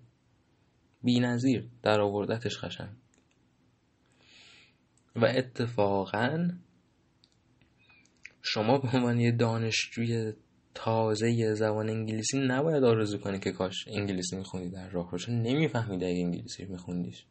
بی 1.04 1.20
نظیر 1.20 1.70
در 1.84 2.02
آوردتش 2.02 2.58
قشنگ. 2.58 2.96
و 5.16 5.26
اتفاقا 5.26 6.50
شما 8.42 8.78
به 8.78 8.90
عنوان 8.94 9.20
یه 9.20 9.32
دانشجوی 9.32 10.34
تازه 10.74 11.54
زبان 11.54 11.90
انگلیسی 11.90 12.40
نباید 12.40 12.84
آرزو 12.84 13.18
کنی 13.18 13.40
که 13.40 13.52
کاش 13.52 13.88
انگلیسی 13.88 14.36
میخوندی 14.36 14.70
در 14.70 14.90
راه 14.90 15.12
رو 15.12 15.18
چون 15.18 15.48
اگه 15.48 16.06
انگلیسی 16.06 16.66
میخوندیش. 16.66 17.26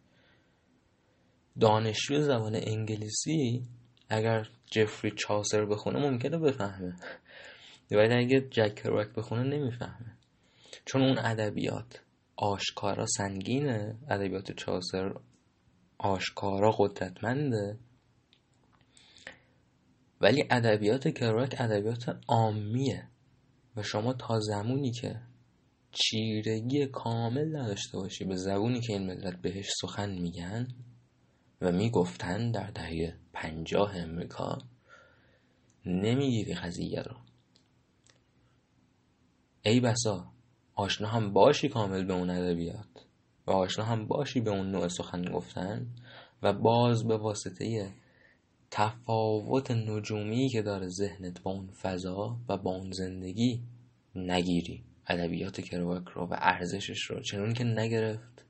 دانشجوی 1.60 2.22
زبان 2.22 2.54
انگلیسی 2.54 3.62
اگر 4.08 4.48
جفری 4.66 5.10
چاسر 5.10 5.64
بخونه 5.64 6.10
ممکنه 6.10 6.38
بفهمه. 6.38 6.96
ولی 7.90 8.14
اگه 8.14 8.40
جک 8.40 8.74
کروک 8.74 9.08
بخونه 9.08 9.42
نمی‌فهمه. 9.42 10.16
چون 10.84 11.02
اون 11.02 11.18
ادبیات 11.18 12.00
آشکارا 12.36 13.06
سنگینه. 13.06 13.98
ادبیات 14.10 14.52
چاسر 14.52 15.14
آشکارا 15.98 16.70
قدرتمنده. 16.78 17.78
ولی 20.20 20.44
ادبیات 20.50 21.08
کروک 21.08 21.54
ادبیات 21.58 22.18
عامیه. 22.28 23.08
و 23.76 23.82
شما 23.82 24.12
تا 24.12 24.40
زمانی 24.40 24.90
که 24.90 25.20
چیرگی 25.92 26.86
کامل 26.86 27.56
نداشته 27.56 27.98
باشی 27.98 28.24
به 28.24 28.36
زبونی 28.36 28.80
که 28.80 28.92
این 28.92 29.06
ملت 29.06 29.42
بهش 29.42 29.66
سخن 29.80 30.10
میگن 30.10 30.68
و 31.60 31.72
می‌گفتن 31.72 32.50
در 32.50 32.66
دهه 32.66 33.14
پنجاه 33.40 33.96
امریکا 33.96 34.58
نمی‌گیری 35.86 36.54
قضیه 36.54 37.02
رو. 37.02 37.16
ای 39.62 39.80
بسا 39.80 40.32
آشنا 40.74 41.08
هم 41.08 41.32
باشی 41.32 41.68
کامل 41.68 42.04
به 42.04 42.12
اون 42.12 42.30
ادبیات 42.30 43.06
و 43.46 43.50
آشنا 43.50 43.84
هم 43.84 44.06
باشی 44.06 44.40
به 44.40 44.50
اون 44.50 44.70
نوع 44.70 44.88
سخن 44.88 45.32
گفتن 45.32 45.86
و 46.42 46.52
باز 46.52 47.06
به 47.06 47.16
واسطه 47.16 47.92
تفاوت 48.70 49.70
نجومی 49.70 50.48
که 50.48 50.62
داره 50.62 50.88
ذهنت 50.88 51.42
با 51.42 51.50
اون 51.50 51.66
فضا 51.66 52.36
و 52.48 52.56
با 52.56 52.70
اون 52.70 52.92
زندگی 52.92 53.62
نگیری. 54.14 54.84
ادبیات 55.06 55.60
کرواک 55.60 56.08
رو 56.08 56.26
و 56.26 56.36
ارزشش 56.38 57.02
رو. 57.02 57.20
چنون 57.20 57.52
که 57.54 57.64
نگرفت 57.64 58.44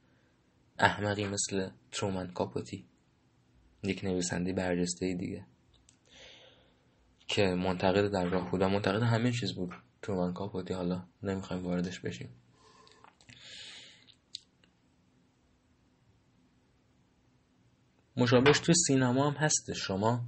احمقی 0.78 1.26
مثل 1.26 1.70
ترومن 1.92 2.26
کاپوتی. 2.26 2.84
یک 3.82 4.04
نویسنده 4.04 4.52
برجسته 4.52 5.14
دیگه 5.14 5.46
که 7.26 7.46
منتقد 7.46 8.12
در 8.12 8.24
راه 8.24 8.50
بود 8.50 8.62
و 8.62 8.68
منتقد 8.68 9.02
همه 9.02 9.32
چیز 9.32 9.54
بود 9.54 9.74
ترومن 10.02 10.32
کاپوتی 10.32 10.74
حالا 10.74 11.04
نمی‌خوایم 11.22 11.64
واردش 11.64 12.00
بشیم. 12.00 12.28
مشابهش 18.16 18.58
توی 18.58 18.74
سینما 18.86 19.30
هم 19.30 19.36
هست 19.36 19.72
شما 19.72 20.24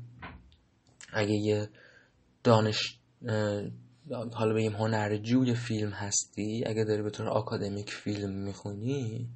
اگه 1.13 1.33
یه 1.35 1.69
دانش 2.45 2.99
حالا 4.11 4.55
بگیم 4.55 4.73
هنرجوی 4.73 5.55
فیلم 5.55 5.91
هستی 5.91 6.65
اگه 6.67 6.85
داری 6.85 7.03
به 7.03 7.11
طور 7.11 7.29
آکادمیک 7.29 7.91
فیلم 7.91 8.31
می‌خونی 8.31 9.29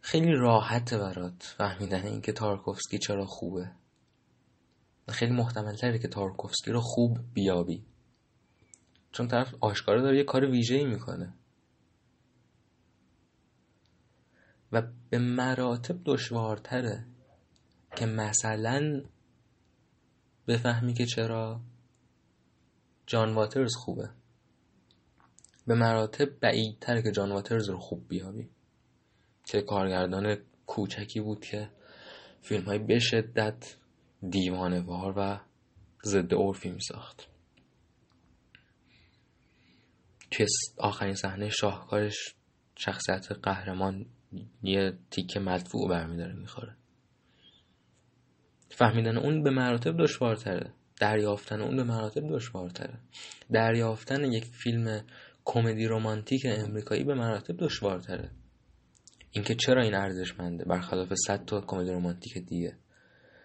خیلی 0.00 0.32
راحته 0.32 0.98
برات 0.98 1.54
فهمیدن 1.58 2.06
اینکه 2.06 2.32
تارکوفسکی 2.32 2.98
چرا 2.98 3.26
خوبه. 3.26 3.72
خیلی 5.08 5.32
محتمل 5.32 5.76
تره 5.76 5.98
که 5.98 6.08
تارکوفسکی 6.08 6.70
رو 6.70 6.80
خوب 6.80 7.18
بیابی. 7.34 7.84
چون 9.12 9.28
طرف 9.28 9.54
آشکارا 9.60 10.02
داره 10.02 10.16
یه 10.18 10.24
کار 10.24 10.44
ویژه‌ای 10.44 10.84
می‌کنه. 10.84 11.34
و 14.72 14.82
به 15.10 15.18
مراتب 15.18 16.00
دشوارتره 16.04 17.06
که 17.96 18.06
مثلا 18.06 19.02
بفهمی 20.48 20.94
که 20.94 21.06
چرا 21.06 21.60
جان 23.06 23.34
واترز 23.34 23.74
خوبه. 23.74 24.10
به 25.66 25.74
مراتب 25.74 26.40
بعیدتره 26.40 27.02
که 27.02 27.10
جان 27.10 27.32
واترز 27.32 27.68
رو 27.68 27.78
خوب 27.78 28.08
بیابی. 28.08 28.50
که 29.48 29.62
کارگردان 29.62 30.36
کوچکی 30.66 31.20
بود 31.20 31.44
که 31.44 31.70
فیلم 32.42 32.64
های 32.64 32.78
به 32.78 32.98
شدت 32.98 33.76
دیوانوار 34.30 35.14
و 35.16 35.40
ضد 36.04 36.34
عرفی 36.34 36.70
می 36.70 36.80
ساخت. 36.80 37.28
توی 40.30 40.46
آخرین 40.78 41.14
صحنه 41.14 41.48
شاهکارش 41.48 42.34
شخصیت 42.76 43.32
قهرمان 43.42 44.06
یه 44.62 44.98
تیکه 45.10 45.40
مدفوع 45.40 45.88
برمیداره 45.90 46.32
می‌خوره. 46.32 46.76
فهمیدن 48.70 49.16
اون 49.16 49.42
به 49.42 49.50
مراتب 49.50 50.02
دشوارتره. 50.02 50.72
دریافتن 51.00 51.60
اون 51.60 51.76
به 51.76 51.84
مراتب 51.84 52.28
دشوارتره. 52.36 52.98
دریافتن 53.52 54.32
یک 54.32 54.44
فیلم 54.44 55.04
کمدی 55.44 55.86
رمانتیک 55.86 56.46
امریکایی 56.48 57.04
به 57.04 57.14
مراتب 57.14 57.56
دشوارتره. 57.56 58.30
اینکه 59.30 59.54
چرا 59.54 59.82
این 59.82 59.94
ارزشمنده؟ 59.94 60.64
برخلاف 60.64 61.14
صد 61.26 61.44
تا 61.44 61.60
کمدی 61.60 61.90
رمانتیک 61.90 62.38
دیگه. 62.38 62.76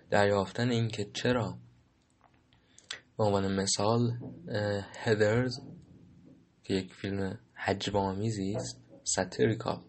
دریافتن 0.10 0.70
اینکه 0.70 1.10
چرا؟ 1.14 1.58
به 3.18 3.24
عنوان 3.24 3.56
مثال 3.56 4.18
هدرز 4.94 5.60
که 6.64 6.74
یک 6.74 6.94
فیلم 6.94 7.40
حجب 7.54 7.96
آمیزی 7.96 8.56
است 8.56 8.82
ساتیریکال 9.04 9.82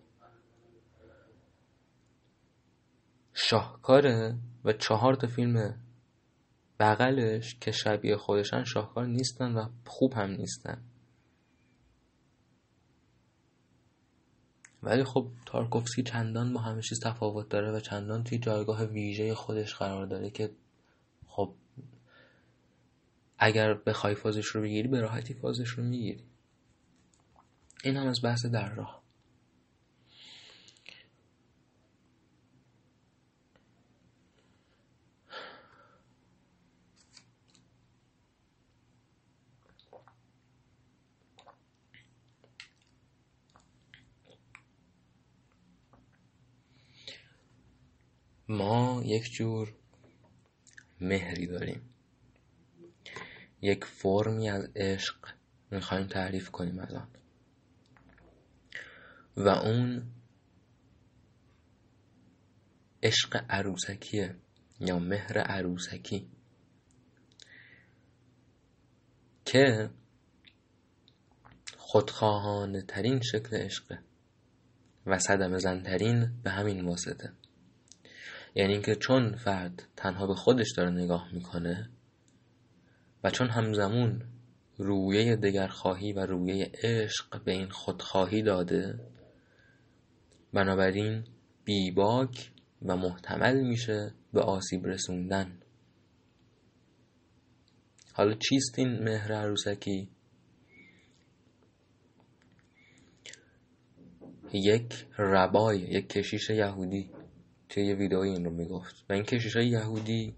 شاهکاره 3.33 4.39
و 4.65 4.73
چهار 4.73 5.15
تا 5.15 5.27
فیلم 5.27 5.81
بغلش 6.81 7.55
که 7.61 7.71
شبیه 7.71 8.17
خودشن 8.17 8.65
شاهکار 8.65 9.07
نیستن 9.07 9.53
و 9.53 9.69
خوب 9.87 10.13
هم 10.13 10.31
نیستن. 10.31 10.83
ولی 14.85 15.05
خب 15.05 15.28
تارکوفسکی 15.47 16.03
چندان 16.03 16.53
با 16.53 16.61
همه 16.61 16.82
چیز 16.82 17.01
تفاوت 17.01 17.49
داره 17.49 17.72
و 17.72 17.80
چندان 17.80 18.24
توی 18.24 18.39
جایگاه 18.39 18.85
ویژه 18.85 19.35
خودش 19.35 19.74
قرار 19.74 20.07
داره 20.07 20.30
که 20.30 20.51
خب 21.28 21.55
اگر 23.39 23.74
بخوای 23.74 24.14
فازش 24.14 24.47
رو 24.47 24.62
بگیری 24.62 24.89
به 24.89 25.01
راحتی 25.01 25.35
فازش 25.35 25.68
رو 25.68 25.85
می‌گیری. 25.85 26.24
این 27.85 27.97
هم 27.97 28.07
از 28.07 28.22
بحث 28.22 28.47
در 28.47 28.74
راه. 28.74 29.04
ما 48.55 49.03
یک 49.05 49.33
جور 49.33 49.75
مهری 51.01 51.47
داریم. 51.47 51.91
یک 53.63 53.85
فرمی 53.85 54.49
از 54.49 54.71
عشق 54.77 55.29
می‌خوایم 55.71 56.07
تعریف 56.07 56.51
کنیم 56.51 56.79
از 56.79 56.95
و 59.37 59.49
اون 59.49 60.03
عشق 63.03 63.45
عروسکیه 63.49 64.37
یا 64.81 64.99
مهر 64.99 65.39
عروسکی. 65.39 66.29
که 69.45 69.91
خودخواهانه 71.77 72.83
ترین 72.83 73.21
شکل 73.21 73.57
عشقه 73.57 73.99
و 75.07 75.19
صدم 75.19 75.59
زنترین 75.59 76.43
به 76.43 76.51
همین 76.51 76.85
واسطه. 76.85 77.33
یعنی 78.55 78.73
اینکه 78.73 78.95
چون 78.95 79.37
فرد 79.37 79.83
تنها 79.97 80.27
به 80.27 80.35
خودش 80.35 80.73
داره 80.77 80.91
نگاه 80.91 81.35
می‌کنه 81.35 81.91
و 83.25 83.31
چون 83.31 83.49
همزمون 83.49 84.23
رویه 84.79 85.37
دگرخواهی 85.37 86.13
و 86.13 86.27
رویه 86.27 86.73
عشق 86.83 87.45
به 87.45 87.53
این 87.53 87.69
خودخواهی 87.69 88.43
داده 88.43 89.01
بنابراین 90.53 91.25
بیباک 91.65 92.51
و 92.83 92.97
محتمل 92.97 93.61
میشه 93.61 94.15
به 94.33 94.41
آسیب 94.41 94.87
رسوندن 94.87 95.59
حالا 98.13 98.35
چیست 98.35 98.79
این 98.79 99.03
مهر 99.03 99.33
عروسکی؟ 99.33 100.09
یک 104.53 105.07
ربای 105.19 105.79
یک 105.79 106.09
کشیش 106.09 106.51
یهودی 106.51 107.11
توی 107.75 107.87
یه 107.87 107.95
ویدئوی 107.95 108.29
این 108.29 108.45
رو 108.45 108.51
می‌گفت. 108.51 109.05
و 109.11 109.12
این 109.12 109.22
کشیش 109.22 109.57
های 109.57 109.68
یهودی 109.68 110.35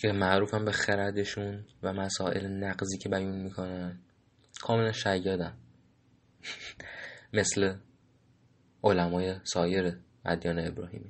که 0.00 0.12
معروفن 0.12 0.64
به 0.64 0.72
خردشون 0.72 1.64
و 1.82 1.92
مسائل 1.92 2.46
نقضی 2.46 2.98
که 2.98 3.08
بیان 3.08 3.42
می‌کنن 3.42 3.98
کاملا 4.62 4.92
شیادن. 4.92 5.56
مثل 7.32 7.74
علمای 8.84 9.34
سایر 9.44 9.96
ادیان 10.24 10.58
ابراهیمی. 10.58 11.08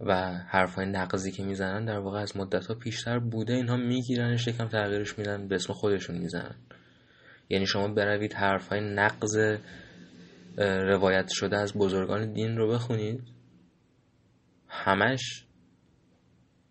و 0.00 0.14
حرفای 0.32 0.86
نقضی 0.86 1.32
که 1.32 1.42
می‌زنن 1.44 1.84
در 1.84 1.98
واقع 1.98 2.20
از 2.20 2.36
مدت 2.36 2.66
ها 2.66 2.74
پیشتر 2.74 3.18
بوده. 3.18 3.52
اینها 3.52 3.76
میگیرنش 3.76 4.46
یکم 4.46 4.68
تغییرش 4.68 5.18
میدن 5.18 5.48
به 5.48 5.54
اسم 5.54 5.72
خودشون 5.72 6.18
می‌زنن. 6.18 6.54
یعنی 7.48 7.66
شما 7.66 7.88
بروید 7.88 8.32
حرفای 8.32 8.80
نقض 8.80 9.58
روایت 10.58 11.28
شده 11.28 11.56
از 11.56 11.74
بزرگان 11.74 12.32
دین 12.32 12.56
رو 12.56 12.72
بخونید. 12.72 13.31
همش 14.74 15.46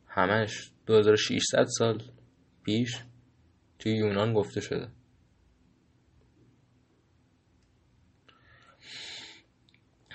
همش 0.07 0.71
2600 0.85 1.65
سال 1.65 2.03
پیش 2.63 3.03
توی 3.79 3.95
یونان 3.95 4.33
گفته 4.33 4.61
شده. 4.61 4.91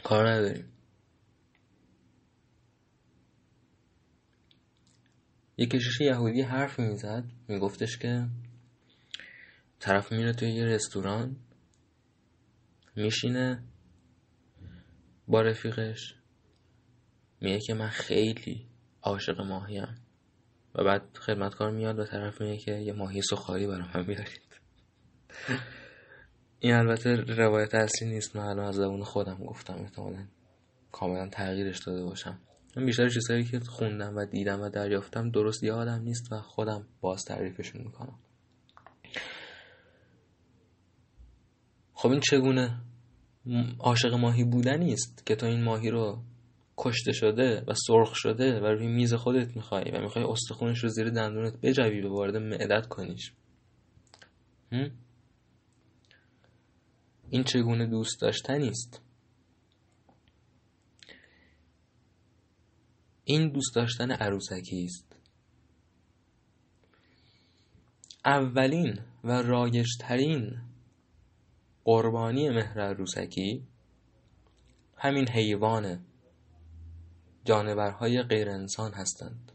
کار 0.04 0.28
نداریم. 0.28 0.72
یه 5.56 5.66
کشش 5.66 6.00
یهودی 6.00 6.42
حرف 6.42 6.78
می‌زد 6.78 7.24
میگفتش 7.48 7.98
که 7.98 8.28
طرف 9.80 10.12
میره 10.12 10.32
توی 10.32 10.50
یه 10.50 10.64
رستوران 10.64 11.36
میشینه 12.96 13.64
با 15.28 15.42
رفیقش. 15.42 16.15
میگه 17.40 17.58
که 17.60 17.74
من 17.74 17.88
خیلی 17.88 18.66
عاشق 19.02 19.40
ماهیم 19.40 20.00
و 20.74 20.84
بعد 20.84 21.02
خدمتکار 21.16 21.70
میاد 21.70 21.98
و 21.98 22.04
طرف 22.04 22.40
میگه 22.40 22.56
که 22.56 22.72
یه 22.72 22.92
ماهی 22.92 23.22
سخاری 23.22 23.66
برای 23.66 23.88
من 23.94 24.02
بیارید 24.02 24.60
این 26.60 26.74
البته 26.74 27.14
روایت 27.14 27.74
اصلی 27.74 28.08
نیست. 28.08 28.36
من 28.36 28.42
الان 28.42 28.66
از 28.66 28.74
زبون 28.74 29.02
خودم 29.02 29.44
گفتم. 29.44 29.74
احتمالا 29.74 30.26
کاملا 30.92 31.28
تغییرش 31.28 31.78
داده 31.86 32.04
باشم. 32.04 32.38
من 32.76 32.86
بیشتر 32.86 33.08
چیزهایی 33.08 33.44
که 33.44 33.60
خوندم 33.60 34.16
و 34.16 34.24
دیدم 34.26 34.60
و 34.60 34.68
دریافتم 34.68 35.30
درست 35.30 35.62
یادم 35.62 36.02
نیست 36.02 36.32
و 36.32 36.40
خودم 36.40 36.86
باز 37.00 37.24
تعریفشون 37.24 37.82
می‌کنم. 37.82 38.18
خب 41.94 42.10
این 42.10 42.20
چگونه 42.20 42.80
عاشق 43.78 44.14
ماهی 44.14 44.44
بودنی 44.44 44.92
است 44.92 45.26
که 45.26 45.36
تو 45.36 45.46
این 45.46 45.62
ماهی 45.62 45.90
رو 45.90 46.22
کشته 46.78 47.12
شده 47.12 47.64
و 47.66 47.74
سرخ 47.74 48.14
شده 48.14 48.60
و 48.60 48.64
روی 48.64 48.86
میز 48.86 49.14
خودت 49.14 49.56
می‌خوای 49.56 49.90
و 49.90 50.00
می‌خوای 50.00 50.24
استخونش 50.24 50.78
رو 50.78 50.88
زیر 50.88 51.10
دندونت 51.10 51.56
بجوی 51.62 52.00
و 52.00 52.08
وارد 52.08 52.36
معدت 52.36 52.86
کنیش. 52.86 53.32
این 57.30 57.44
چگونه 57.44 57.86
دوست 57.86 58.20
داشتنی 58.20 58.68
است 58.68 59.02
این 63.24 63.48
دوست 63.48 63.74
داشتن 63.74 64.10
عروسکی 64.10 64.84
است. 64.84 65.16
اولین 68.24 69.00
و 69.24 69.42
رایجترین 69.42 70.62
قربانی 71.84 72.50
مهر 72.50 72.80
عروسکی 72.80 73.66
همین 74.96 75.28
حیوان 75.28 76.05
جانورهای 77.46 78.22
غیر 78.22 78.50
انسان 78.50 78.92
هستند. 78.92 79.52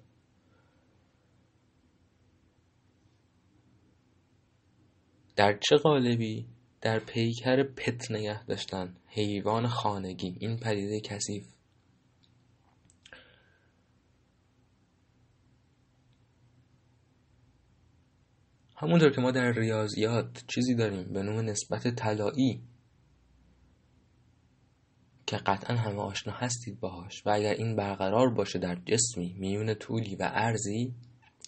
در 5.35 5.59
چه 5.69 5.77
قالبی 5.77 6.47
در 6.81 6.99
پیکر 6.99 7.63
پت 7.63 8.11
نگه 8.11 8.45
داشتن 8.45 8.95
حیوان 9.07 9.67
خانگی؟ 9.67 10.37
این 10.39 10.57
پدیده 10.57 10.99
کثیف. 10.99 11.45
همونطور 18.77 19.09
که 19.09 19.21
ما 19.21 19.31
در 19.31 19.51
ریاضیات 19.51 20.43
چیزی 20.47 20.75
داریم 20.75 21.13
به 21.13 21.23
نوع 21.23 21.41
نسبت 21.41 21.95
طلایی 21.95 22.63
که 25.31 25.37
قطعا 25.37 25.75
همه 25.75 26.01
آشنا 26.01 26.33
هستید 26.33 26.79
باهاش 26.79 27.25
و 27.25 27.29
اگر 27.29 27.53
این 27.53 27.75
برقرار 27.75 28.29
باشه 28.29 28.59
در 28.59 28.75
جسمی 28.85 29.35
میون 29.39 29.73
طولی 29.73 30.15
و 30.15 30.29
ارزی 30.33 30.93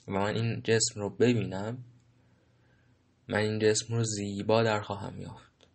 و 0.07 0.11
من 0.11 0.35
این 0.35 0.61
جسم 0.63 0.99
رو 0.99 1.09
ببینم 1.09 1.83
من 3.27 3.37
این 3.37 3.59
جسم 3.59 3.95
رو 3.95 4.03
زیبا 4.03 4.63
در 4.63 4.81
خواهم 4.81 5.21
یافت. 5.21 5.67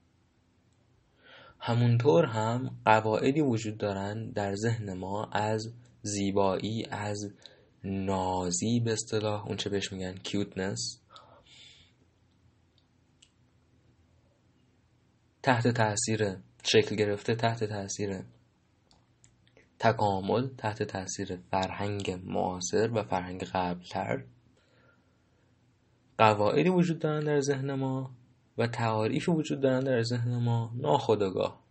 همونطور 1.59 2.25
هم 2.25 2.79
قواعدی 2.85 3.41
وجود 3.41 3.79
دارن 3.79 4.31
در 4.31 4.55
ذهن 4.55 4.93
ما 4.93 5.25
از 5.25 5.73
زیبایی 6.03 6.85
از 6.91 7.33
نازی 7.85 8.81
به 8.81 8.93
اصطلاح 8.93 9.47
اون 9.47 9.57
چه 9.57 9.71
بهش 9.71 9.93
میگن 9.93 10.15
کیوتنس 10.15 11.01
تحت 15.43 15.69
تاثیر 15.69 16.48
شکل 16.73 16.97
گرفته 16.97 17.35
تحت 17.35 17.65
تاثیر 17.65 18.23
تکامل 19.79 20.49
تحت 20.59 20.83
تاثیر 20.83 21.37
فرهنگ 21.51 22.21
معاصر 22.25 22.91
و 22.95 23.03
فرهنگ 23.03 23.45
قبلتر 23.45 24.25
قواعدی 26.19 26.69
وجود 26.69 26.99
دارن 26.99 27.25
در 27.25 27.41
ذهن 27.41 27.75
ما 27.75 28.11
و 28.59 28.67
تعاریفی 28.67 29.31
وجود 29.31 29.61
دارن 29.61 29.81
در 29.81 30.03
ذهن 30.03 30.37
ما 30.37 30.73
ناخودآگاه. 30.75 31.63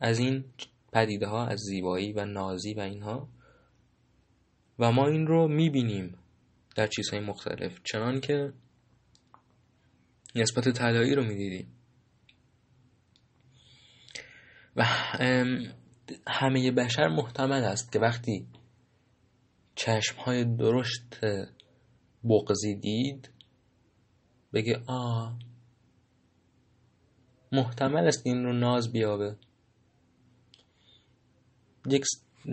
از 0.00 0.18
این 0.18 0.44
پدیده 0.92 1.26
ها 1.26 1.46
از 1.46 1.58
زیبایی 1.58 2.12
و 2.12 2.24
نازی 2.24 2.74
و 2.74 2.80
اینها. 2.80 3.28
و 4.78 4.92
ما 4.92 5.06
این 5.06 5.26
رو 5.26 5.48
می‌بینیم 5.48 6.18
در 6.76 6.86
چیزهای 6.86 7.20
مختلف 7.20 7.80
چنان 7.84 8.20
که 8.20 8.52
نسبت 10.34 10.68
طلایی 10.68 11.14
رو 11.14 11.22
می‌دیدیم. 11.22 11.79
و 14.80 14.84
همه 16.26 16.70
بشر 16.70 17.08
محتمل 17.08 17.64
است 17.64 17.92
که 17.92 17.98
وقتی 17.98 18.46
چشم 19.74 20.16
های 20.16 20.44
درشت 20.44 21.20
بغزی 22.24 22.74
دید 22.74 23.30
بگه 24.52 24.82
آ 24.86 25.30
محتمل 27.52 28.06
است 28.06 28.26
این 28.26 28.44
رو 28.44 28.52
ناز 28.52 28.92
بیابه. 28.92 29.36
یک 31.86 32.04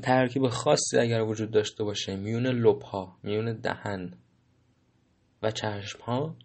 ترکیب 0.03 0.47
خاصی 0.47 0.97
اگر 0.97 1.21
وجود 1.21 1.51
داشته 1.51 1.83
باشه 1.83 2.15
میون 2.15 2.47
لب 2.47 2.81
ها 2.81 3.17
میون 3.23 3.53
دهن 3.53 4.13
و 5.43 5.51
چشم 5.51 5.99
ها 6.01 6.35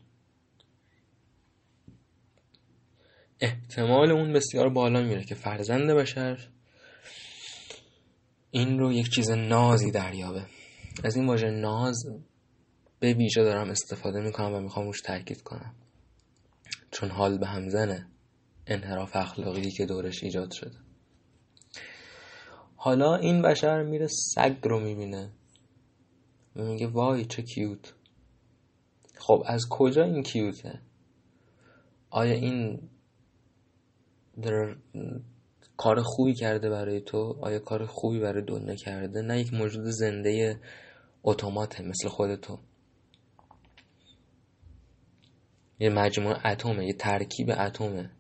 احتمال 3.43 4.11
اون 4.11 4.33
بسیار 4.33 4.69
بالا 4.69 5.03
میره 5.03 5.25
که 5.25 5.35
فرزند 5.35 5.91
بشر 5.91 6.49
این 8.51 8.79
رو 8.79 8.93
یک 8.93 9.11
چیز 9.11 9.31
نازی 9.31 9.91
دریابه. 9.91 10.47
از 11.05 11.17
این 11.17 11.27
واژه 11.27 11.51
ناز 11.51 12.05
به 13.01 13.15
ویژه 13.15 13.43
دارم 13.43 13.71
استفاده 13.71 14.21
می‌کنم 14.21 14.55
و 14.55 14.61
می‌خوام 14.61 14.87
روش 14.87 15.01
تاکید 15.01 15.43
کنم. 15.43 15.75
چون 16.91 17.11
حال 17.11 17.39
به 17.39 17.47
همزنه 17.47 18.09
انحراف 18.67 19.17
اخلاقی 19.17 19.71
که 19.71 19.87
دورش 19.87 20.23
ایجاد 20.23 20.51
شده. 20.51 20.77
حالا 22.77 23.17
این 23.17 23.43
بشر 23.43 23.83
میره 23.83 24.07
سگ 24.07 24.57
رو 24.63 24.81
می‌بینه. 24.81 25.33
و 26.57 26.63
میگه 26.63 26.87
وای 26.87 27.25
چه 27.25 27.43
کیوت. 27.43 27.95
خب 29.19 29.43
از 29.47 29.67
کجا 29.71 30.05
این 30.05 30.23
کیوته؟ 30.23 30.81
آیا 32.11 32.35
این 32.35 32.89
در 34.43 34.77
کار 35.77 36.03
خوبی 36.03 36.35
کرده 36.35 36.71
برای 36.71 37.01
تو 37.01 37.39
آیا 37.41 37.59
کار 37.59 37.87
خوبی 37.87 38.21
برای 38.21 38.43
دنیا 38.45 38.75
کرده؟ 38.75 39.23
نه 39.23 39.41
یک 39.41 39.55
موجود 39.55 39.85
زنده 39.85 40.61
اتوماته 41.23 41.83
مثل 41.83 42.09
خودتو 42.09 42.59
یه 45.79 45.91
مجموعه 45.91 46.47
اتمه 46.47 46.87
یه 46.87 46.93
ترکیب 46.93 47.51
اتمه. 47.51 48.11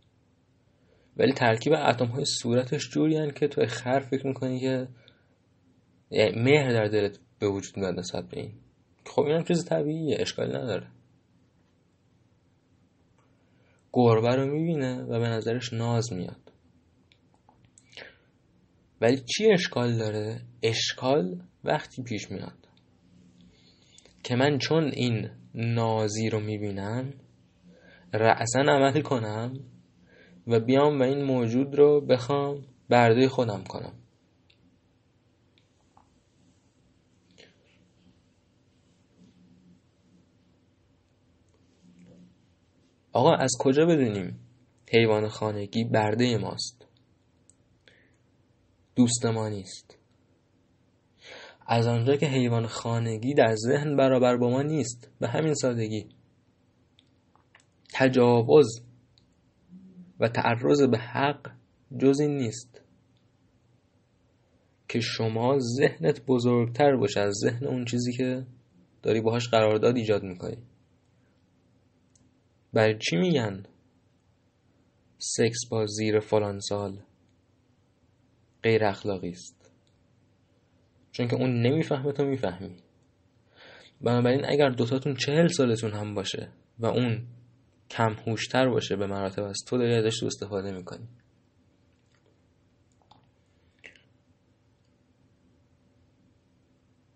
ولی 1.16 1.32
ترکیب 1.32 1.72
اتم 1.72 2.06
های 2.06 2.24
صورتش 2.24 2.90
جوری 2.90 3.32
که 3.32 3.48
تو 3.48 3.66
خر 3.66 4.00
فکر 4.00 4.26
می‌کنی 4.26 4.60
که 4.60 4.88
یعنی 6.10 6.42
مهر 6.42 6.72
در 6.72 6.84
دلت 6.84 7.18
به 7.38 7.48
وجود 7.48 7.76
میاد 7.76 7.98
نسبت 7.98 8.24
به 8.28 8.40
این. 8.40 8.52
خب 9.06 9.22
این 9.22 9.36
هم 9.36 9.44
چیز 9.44 9.64
طبیعیه 9.64 10.16
اشکال 10.20 10.56
نداره. 10.56 10.86
گربه 13.92 14.36
رو 14.36 14.46
می‌بینه 14.46 15.02
و 15.02 15.20
به 15.20 15.28
نظرش 15.28 15.72
ناز 15.72 16.12
میاد 16.12 16.52
ولی 19.00 19.16
چی 19.16 19.52
اشکال 19.52 19.98
داره؟ 19.98 20.40
اشکال 20.62 21.42
وقتی 21.64 22.02
پیش 22.02 22.30
میاد 22.30 22.68
که 24.22 24.36
من 24.36 24.58
چون 24.58 24.84
این 24.84 25.30
نازی 25.54 26.30
رو 26.30 26.40
می‌بینم 26.40 27.12
رأسا 28.12 28.60
عمل 28.60 29.00
کنم 29.00 29.54
و 30.46 30.60
بیام 30.60 31.00
و 31.00 31.02
این 31.02 31.22
موجود 31.22 31.74
رو 31.74 32.00
بخوام 32.00 32.62
برده 32.88 33.28
خودم 33.28 33.64
کنم 33.68 34.01
آقا 43.12 43.34
از 43.34 43.50
کجا 43.58 43.86
بدونیم 43.86 44.38
حیوان 44.88 45.28
خانگی 45.28 45.84
برده 45.84 46.38
ماست؟ 46.38 46.86
دوست 48.96 49.26
ما 49.26 49.48
نیست. 49.48 49.98
از 51.66 51.86
آنجا 51.86 52.16
که 52.16 52.26
حیوان 52.26 52.66
خانگی 52.66 53.34
در 53.34 53.54
ذهن 53.54 53.96
برابر 53.96 54.36
با 54.36 54.50
ما 54.50 54.62
نیست 54.62 55.10
به 55.20 55.28
همین 55.28 55.54
سادگی. 55.54 56.08
تجاوز 57.94 58.82
و 60.20 60.28
تعرض 60.28 60.82
به 60.82 60.98
حق 60.98 61.50
جز 61.98 62.20
این 62.20 62.36
نیست. 62.36 62.82
که 64.88 65.00
شما 65.00 65.58
ذهنت 65.58 66.26
بزرگتر 66.26 66.96
باشه 66.96 67.20
از 67.20 67.34
ذهن 67.44 67.66
اون 67.66 67.84
چیزی 67.84 68.12
که 68.12 68.46
داری 69.02 69.20
باهاش 69.20 69.48
قرارداد 69.48 69.96
ایجاد 69.96 70.22
می‌کنی. 70.22 70.58
برای 72.72 72.98
چی 72.98 73.16
میگن؟ 73.16 73.62
سکس 75.18 75.58
با 75.70 75.86
زیر 75.86 76.20
فلان 76.20 76.60
سال 76.60 77.02
غیر 78.62 78.84
اخلاقی 78.84 79.30
است. 79.30 79.70
چون 81.12 81.28
که 81.28 81.36
اون 81.36 81.62
نمی‌فهمه 81.62 82.12
تو 82.12 82.24
می‌فهمی. 82.24 82.76
بنابراین 84.00 84.44
اگر 84.44 84.70
دوتاتون 84.70 85.14
چهل 85.14 85.46
سالتون 85.46 85.92
هم 85.92 86.14
باشه 86.14 86.52
و 86.78 86.86
اون 86.86 87.26
کم 87.90 88.12
هوشتر 88.26 88.68
باشه 88.68 88.96
به 88.96 89.06
مراتب 89.06 89.42
از 89.42 89.56
تو 89.68 89.78
داری 89.78 89.94
ازش 89.94 90.20
تو 90.20 90.26
استفاده 90.26 90.72
می‌کنی. 90.72 91.08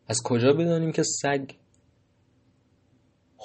از 0.09 0.23
کجا 0.25 0.53
بدانیم 0.53 0.93
که 0.93 1.03
سگ 1.03 1.51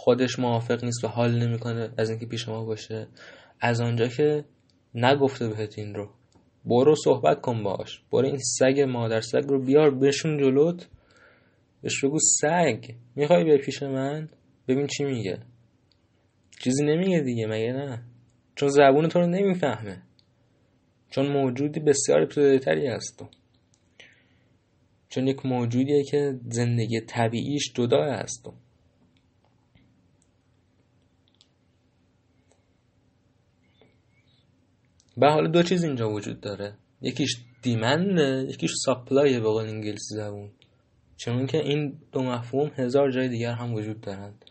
خودش 0.04 0.40
موافق 0.40 0.84
نیست 0.84 1.04
و 1.04 1.08
حال 1.08 1.48
نمی‌کنه 1.48 1.94
از 1.98 2.10
اینکه 2.10 2.26
پیش 2.26 2.48
ما 2.48 2.66
باشه. 2.66 3.08
از 3.60 3.82
آنجا 3.82 4.08
که 4.08 4.46
نگفته 4.96 5.48
بهت 5.48 5.80
این 5.80 5.96
رو. 5.96 6.10
برو 6.66 6.96
صحبت 6.96 7.42
کن 7.42 7.64
باش. 7.64 8.02
برو 8.12 8.26
این 8.26 8.38
سگ 8.38 8.86
مادر 8.90 9.22
سگ 9.22 9.44
رو 9.48 9.66
بیار 9.66 9.96
بشون 9.96 10.38
جلوت. 10.38 10.88
بهش 11.82 12.06
بگو 12.06 12.18
سگ. 12.20 12.86
می‌خوای 13.16 13.44
بیای 13.44 13.58
پیش 13.58 13.84
من؟ 13.84 14.30
ببین 14.68 14.88
چی 14.88 15.04
میگه. 15.04 15.40
چیزی 16.64 16.86
نمیگه 16.86 17.20
دیگه 17.20 17.48
مگه 17.48 17.74
نه؟ 17.74 18.04
چون 18.56 18.70
زبون 18.70 19.08
تو 19.08 19.20
رو 19.20 19.28
نمی‌فهمه. 19.28 20.02
چون 21.10 21.28
موجودی 21.28 21.80
بسیار 21.80 22.22
ابتدایتری 22.22 22.88
هست 22.88 23.26
چون 25.10 25.28
یک 25.28 25.46
موجودیه 25.46 26.04
که 26.04 26.40
زندگی 26.50 27.02
طبیعیش 27.02 27.74
جدا 27.74 28.04
هست 28.04 28.48
به 35.22 35.30
حالا 35.30 35.48
دو 35.48 35.64
چیز 35.64 35.84
اینجا 35.84 36.10
وجود 36.10 36.42
داره. 36.42 36.74
یکیش 37.02 37.38
دیمنده 37.62 38.48
یکیش 38.50 38.72
ساپلای 38.86 39.40
به 39.40 39.48
قول 39.48 39.66
انگلیسی 39.66 40.16
زبون. 40.16 40.50
چون 41.18 41.48
که 41.48 41.58
این 41.58 42.00
دو 42.12 42.24
مفهوم 42.24 42.72
هزار 42.76 43.12
جای 43.12 43.30
دیگر 43.30 43.52
هم 43.52 43.74
وجود 43.74 44.02
دارند. 44.02 44.46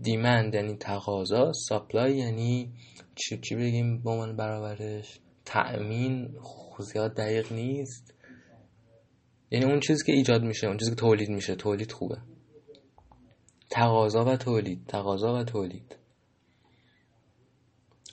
دیمند 0.00 0.54
یعنی 0.54 0.76
تقاضا 0.76 1.52
ساپلای 1.52 2.16
یعنی 2.16 2.72
چی, 3.14 3.38
چی 3.38 3.56
بگیم 3.56 4.02
با 4.02 4.16
من 4.16 4.36
برابرش؟ 4.36 5.18
تأمین 5.44 6.28
زیاد 6.78 7.14
دقیق 7.14 7.52
نیست. 7.52 8.14
یعنی 9.50 9.64
اون 9.64 9.80
چیزی 9.80 10.04
که 10.06 10.12
ایجاد 10.12 10.42
میشه 10.42 10.66
اون 10.66 10.76
چیزی 10.76 10.90
که 10.90 10.96
تولید 10.96 11.28
میشه 11.28 11.54
تولید 11.54 11.92
خوبه. 11.92 12.18
تقاضا 13.70 14.24
و 14.24 14.36
تولید 14.36 14.86
تقاضا 14.88 15.34
و 15.34 15.44
تولید. 15.44 15.96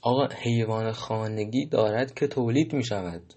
آقا 0.07 0.27
حیوان 0.27 0.91
خانگی 0.91 1.65
دارد 1.65 2.13
که 2.13 2.27
تولید 2.27 2.73
می 2.73 2.83
شود 2.83 3.33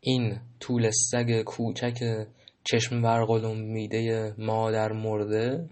این 0.00 0.40
طول 0.60 0.90
سگ 1.10 1.42
کوچک 1.42 2.26
چشم 2.64 3.04
ورقلم 3.04 3.60
میده 3.60 4.34
مادر 4.38 4.92
مرده. 4.92 5.68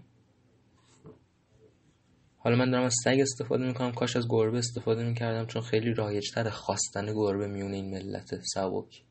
حالا 2.37 2.55
من 2.55 2.71
دارم 2.71 2.83
از 2.83 2.95
سگ 3.03 3.17
استفاده 3.21 3.65
می‌کنم 3.65 3.91
کاش 3.91 4.15
از 4.15 4.27
گربه 4.29 4.57
استفاده 4.57 5.03
می‌کردم 5.03 5.45
چون 5.45 5.61
خیلی 5.61 5.93
رایجتر 5.93 6.49
خواستن 6.49 7.13
گربه 7.13 7.47
میونه 7.47 7.75
این 7.75 7.89
ملت 7.89 8.35
سبک. 8.53 9.03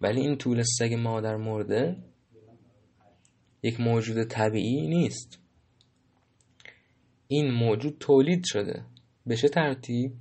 ولی 0.00 0.20
این 0.20 0.36
طول 0.36 0.62
سگ 0.62 0.94
مادر 0.94 1.36
مرده 1.36 2.09
یک 3.62 3.80
موجود 3.80 4.24
طبیعی 4.24 4.88
نیست. 4.88 5.38
این 7.28 7.50
موجود 7.50 7.96
تولید 8.00 8.44
شده. 8.44 8.84
به 9.26 9.36
چه 9.36 9.48
ترتیب؟ 9.48 10.12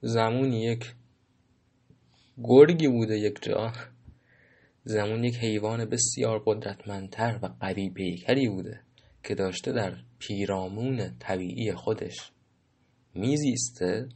زمونی 0.00 0.64
یک 0.64 0.94
گرگی 2.42 2.88
بوده 2.88 3.18
یک 3.18 3.42
جا. 3.42 3.72
زمون 4.84 5.24
یک 5.24 5.36
حیوان 5.36 5.84
بسیار 5.84 6.42
قدرتمندتر 6.46 7.38
و 7.42 7.46
قوی 7.60 7.90
پیکری 7.90 8.48
بوده 8.48 8.80
که 9.22 9.34
داشته 9.34 9.72
در 9.72 9.96
پیرامون 10.18 11.18
طبیعی 11.18 11.72
خودش 11.72 12.32
میزیسته 13.14 14.08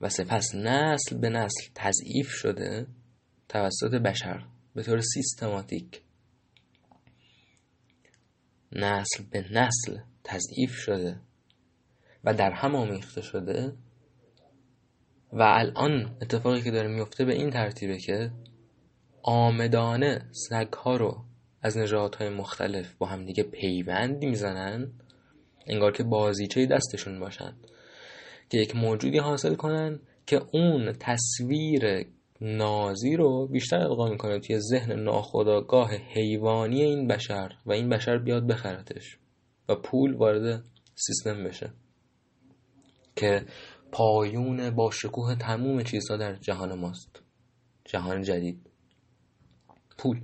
و 0.00 0.08
سپس 0.08 0.54
نسل 0.54 1.18
به 1.18 1.28
نسل 1.28 1.70
تضعیف 1.74 2.28
شده 2.30 2.86
توسط 3.48 3.94
بشر. 4.04 4.46
به 4.74 4.82
طور 4.82 5.00
سیستماتیک. 5.00 6.02
نسل 8.72 9.24
به 9.30 9.44
نسل 9.52 9.98
تضعیف 10.24 10.74
شده 10.74 11.20
و 12.24 12.34
در 12.34 12.50
هم 12.50 12.74
آمیخته 12.74 13.22
شده 13.22 13.72
و 15.32 15.42
الان 15.42 16.16
اتفاقی 16.22 16.62
که 16.62 16.70
داره 16.70 16.88
میفته 16.88 17.24
به 17.24 17.34
این 17.34 17.50
ترتیبه 17.50 17.98
که 17.98 18.30
آمدانه 19.22 20.26
سگ 20.32 20.72
ها 20.72 20.96
رو 20.96 21.24
از 21.62 21.78
نجات 21.78 22.16
های 22.16 22.28
مختلف 22.28 22.94
با 22.94 23.06
هم 23.06 23.24
دیگه 23.24 23.42
پیوند 23.42 24.24
می‌زنن 24.24 24.92
انگار 25.66 25.92
که 25.92 26.02
بازیچه 26.02 26.66
دستشون 26.66 27.20
باشن 27.20 27.56
که 28.50 28.58
یک 28.58 28.76
موجودی 28.76 29.18
حاصل 29.18 29.54
کنن 29.54 30.00
که 30.26 30.42
اون 30.52 30.92
تصویر 30.92 32.06
نازی 32.40 33.16
رو 33.16 33.46
بیشتر 33.46 33.76
القا 33.76 34.08
می‌کنه 34.08 34.38
توی 34.38 34.60
ذهن 34.60 34.92
ناخداگاه 34.92 35.90
حیوانی 35.94 36.82
این 36.82 37.06
بشر 37.06 37.52
و 37.66 37.72
این 37.72 37.88
بشر 37.88 38.18
بیاد 38.18 38.46
بخرتش 38.46 39.18
و 39.68 39.74
پول 39.74 40.14
وارد 40.14 40.64
سیستم 40.94 41.44
بشه. 41.44 41.72
که 43.16 43.46
پایون 43.92 44.70
با 44.70 44.90
شکوه 44.90 45.34
تموم 45.34 45.82
چیزها 45.82 46.16
در 46.16 46.34
جهان 46.34 46.78
ماست. 46.78 47.22
جهان 47.84 48.22
جدید. 48.22 48.70
پول. 49.98 50.20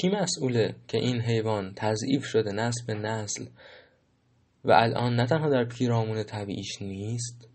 کی 0.00 0.08
مسئوله 0.08 0.74
که 0.88 0.98
این 0.98 1.20
حیوان 1.20 1.72
تضعیف 1.76 2.24
شده 2.24 2.52
نسل 2.52 2.86
به 2.86 2.94
نسل 2.94 3.46
و 4.64 4.72
الان 4.72 5.16
نه 5.16 5.26
تنها 5.26 5.48
در 5.48 5.64
پیرامون 5.64 6.22
طبیعیش 6.22 6.82
نیست 6.82 7.48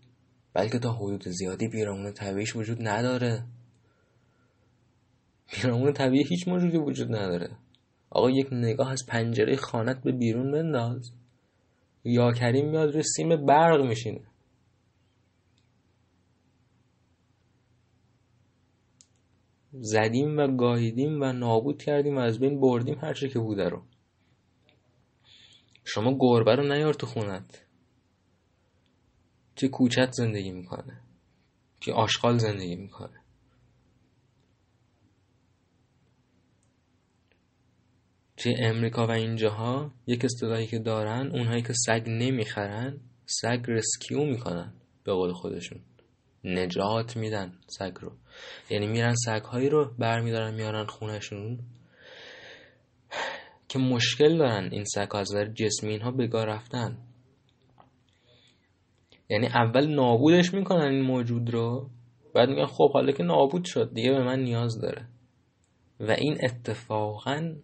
بلکه 0.54 0.78
تا 0.78 0.92
حدود 0.92 1.28
زیادی 1.28 1.68
پیرامون 1.68 2.12
طبیعیش 2.12 2.56
وجود 2.56 2.88
نداره. 2.88 3.44
پیرامون 5.46 5.92
طبیعی 5.92 6.24
هیچ 6.24 6.48
موجودی 6.48 6.78
وجود 6.78 7.08
نداره. 7.14 7.50
آقا 8.10 8.30
یک 8.30 8.48
نگاه 8.52 8.92
از 8.92 9.06
پنجره 9.08 9.56
خانت 9.56 10.02
به 10.02 10.12
بیرون 10.12 10.52
بنداز. 10.52 11.12
یا 12.04 12.32
کریم 12.32 12.70
میاد 12.70 12.92
روی 12.92 13.02
سیم 13.02 13.46
برق 13.46 13.80
میشینه. 13.80 14.20
زدیم 19.72 20.38
و 20.38 20.56
گاهیدیم 20.56 21.22
و 21.22 21.32
نابود 21.32 21.82
کردیم 21.82 22.16
و 22.16 22.20
از 22.20 22.38
بین 22.38 22.60
بردیم 22.60 22.98
هر 22.98 23.14
چه 23.14 23.28
که 23.28 23.38
بوده 23.38 23.68
رو. 23.68 23.82
شما 25.84 26.16
گربه 26.20 26.54
رو 26.54 26.62
نیار 26.62 26.94
تو 26.94 27.06
خونت. 27.06 27.66
توی 29.56 29.68
کوچت 29.68 30.12
زندگی 30.12 30.50
می‌کنه. 30.50 31.00
توی 31.80 31.92
آشغال 31.92 32.38
زندگی 32.38 32.76
می‌کنه. 32.76 33.20
توی 38.36 38.54
امریکا 38.58 39.06
و 39.06 39.10
اینجاها 39.10 39.92
یک 40.06 40.24
اصطلاحی 40.24 40.66
که 40.66 40.78
دارن 40.78 41.30
اونهایی 41.30 41.62
که 41.62 41.72
سگ 41.72 42.02
نمی‌خرن 42.06 43.00
سگ 43.26 43.64
رسکیو 43.68 44.24
می‌کنن 44.24 44.74
به 45.04 45.12
قول 45.12 45.32
خودشون. 45.32 45.80
نجات 46.44 47.16
میدن 47.16 47.58
سگ 47.66 47.92
رو. 48.00 48.12
یعنی 48.70 48.86
میرن 48.86 49.14
سگ 49.14 49.42
هایی 49.42 49.68
رو 49.68 49.90
برمیدارن 49.98 50.54
میارن 50.54 50.86
خونهشون. 50.86 51.58
که 53.68 53.78
مشکل 53.78 54.38
دارن 54.38 54.68
این 54.72 54.84
سگ 54.84 55.08
ها 55.12 55.18
از 55.18 55.34
نظر 55.34 55.46
جسمی 55.46 55.90
اینها 55.90 56.10
بگاه 56.10 56.44
رفتن. 56.44 56.98
یعنی 59.28 59.46
اول 59.46 59.86
نابودش 59.86 60.54
می‌کنن 60.54 60.86
این 60.86 61.02
موجود 61.02 61.50
رو 61.50 61.90
بعد 62.34 62.48
میگن 62.48 62.66
خب 62.66 62.92
حالا 62.92 63.12
که 63.12 63.22
نابود 63.22 63.64
شد 63.64 63.94
دیگه 63.94 64.10
به 64.10 64.24
من 64.24 64.38
نیاز 64.40 64.80
داره. 64.80 65.08
و 66.00 66.10
این 66.10 66.38
اتفاقا 66.42 67.54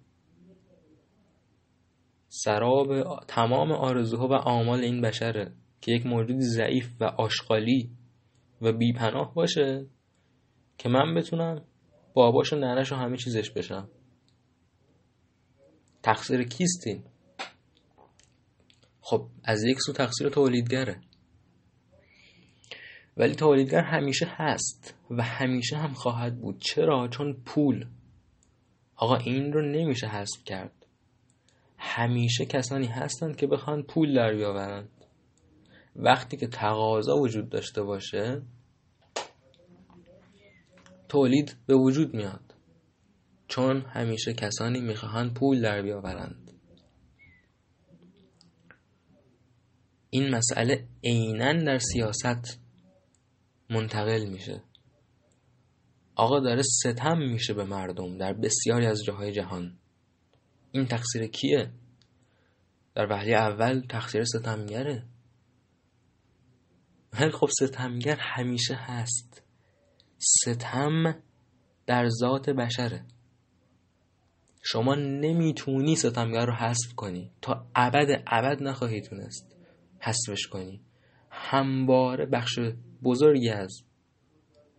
سراب 2.28 3.20
تمام 3.28 3.72
آرزوها 3.72 4.28
و 4.28 4.32
آمال 4.32 4.80
این 4.80 5.00
بشره 5.00 5.52
که 5.80 5.92
یک 5.92 6.06
موجود 6.06 6.38
ضعیف 6.38 6.90
و 7.00 7.04
آشغالی 7.04 7.90
و 8.62 8.72
بیپناه 8.72 9.34
باشه. 9.34 9.86
که 10.78 10.88
من 10.88 11.14
بتونم 11.14 11.64
باباش 12.14 12.52
و 12.52 12.56
ننش 12.56 12.92
و 12.92 12.94
همه 12.94 13.16
چیزش 13.16 13.50
بشم. 13.50 13.88
تقصیر 16.02 16.42
کیستین 16.42 17.04
خب 19.00 19.28
از 19.44 19.64
یک 19.64 19.76
سو 19.80 19.92
تقصیر 19.92 20.28
تولیدگره. 20.28 21.00
ولی 23.16 23.34
تولیدگر 23.34 23.82
همیشه 23.82 24.26
هست 24.30 24.94
و 25.10 25.22
همیشه 25.22 25.76
هم 25.76 25.92
خواهد 25.92 26.40
بود. 26.40 26.60
چرا؟ 26.60 27.08
چون 27.08 27.32
پول. 27.32 27.86
آقا 28.96 29.16
این 29.16 29.52
رو 29.52 29.62
نمیشه 29.62 30.06
حذف 30.06 30.44
کرد. 30.44 30.86
همیشه 31.78 32.46
کسانی 32.46 32.86
هستند 32.86 33.36
که 33.36 33.46
بخوان 33.46 33.82
پول 33.82 34.14
در 34.14 34.34
بیاورند. 34.34 34.88
وقتی 35.96 36.36
که 36.36 36.46
تقاضا 36.46 37.16
وجود 37.16 37.48
داشته 37.48 37.82
باشه 37.82 38.42
تولید 41.08 41.56
به 41.66 41.74
وجود 41.74 42.14
میاد. 42.14 42.54
چون 43.48 43.80
همیشه 43.80 44.32
کسانی 44.32 44.80
می‌خواهند 44.80 45.34
پول 45.34 45.62
در 45.62 45.82
بیاورند. 45.82 46.52
این 50.10 50.34
مسئله 50.34 50.86
عینا 51.04 51.52
در 51.52 51.78
سیاست 51.78 52.60
منتقل 53.70 54.24
میشه. 54.24 54.62
آقا 56.14 56.40
داره 56.40 56.62
ستم 56.62 57.18
میشه 57.18 57.54
به 57.54 57.64
مردم 57.64 58.18
در 58.18 58.32
بسیاری 58.32 58.86
از 58.86 59.04
جاهای 59.04 59.32
جهان. 59.32 59.78
این 60.72 60.86
تقصیر 60.86 61.26
کیه؟ 61.26 61.72
در 62.94 63.06
وحلی 63.10 63.34
اول 63.34 63.80
تقصیر 63.88 64.24
ستمگره. 64.24 65.06
ولی 67.12 67.30
خب 67.30 67.48
ستمگر 67.60 68.16
همیشه 68.16 68.74
هست. 68.74 69.42
ستم 70.18 71.22
در 71.86 72.08
ذات 72.08 72.50
بشره. 72.50 73.04
شما 74.62 74.94
نمی‌تونی 74.94 75.96
ستمگر 75.96 76.46
رو 76.46 76.52
حذف 76.52 76.94
کنی. 76.96 77.30
تا 77.42 77.66
ابد 77.74 78.22
ابد 78.26 78.62
نخواهی 78.62 79.00
تونست 79.00 79.56
حذفش 79.98 80.46
کنی. 80.46 80.80
همواره 81.30 82.26
بخش 82.26 82.58
بزرگی 83.02 83.50
از 83.50 83.82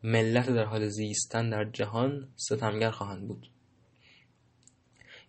ملت 0.03 0.49
در 0.49 0.63
حال 0.63 0.87
زیستن 0.87 1.49
در 1.49 1.69
جهان 1.73 2.29
ستمگر 2.35 2.91
خواهند 2.91 3.27
بود. 3.27 3.51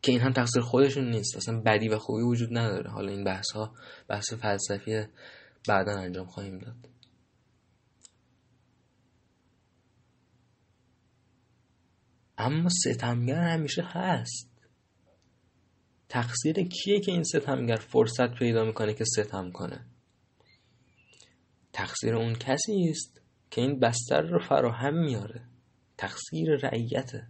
که 0.02 0.12
این 0.12 0.20
هم 0.20 0.32
تقصیر 0.32 0.62
خودشون 0.62 1.11
نیست. 1.11 1.36
اصلا 1.36 1.61
بدی 1.61 1.88
و 1.88 1.98
خوبی 1.98 2.22
وجود 2.22 2.59
نداره. 2.59 2.90
حالا 2.90 3.12
این 3.12 3.24
بحث 3.24 3.50
ها 3.50 3.74
بحث 4.09 4.32
فلسفی 4.32 5.04
بعدا 5.68 5.92
انجام 5.92 6.26
خواهیم 6.26 6.59
داد. 6.59 6.97
اما 12.39 12.68
ستمگر 12.68 13.34
همیشه 13.34 13.82
هست. 13.82 14.51
تقصیر 16.09 16.68
کیه 16.68 17.01
که 17.01 17.12
این 17.12 17.22
ستمگر 17.22 17.76
فرصت 17.76 18.34
پیدا 18.34 18.64
می‌کنه 18.64 18.95
که 18.95 19.05
ستم 19.05 19.51
کنه؟ 19.51 19.86
تقصیر 21.72 22.14
اون 22.14 22.34
کسی 22.34 22.89
است 22.91 23.20
که 23.51 23.61
این 23.61 23.80
بستر 23.80 24.20
رو 24.20 24.39
فراهم 24.39 24.95
میاره 24.95 25.45
تقصیر 25.97 26.57
رعیته. 26.57 27.28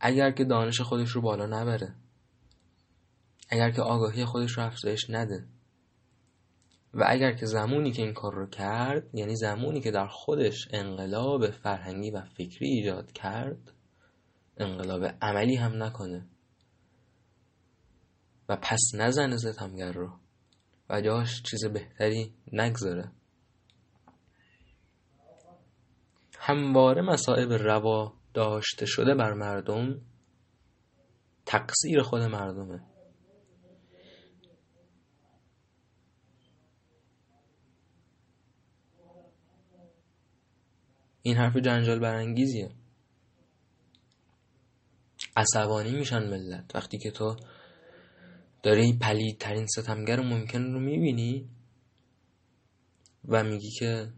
اگر 0.00 0.30
که 0.30 0.44
دانش 0.44 0.80
خودش 0.80 1.10
رو 1.10 1.20
بالا 1.20 1.46
نبره. 1.46 1.94
اگر 3.48 3.70
که 3.70 3.82
آگاهی 3.82 4.24
خودش 4.24 4.52
رو 4.52 4.64
افزایش 4.64 5.10
نده. 5.10 5.46
و 6.94 7.04
اگر 7.06 7.32
که 7.32 7.46
زمانی 7.46 7.92
که 7.92 8.02
این 8.02 8.12
کار 8.12 8.34
رو 8.34 8.46
کرد 8.46 9.14
یعنی 9.14 9.36
زمانی 9.36 9.80
که 9.80 9.90
در 9.90 10.06
خودش 10.06 10.68
انقلاب 10.70 11.50
فرهنگی 11.50 12.10
و 12.10 12.22
فکری 12.22 12.68
ایجاد 12.68 13.12
کرد 13.12 13.72
انقلاب 14.56 15.04
عملی 15.22 15.56
هم 15.56 15.82
نکنه. 15.82 16.26
و 18.48 18.56
پس 18.56 18.80
نزنه 18.94 19.36
ستمگر 19.36 19.92
رو. 19.92 20.12
و 20.90 21.00
جاش 21.00 21.42
چیز 21.42 21.64
بهتری 21.64 22.34
نگذاره. 22.52 23.12
همواره 26.38 27.02
مسائب 27.02 27.52
روا 27.52 28.14
داشته 28.34 28.86
شده 28.86 29.14
بر 29.14 29.32
مردم 29.32 30.00
تقصیر 31.46 32.02
خود 32.02 32.22
مردمه. 32.22 32.87
این 41.28 41.36
حرف 41.36 41.56
جنجال 41.56 41.98
برانگیزیه. 41.98 42.70
عصبانی 45.36 45.92
میشن 45.92 46.30
ملت. 46.30 46.70
وقتی 46.74 46.98
که 46.98 47.10
تو 47.10 47.36
داری 48.62 48.98
پلیدترین 49.00 49.66
ستمگر 49.66 50.20
ممکن 50.20 50.62
رو 50.62 50.80
می‌بینی 50.80 51.48
و 53.28 53.44
میگی 53.44 53.70
که 53.70 54.12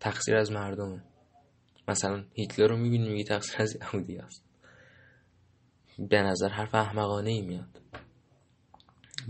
تقصیر 0.00 0.36
از 0.36 0.52
مردمه. 0.52 1.04
مثلا 1.88 2.24
هیتلر 2.34 2.66
رو 2.66 2.76
می‌بینی 2.76 3.08
میگی 3.08 3.24
تقصیر 3.24 3.62
از 3.62 3.76
یهودی 3.76 4.18
است 4.18 4.44
به 5.98 6.22
نظر 6.22 6.48
حرف 6.48 6.74
احمقانه 6.74 7.30
ای 7.30 7.42
میاد. 7.42 7.80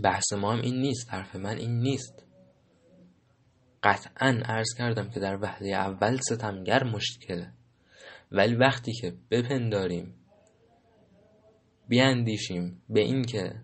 بحث 0.03 0.33
ما 0.33 0.53
هم 0.53 0.61
این 0.61 0.81
نیست 0.81 1.13
حرف 1.13 1.35
من 1.35 1.57
این 1.57 1.79
نیست. 1.79 2.22
قطعا 3.83 4.41
عرض 4.45 4.67
کردم 4.77 5.09
که 5.09 5.19
در 5.19 5.37
وحله 5.41 5.69
اول 5.69 6.17
ستمگر 6.17 6.83
مشکله. 6.83 7.53
ولی 8.31 8.55
وقتی 8.55 8.93
که 8.93 9.13
بپنداریم 9.31 10.15
بیاندیشیم 11.87 12.81
به 12.89 12.99
این 12.99 13.21
که 13.25 13.55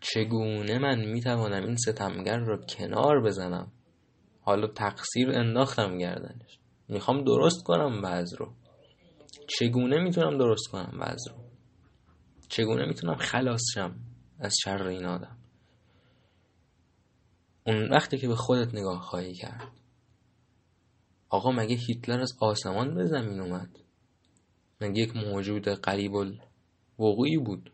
چگونه 0.00 0.78
من 0.78 1.04
می‌توانم 1.04 1.64
این 1.64 1.76
ستمگر 1.76 2.38
رو 2.38 2.56
کنار 2.56 3.22
بزنم 3.22 3.72
حالا 4.40 4.66
تقصیر 4.66 5.30
انداختم 5.30 5.98
گردنش. 5.98 6.58
می‌خوام 6.88 7.24
درست 7.24 7.64
کنم 7.64 8.00
وضع 8.04 8.36
رو. 8.38 8.52
چگونه 9.46 9.98
می‌تونم 10.02 10.38
درست 10.38 10.68
کنم 10.72 10.98
وضع 11.00 11.32
رو؟ 11.32 11.36
چگونه 12.48 12.86
می‌تونم 12.86 13.16
خلاص 13.16 13.62
شم 13.74 13.94
از 14.38 14.54
شر 14.64 14.86
این 14.86 15.04
آدم؟ 15.04 15.41
اون 17.66 17.88
وقتی 17.88 18.18
که 18.18 18.28
به 18.28 18.36
خودت 18.36 18.74
نگاه 18.74 19.00
خواهی 19.00 19.34
کرد. 19.34 19.68
آقا 21.28 21.52
مگه 21.52 21.76
هیتلر 21.76 22.20
از 22.20 22.32
آسمان 22.40 22.94
به 22.94 23.06
زمین 23.06 23.40
اومد؟ 23.40 23.78
مگه 24.80 25.02
یک 25.02 25.16
موجود 25.16 25.68
قریب 25.68 26.12
الوقوعی 26.14 27.36
بود؟ 27.36 27.72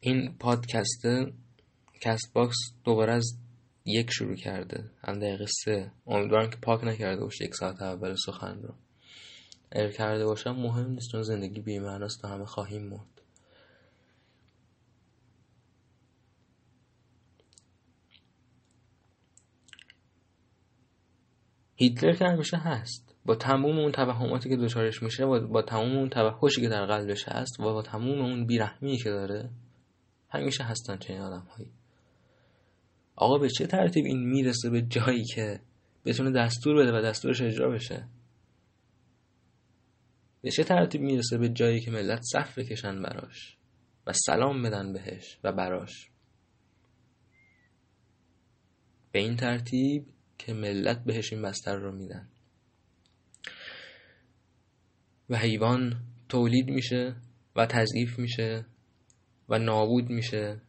این 0.00 0.36
پادکست 0.38 1.06
Castbox 2.00 2.56
دوباره 2.84 3.12
از 3.12 3.38
یک 3.84 4.10
شروع 4.10 4.36
کرده. 4.36 4.90
هم 5.04 5.18
دقیقه 5.18 5.46
سه. 5.64 5.92
امیدوارم 6.06 6.50
که 6.50 6.56
پاک 6.56 6.84
نکرده 6.84 7.20
باشه 7.20 7.44
یک 7.44 7.54
ساعت 7.54 7.82
اول 7.82 8.14
سخن 8.26 8.62
رو. 8.62 8.74
اگر 9.70 9.90
کرده 9.90 10.24
باشم 10.24 10.50
مهم 10.50 10.90
نیست 10.90 11.10
چون 11.12 11.22
زندگی 11.22 11.60
بیمعناست 11.60 12.24
و 12.24 12.28
همه 12.28 12.44
خواهیم 12.44 12.82
مرد. 12.88 13.15
هیتلر 21.76 22.12
که 22.12 22.24
همیشه 22.24 22.56
هست. 22.56 23.16
با 23.24 23.34
تموم 23.34 23.78
اون 23.78 23.92
توهماتی 23.92 24.48
که 24.48 24.56
دچارش 24.56 25.02
میشه 25.02 25.24
و 25.24 25.46
با 25.48 25.62
تموم 25.62 25.96
اون 25.96 26.08
توحشی 26.08 26.60
که 26.60 26.68
در 26.68 26.86
قلبش 26.86 27.28
هست 27.28 27.60
و 27.60 27.62
با 27.62 27.82
تموم 27.82 28.20
اون 28.20 28.46
بیرحمی 28.46 28.96
که 28.96 29.10
داره 29.10 29.50
همیشه 30.28 30.64
هستن 30.64 30.96
چنین 30.96 31.20
آدم 31.20 31.46
هایی 31.56 31.70
آقا 33.16 33.38
به 33.38 33.48
چه 33.48 33.66
ترتیب 33.66 34.04
این 34.04 34.28
می‌رسه 34.28 34.70
به 34.70 34.82
جایی 34.82 35.24
که 35.24 35.60
بتونه 36.04 36.30
دستور 36.30 36.76
بده 36.76 36.98
و 36.98 37.02
دستورش 37.02 37.42
اجرا 37.42 37.70
بشه؟ 37.70 38.08
به 40.42 40.50
چه 40.50 40.64
ترتیب 40.64 41.00
می‌رسه 41.00 41.38
به 41.38 41.48
جایی 41.48 41.80
که 41.80 41.90
ملت 41.90 42.20
صف 42.32 42.58
بکشن 42.58 43.02
براش 43.02 43.56
و 44.06 44.12
سلام 44.12 44.62
بدن 44.62 44.92
بهش 44.92 45.38
و 45.44 45.52
براش؟ 45.52 46.10
به 49.12 49.18
این 49.18 49.36
ترتیب 49.36 50.06
که 50.38 50.54
ملت 50.54 51.04
بهش 51.04 51.32
این 51.32 51.42
بستر 51.42 51.76
رو 51.76 51.92
میدن. 51.92 52.28
و 55.30 55.36
حیوان 55.36 56.02
تولید 56.28 56.70
میشه 56.70 57.16
و 57.56 57.66
تضعیف 57.66 58.18
میشه 58.18 58.66
و 59.48 59.58
نابود 59.58 60.10
میشه 60.10 60.60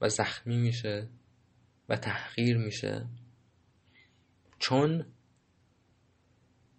و 0.00 0.08
زخمی 0.08 0.56
میشه 0.56 1.08
و 1.88 1.96
تحقیر 1.96 2.56
میشه. 2.56 3.06
چون 4.58 5.06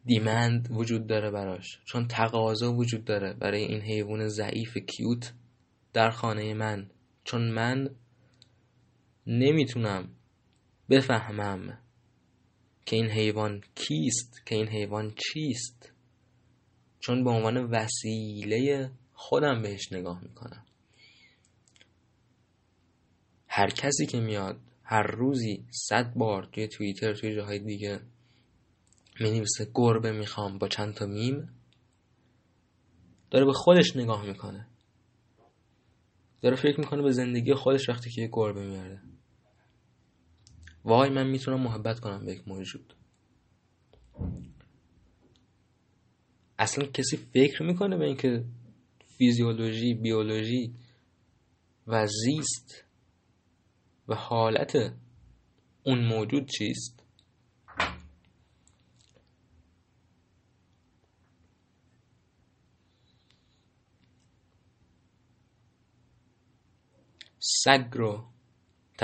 دیمند 0.06 0.68
وجود 0.72 1.08
داره 1.08 1.32
براش 1.32 1.80
چون 1.86 2.08
تقاضا 2.08 2.74
وجود 2.74 3.06
داره 3.06 3.34
برای 3.34 3.64
این 3.64 3.82
حیوان 3.82 4.28
ضعیف 4.28 4.78
کیوت 4.78 5.34
در 5.94 6.10
خانه 6.10 6.54
من. 6.54 6.90
چون 7.24 7.52
من 7.52 7.96
نمی‌تونم 9.28 10.10
بفهمم 10.90 11.83
که 12.86 12.96
این 12.96 13.06
حیوان 13.06 13.62
کیست؟ 13.76 14.46
که 14.46 14.56
این 14.56 14.68
حیوان 14.68 15.14
چیست؟ 15.16 15.92
چون 17.00 17.24
به 17.24 17.30
عنوان 17.30 17.58
وسیله 17.58 18.92
خودم 19.14 19.62
بهش 19.62 19.94
نگاه 19.94 20.24
می‌کنم. 20.24 20.66
هر 23.48 23.70
کسی 23.70 24.06
که 24.06 24.20
میاد 24.20 24.60
هر 24.84 25.04
روزی 25.04 25.66
صد 25.72 26.14
بار 26.14 26.46
توی 26.46 26.68
توییتر 26.68 27.14
توی 27.14 27.36
جاهای 27.36 27.60
دیگه 27.60 28.00
می‌نویسه 29.20 29.68
گربه 29.74 30.12
می‌خوام 30.12 30.58
با 30.58 30.68
چند 30.68 30.94
تا 30.94 31.06
میم 31.06 31.50
داره 33.32 33.46
به 33.46 33.54
خودش 33.54 33.96
نگاه 33.96 34.26
می‌کنه. 34.26 34.68
داره 36.42 36.56
فکر 36.56 36.80
می‌کنه 36.80 37.02
به 37.02 37.12
زندگی 37.12 37.54
خودش 37.54 37.90
وقتی 37.90 38.10
که 38.10 38.22
یه 38.22 38.30
گربه 38.32 38.66
میاره. 38.66 39.02
وای 40.86 41.10
من 41.10 41.28
می‌تونم 41.28 41.60
محبت 41.60 42.00
کنم 42.00 42.26
به 42.26 42.32
یک 42.32 42.48
موجود 42.48 42.96
اصلا 46.60 46.86
کسی 46.86 47.18
فکر 47.18 47.64
می‌کنه 47.64 47.98
به 47.98 48.06
اینکه 48.06 48.46
فیزیولوژی 49.18 49.94
بیولوژی 49.94 50.74
و 51.88 52.08
زیست 52.08 52.84
و 54.08 54.16
حالت 54.16 54.76
اون 55.84 56.06
موجود 56.06 56.50
چیست؟ 56.58 57.04
سگ 67.40 67.88
رو 67.94 68.33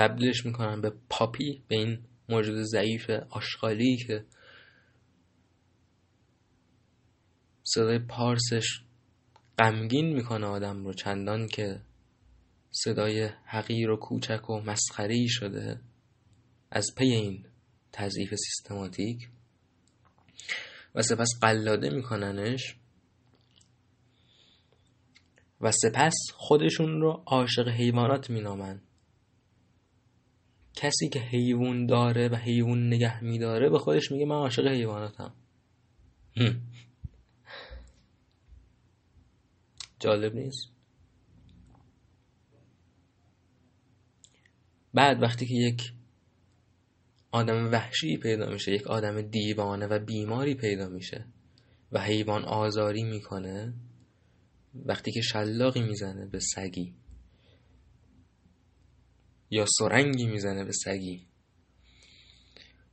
تبدیلش 0.00 0.46
می‌کنن 0.46 0.80
به 0.80 0.92
پاپی 1.08 1.62
به 1.68 1.76
این 1.76 1.98
موجود 2.28 2.62
ضعیف 2.62 3.10
آشغالی 3.30 3.96
که 3.96 4.24
صدای 7.62 7.98
پارسش 7.98 8.80
غمگین 9.58 10.12
می‌کنه 10.12 10.46
آدم 10.46 10.84
رو 10.84 10.92
چندان 10.92 11.48
که 11.48 11.80
صدای 12.70 13.30
حقیر 13.44 13.90
و 13.90 13.96
کوچک 13.96 14.50
و 14.50 14.60
مسخری 14.60 15.28
شده 15.28 15.80
از 16.70 16.86
پی 16.96 17.04
این 17.04 17.46
تضعیف 17.92 18.34
سیستماتیک. 18.34 19.28
و 20.94 21.02
سپس 21.02 21.28
قلاده 21.40 21.90
میکننش 21.90 22.76
و 25.60 25.72
سپس 25.72 26.14
خودشون 26.34 27.00
رو 27.00 27.22
عاشق 27.26 27.68
حیوانات 27.68 28.30
مینامن. 28.30 28.80
کسی 30.80 31.08
که 31.08 31.20
حیوان 31.20 31.86
داره 31.86 32.28
و 32.28 32.34
حیوان 32.34 32.86
نگه 32.86 33.24
میداره 33.24 33.68
به 33.68 33.78
خودش 33.78 34.12
میگه 34.12 34.24
من 34.24 34.36
عاشق 34.36 34.66
حیواناتم. 34.66 35.34
جالب 39.98 40.34
نیست؟ 40.34 40.72
بعد 44.94 45.22
وقتی 45.22 45.46
که 45.46 45.54
یک 45.54 45.92
آدم 47.32 47.72
وحشی 47.72 48.16
پیدا 48.16 48.50
میشه 48.50 48.72
یک 48.72 48.86
آدم 48.86 49.22
دیوانه 49.22 49.86
و 49.86 49.98
بیماری 49.98 50.54
پیدا 50.54 50.88
میشه 50.88 51.26
و 51.92 52.00
حیوان 52.00 52.44
آزاری 52.44 53.02
می‌کنه 53.02 53.74
وقتی 54.74 55.12
که 55.12 55.20
شلاقی 55.20 55.82
می‌زنه 55.82 56.26
به 56.26 56.40
سگی 56.40 56.94
یا 59.50 59.66
سرنگی 59.78 60.26
می‌زنه 60.26 60.64
به 60.64 60.72
سگی. 60.72 61.26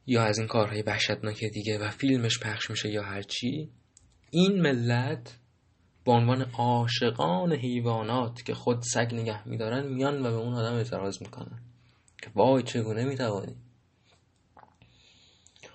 یا 0.07 0.23
از 0.23 0.39
این 0.39 0.47
کارهای 0.47 0.81
وحشتناک 0.81 1.43
دیگه 1.43 1.77
و 1.79 1.89
فیلمش 1.89 2.39
پخش 2.39 2.69
میشه 2.69 2.89
یا 2.89 3.03
هرچی 3.03 3.71
این 4.31 4.61
ملت 4.61 5.39
به 6.05 6.11
عنوان 6.11 6.41
عاشقان 6.41 7.53
حیوانات 7.53 8.45
که 8.45 8.53
خود 8.53 8.81
سگ 8.81 9.09
نگه 9.13 9.47
میدارن 9.47 9.87
میان 9.87 10.19
و 10.19 10.23
به 10.23 10.37
اون 10.37 10.53
آدم 10.53 10.73
اعتراض 10.73 11.21
می‌کنن 11.21 11.61
که 12.21 12.29
وای 12.35 12.63
چگونه 12.63 13.05
می‌توانی. 13.05 13.55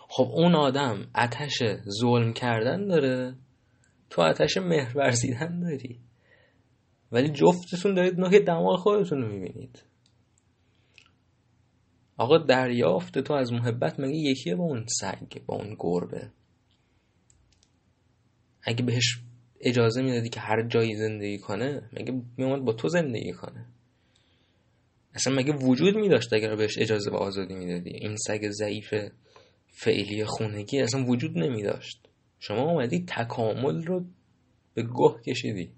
خب 0.09 0.29
اون 0.33 0.55
آدم 0.55 1.11
اتش 1.15 1.63
ظلم 2.01 2.33
کردن 2.33 2.87
داره 2.87 3.35
تو 4.11 4.23
اتش 4.23 4.57
مهر 4.57 4.99
ورزیدن 4.99 5.61
داری. 5.61 6.01
ولی 7.13 7.29
جفتتون 7.29 7.95
دارید 7.95 8.21
نوک 8.21 8.35
دماغ 8.35 8.79
خودتون 8.79 9.23
رو 9.23 9.29
می‌بینید. 9.29 9.83
آقا 12.23 12.39
دریافت 12.39 13.19
تو 13.19 13.35
از 13.35 13.53
محبت 13.53 14.01
مگه 14.01 14.17
یکیه 14.17 14.57
با 14.57 14.65
اون 14.65 14.87
سگ 15.01 15.43
با 15.47 15.55
اون 15.55 15.77
گربه؟ 15.79 16.31
اگه 18.63 18.85
بهش 18.85 19.21
اجازه 19.61 20.03
می‌دادی 20.03 20.29
که 20.29 20.41
هر 20.41 20.69
جایی 20.69 20.97
زندگی 20.97 21.39
کنه 21.39 21.91
مگه 21.93 22.23
میومد 22.37 22.65
با 22.65 22.73
تو 22.73 22.89
زندگی 22.89 23.33
کنه؟ 23.33 23.67
اصلا 25.15 25.35
مگه 25.35 25.53
وجود 25.53 25.97
میداشت 25.97 26.33
اگر 26.33 26.57
بهش 26.57 26.79
اجازه 26.79 27.11
و 27.11 27.15
آزادی 27.15 27.55
می‌دادی؟ 27.55 27.91
این 27.91 28.17
سگ 28.17 28.51
ضعیف 28.51 28.95
فعلی 29.67 30.25
خونگی 30.25 30.81
اصلا 30.81 31.05
وجود 31.05 31.39
نمیداشت. 31.39 32.09
شما 32.39 32.71
اومدی 32.71 33.05
تکامل 33.09 33.85
رو 33.85 34.05
به 34.75 34.83
گه 34.83 35.23
کشیدی. 35.27 35.73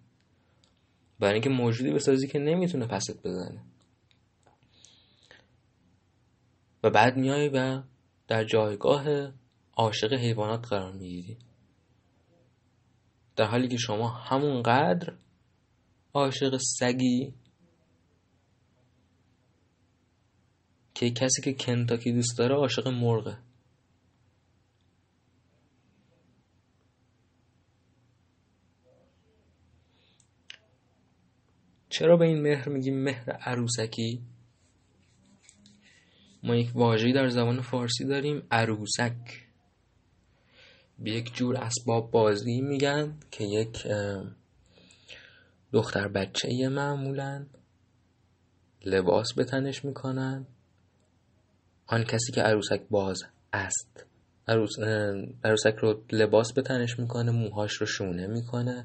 برای 1.21 1.33
اینکه 1.33 1.51
موجودی 1.51 1.91
بسازی 1.91 2.29
که 2.29 2.39
نمی‌تونه 2.39 2.87
پست 2.87 3.27
بزنه. 3.27 3.63
و 6.85 6.91
بعد 6.91 7.17
میای 7.17 7.49
و 7.49 7.83
در 8.29 8.45
جایگاه 8.45 9.05
عاشق 9.77 10.13
حیوانات 10.13 10.69
قرار 10.69 10.93
می‌گیری. 10.93 11.39
در 13.37 13.45
حالی 13.45 13.69
که 13.69 13.77
شما 13.77 14.09
همونقدر 14.09 15.17
عاشق 16.15 16.59
سگی 16.79 17.35
که 20.95 21.11
کسی 21.11 21.43
که 21.43 21.53
کنتاکی 21.53 22.13
دوست 22.13 22.39
داره 22.39 22.55
عاشق 22.55 22.89
مرغه. 22.89 23.39
چرا 31.89 32.17
به 32.17 32.25
این 32.25 32.43
مهر 32.43 32.69
میگیم 32.69 33.05
مهر 33.05 33.31
عروسکی؟ 33.31 34.34
ما 36.45 36.57
یک 36.57 36.71
واژه‌ای 36.75 37.13
در 37.13 37.29
زبان 37.29 37.61
فارسی 37.61 38.05
داریم 38.05 38.47
عروسک. 38.51 39.47
به 40.99 41.11
یک 41.11 41.35
جور 41.35 41.57
اسباب 41.57 42.11
بازی 42.11 42.61
میگن 42.61 43.19
که 43.31 43.45
یک 43.45 43.87
دختر 45.73 46.09
بچه 46.09 46.69
معمولا 46.69 47.47
لباس 48.85 49.35
به 49.37 49.45
تنش 49.45 49.85
می‌کنن. 49.85 50.47
آن 51.87 52.05
کسی 52.05 52.33
که 52.33 52.43
عروسک 52.43 52.81
باز 52.91 53.23
است 53.53 54.07
عروس... 54.49 54.79
عروسک 55.45 55.75
رو 55.81 56.05
لباس 56.13 56.53
به 56.53 56.63
تنش 56.63 56.99
می‌کنه 56.99 57.31
موهاش 57.31 57.73
رو 57.73 57.87
شونه 57.87 58.27
می‌کنه 58.27 58.85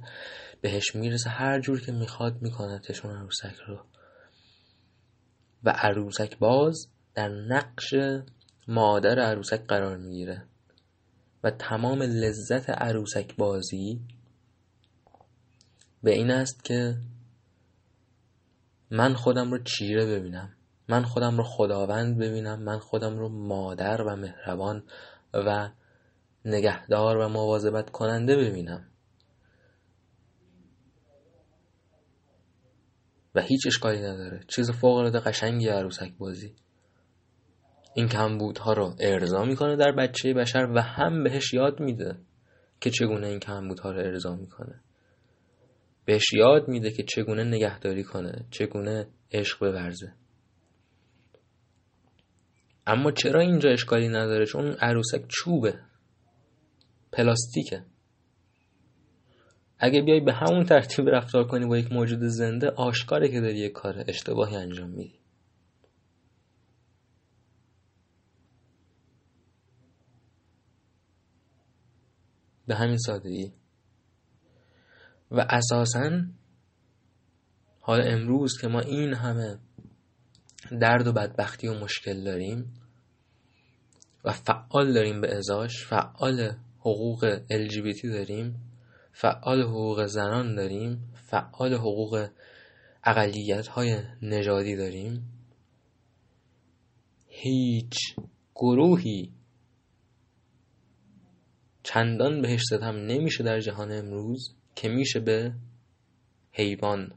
بهش 0.62 0.96
می‌رسه 0.96 1.30
هر 1.30 1.60
جور 1.60 1.82
که 1.82 1.92
می‌خواد 1.92 2.42
می‌کنه 2.42 2.80
تشون 2.80 3.12
عروسک 3.16 3.56
رو. 3.68 3.86
و 5.64 5.70
عروسک 5.70 6.38
باز 6.38 6.88
در 7.20 7.30
نقش 7.30 7.94
مادر 8.68 9.20
عروسک 9.20 9.66
قرار 9.68 9.98
می‌گیره 9.98 10.44
و 11.44 11.52
تمام 11.52 12.02
لذت 12.02 12.70
عروسک 12.70 13.36
بازی 13.36 14.02
به 16.04 16.12
این 16.12 16.32
است 16.32 16.64
که 16.64 16.98
من 18.92 19.14
خودم 19.14 19.52
رو 19.52 19.64
چیره 19.64 20.06
ببینم 20.06 20.56
من 20.88 21.04
خودم 21.04 21.38
رو 21.38 21.44
خداوند 21.44 22.18
ببینم 22.18 22.64
من 22.64 22.80
خودم 22.80 23.18
رو 23.18 23.30
مادر 23.30 24.02
و 24.02 24.16
مهربان 24.16 24.84
و 25.34 25.70
نگهدار 26.46 27.18
و 27.18 27.30
مواظبت 27.30 27.90
کننده 27.90 28.36
ببینم. 28.38 28.88
و 33.36 33.42
هیچ 33.42 33.68
اشکالی 33.68 34.00
نداره. 34.00 34.44
چیز 34.48 34.72
فوق 34.72 34.98
العاده 34.98 35.20
قشنگی 35.20 35.68
عروسک 35.68 36.12
بازی. 36.18 36.56
این 37.94 38.08
کمبودها 38.08 38.74
رو 38.74 38.96
ارضا 39.00 39.44
می‌کنه 39.44 39.76
در 39.76 39.92
بچه 39.92 40.34
بشر 40.34 40.68
و 40.76 40.82
هم 40.82 41.24
بهش 41.24 41.54
یاد 41.54 41.80
میده 41.80 42.18
که 42.82 42.90
چگونه 42.90 43.28
این 43.28 43.40
کمبودها 43.40 43.92
رو 43.92 44.00
ارضا 44.00 44.36
می‌کنه. 44.36 44.82
بهش 46.06 46.34
یاد 46.34 46.68
میده 46.68 46.92
که 46.92 47.04
چگونه 47.04 47.44
نگهداری 47.44 48.04
کنه 48.04 48.46
چگونه 48.52 49.08
عشق 49.32 49.60
بورزه. 49.60 50.14
اما 52.88 53.12
چرا 53.12 53.42
اینجا 53.42 53.70
اشکالی 53.70 54.08
نداره؟ 54.08 54.46
چون 54.46 54.66
عروسک 54.66 55.22
چوبه. 55.28 55.80
پلاستیکه. 57.12 57.84
اگه 59.80 60.02
بیای 60.02 60.20
به 60.20 60.34
همون 60.34 60.64
ترتیب 60.64 61.10
رفتار 61.10 61.48
کنی 61.48 61.66
با 61.66 61.78
یک 61.78 61.92
موجود 61.92 62.20
زنده 62.24 62.70
آشکاره 62.70 63.30
که 63.30 63.42
داری 63.42 63.58
یک 63.58 63.72
کار 63.72 64.04
اشتباهی 64.08 64.56
انجام 64.56 64.90
میدی. 64.90 65.19
به 72.70 72.76
همین 72.76 72.98
سادگی. 72.98 73.54
و 75.32 75.46
اساسا 75.50 76.22
حال 77.80 78.02
امروز 78.08 78.62
که 78.62 78.68
ما 78.68 78.80
این 78.80 79.14
همه 79.14 79.60
درد 80.82 81.08
و 81.08 81.14
بدبختی 81.14 81.68
و 81.68 81.74
مشکل 81.74 82.24
داریم 82.24 82.74
و 84.24 84.32
فعال 84.32 84.94
داریم 84.94 85.22
به 85.22 85.38
ازاش 85.38 85.86
فعال 85.86 86.56
حقوق 86.80 87.40
LGBT 87.40 88.02
داریم 88.04 88.56
فعال 89.14 89.62
حقوق 89.62 90.06
زنان 90.06 90.56
داریم 90.56 91.14
فعال 91.14 91.74
حقوق 91.74 92.28
اقلیت 93.04 93.68
های 93.68 94.02
نژادی 94.22 94.76
داریم 94.76 95.24
هیچ 97.28 97.98
گروهی 98.56 99.39
چندان 101.94 102.42
بهش 102.42 102.62
ستم 102.64 102.96
نمیشه 102.96 103.44
در 103.44 103.60
جهان 103.60 103.92
امروز 103.92 104.56
که 104.76 104.90
میشه 104.90 105.20
به 105.20 105.54
حیوان. 106.52 107.14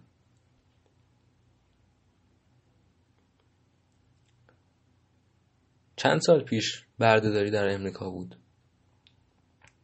چند 5.97 6.21
سال 6.21 6.45
پیش 6.45 6.85
بردهداری 6.99 7.51
در 7.51 7.75
امریکا 7.75 8.11
بود؟ 8.11 8.37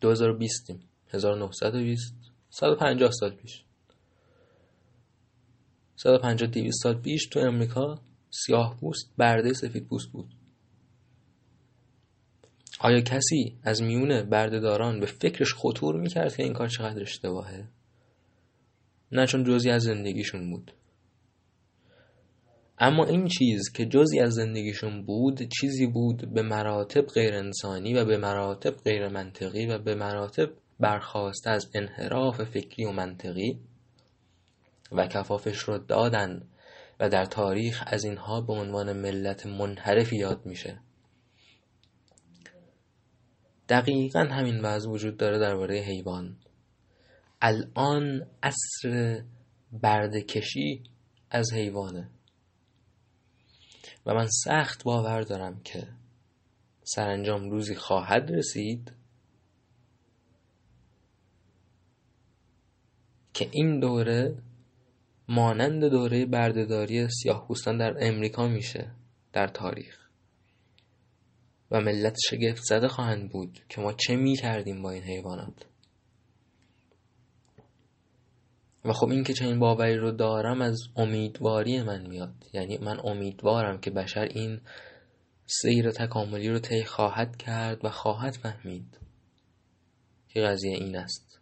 2020 0.01 0.71
1920 1.09 2.15
150 2.51 3.11
سال 3.11 3.31
پیش. 3.31 3.65
150 5.97 6.51
200 6.51 6.83
سال 6.83 7.01
پیش 7.01 7.27
تو 7.27 7.41
امریکا 7.41 8.01
سیاه 8.31 8.77
پوست 8.81 9.11
برده 9.17 9.53
سفید 9.53 9.87
پوست 9.87 10.09
بود. 10.13 10.38
آیا 12.81 13.01
کسی 13.01 13.59
از 13.63 13.83
میون 13.83 14.23
بردهداران 14.23 15.01
به 15.01 15.07
فکرش 15.07 15.55
خطور 15.55 16.01
می‌کرد 16.01 16.37
که 16.37 16.43
این 16.43 16.53
کار 16.53 16.69
چقدر 16.69 17.03
اشتباهه؟ 17.03 17.69
نه 19.13 19.27
چون 19.27 19.45
جزی 19.45 19.71
از 19.71 19.83
زندگیشون 19.83 20.51
بود. 20.51 20.73
اما 22.79 23.05
این 23.05 23.29
چیز 23.29 23.73
که 23.75 23.87
جزی 23.87 24.21
از 24.21 24.33
زندگیشون 24.33 25.05
بود 25.05 25.49
چیزی 25.61 25.87
بود 25.87 26.35
به 26.35 26.43
مراتب 26.43 27.07
غیر 27.07 27.35
انسانی 27.35 27.95
و 27.95 28.05
به 28.05 28.17
مراتب 28.17 28.71
غیر 28.71 29.09
منطقی 29.09 29.67
و 29.67 29.79
به 29.79 29.95
مراتب 29.95 30.51
برخواسته 30.81 31.51
از 31.51 31.71
انحراف 31.75 32.45
فکری 32.45 32.85
و 32.85 32.93
منطقی 32.93 33.59
و 34.93 35.07
کفافش 35.07 35.59
رو 35.59 35.79
دادن 35.79 36.43
و 37.01 37.09
در 37.09 37.25
تاریخ 37.25 37.85
از 37.87 38.05
اینها 38.05 38.41
به 38.41 38.53
عنوان 38.53 38.93
ملت 38.93 39.47
منحرفی 39.47 40.17
یاد 40.17 40.47
میشه. 40.47 40.81
دقیقا 43.69 44.21
همین 44.21 44.61
وضع 44.61 44.91
وجود 44.91 45.17
داره 45.17 45.39
درباره 45.39 45.75
حیوان. 45.75 46.37
الان 47.43 48.27
اصر 48.43 49.23
بردکشی 49.73 50.83
از 51.31 51.53
حیوانه. 51.53 52.11
و 54.07 54.15
من 54.15 54.27
سخت 54.45 54.85
باور 54.85 55.21
دارم 55.21 55.61
که 55.65 55.89
سرانجام 56.83 57.51
روزی 57.51 57.75
خواهد 57.75 58.31
رسید 58.31 58.93
که 63.35 63.49
این 63.53 63.81
دوره 63.81 64.43
مانند 65.29 65.85
دوره 65.85 66.27
بردهداری 66.27 67.09
سیاه 67.09 67.47
در 67.67 67.97
امریکا 68.01 68.49
میشه 68.49 68.91
در 69.33 69.47
تاریخ. 69.47 70.08
و 71.71 71.81
ملت 71.81 72.17
شگفت 72.31 72.63
زده 72.63 72.89
خواهند 72.89 73.31
بود 73.31 73.59
که 73.69 73.81
ما 73.81 73.93
چه 73.93 74.17
می 74.17 74.37
کردیم 74.37 74.83
با 74.83 74.91
این 74.91 75.03
حیوانات. 75.03 75.67
و 78.85 78.93
خب 78.93 79.09
این 79.09 79.25
که 79.25 79.33
چنین 79.33 79.59
باوری 79.59 79.97
رو 79.97 80.11
دارم 80.11 80.63
از 80.63 80.79
امیدواری 80.97 81.83
من 81.83 82.07
میاد. 82.07 82.35
یعنی 82.53 82.79
من 82.79 83.01
امیدوارم 83.05 83.81
که 83.81 83.91
بشر 83.91 84.25
این 84.25 84.61
سیر 85.47 85.91
تکاملی 85.91 86.49
رو 86.49 86.59
طی 86.59 86.85
خواهد 86.85 87.37
کرد 87.37 87.85
و 87.85 87.91
خواهد 87.91 88.33
فهمید 88.33 88.99
که 90.29 90.41
قضیه 90.41 90.75
این 90.75 90.97
است. 90.97 91.41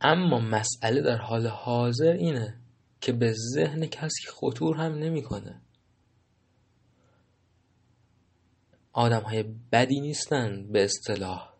اما 0.00 0.38
مسئله 0.40 1.02
در 1.02 1.16
حال 1.16 1.46
حاضر 1.46 2.12
اینه 2.12 2.63
که 3.04 3.12
به 3.12 3.34
ذهن 3.54 3.86
کسی 3.86 4.28
خطور 4.28 4.76
هم 4.76 4.94
نمی‌کنه. 4.94 5.60
آدم 8.92 9.22
های 9.22 9.42
بدی 9.72 10.00
نیستن 10.00 10.72
به 10.72 10.84
اصطلاح. 10.84 11.54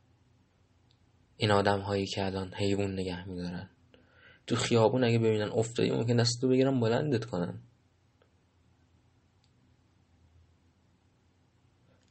این 1.36 1.50
آدم 1.50 1.80
هایی 1.80 2.06
که 2.06 2.24
الان 2.24 2.54
حیوان 2.54 2.92
نگه 2.92 3.28
میدارن. 3.28 3.70
تو 4.46 4.56
خیابون 4.56 5.04
اگه 5.04 5.18
ببینن 5.18 5.50
افتادی 5.52 5.90
ممکن 5.90 6.16
دست 6.16 6.40
تو 6.40 6.48
بگیرن 6.48 6.80
بلندت 6.80 7.24
کنن. 7.24 7.60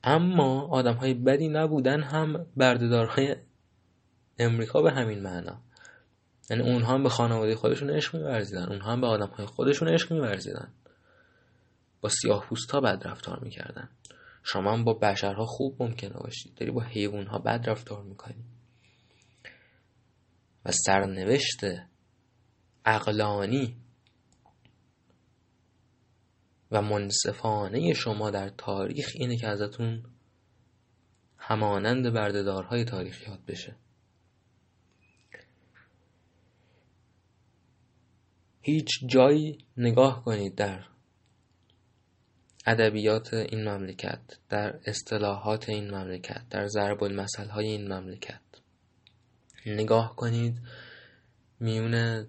اما 0.03 0.67
آدم 0.67 0.93
های 0.93 1.13
بدی 1.13 1.47
نبودن 1.47 2.03
هم 2.03 2.45
بردهدارهای 2.57 3.35
امریکا 4.39 4.81
به 4.81 4.91
همین 4.91 5.19
معنا. 5.19 5.61
یعنی 6.53 6.71
اونها 6.71 6.93
هم 6.93 7.03
به 7.03 7.09
خانواده 7.09 7.55
خودشون 7.55 7.89
عشق 7.89 8.15
میورزیدن 8.15 8.69
اونها 8.69 8.91
هم 8.91 9.01
به 9.01 9.07
آدم 9.07 9.27
های 9.27 9.45
خودشون 9.45 9.87
عشق 9.87 10.13
میورزیدن. 10.13 10.73
با 12.01 12.09
سیاه 12.09 12.49
ها 12.73 12.81
بد 12.81 13.07
رفتار 13.07 13.39
می‌کردن. 13.39 13.89
شما 14.43 14.73
هم 14.73 14.83
با 14.83 14.93
بشرها 14.93 15.45
خوب 15.45 15.83
ممکنه 15.83 16.13
باشید. 16.13 16.55
داری 16.55 16.71
با 16.71 16.81
حیوان 16.81 17.27
ها 17.27 17.39
بد 17.39 17.69
رفتار 17.69 18.03
می‌کنی. 18.03 18.43
و 20.65 20.71
سرنوشت 20.71 21.59
اقلانی 22.85 23.77
و 26.71 26.81
منصفانه 26.81 27.93
شما 27.93 28.29
در 28.29 28.49
تاریخ 28.49 29.11
اینه 29.15 29.37
که 29.37 29.47
ازتون 29.47 30.03
همانند 31.37 32.13
بردهدارهای 32.13 32.85
تاریخ 32.85 33.27
یاد 33.27 33.45
بشه. 33.47 33.75
هیچ 38.65 38.89
جایی 39.05 39.57
نگاه 39.77 40.23
کنید 40.23 40.55
در 40.55 40.85
ادبیات 42.65 43.33
این 43.33 43.69
مملکت 43.69 44.21
در 44.49 44.79
اصطلاحات 44.85 45.69
این 45.69 45.91
مملکت 45.91 46.49
در 46.49 46.67
ضرب 46.67 47.03
المثل 47.03 47.47
های 47.49 47.65
این 47.65 47.93
مملکت. 47.93 48.41
نگاه 49.65 50.15
کنید 50.15 50.57
میون 51.59 52.25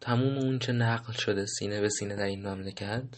تموم 0.00 0.38
اون 0.38 0.58
چه 0.58 0.72
نقل 0.72 1.12
شده 1.12 1.46
سینه 1.46 1.80
به 1.80 1.88
سینه 1.88 2.16
در 2.16 2.24
این 2.24 2.48
مملکت. 2.48 3.08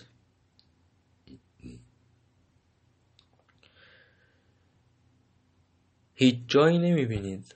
هیچ 6.14 6.36
جایی 6.46 6.78
نمی‌بینید. 6.78 7.54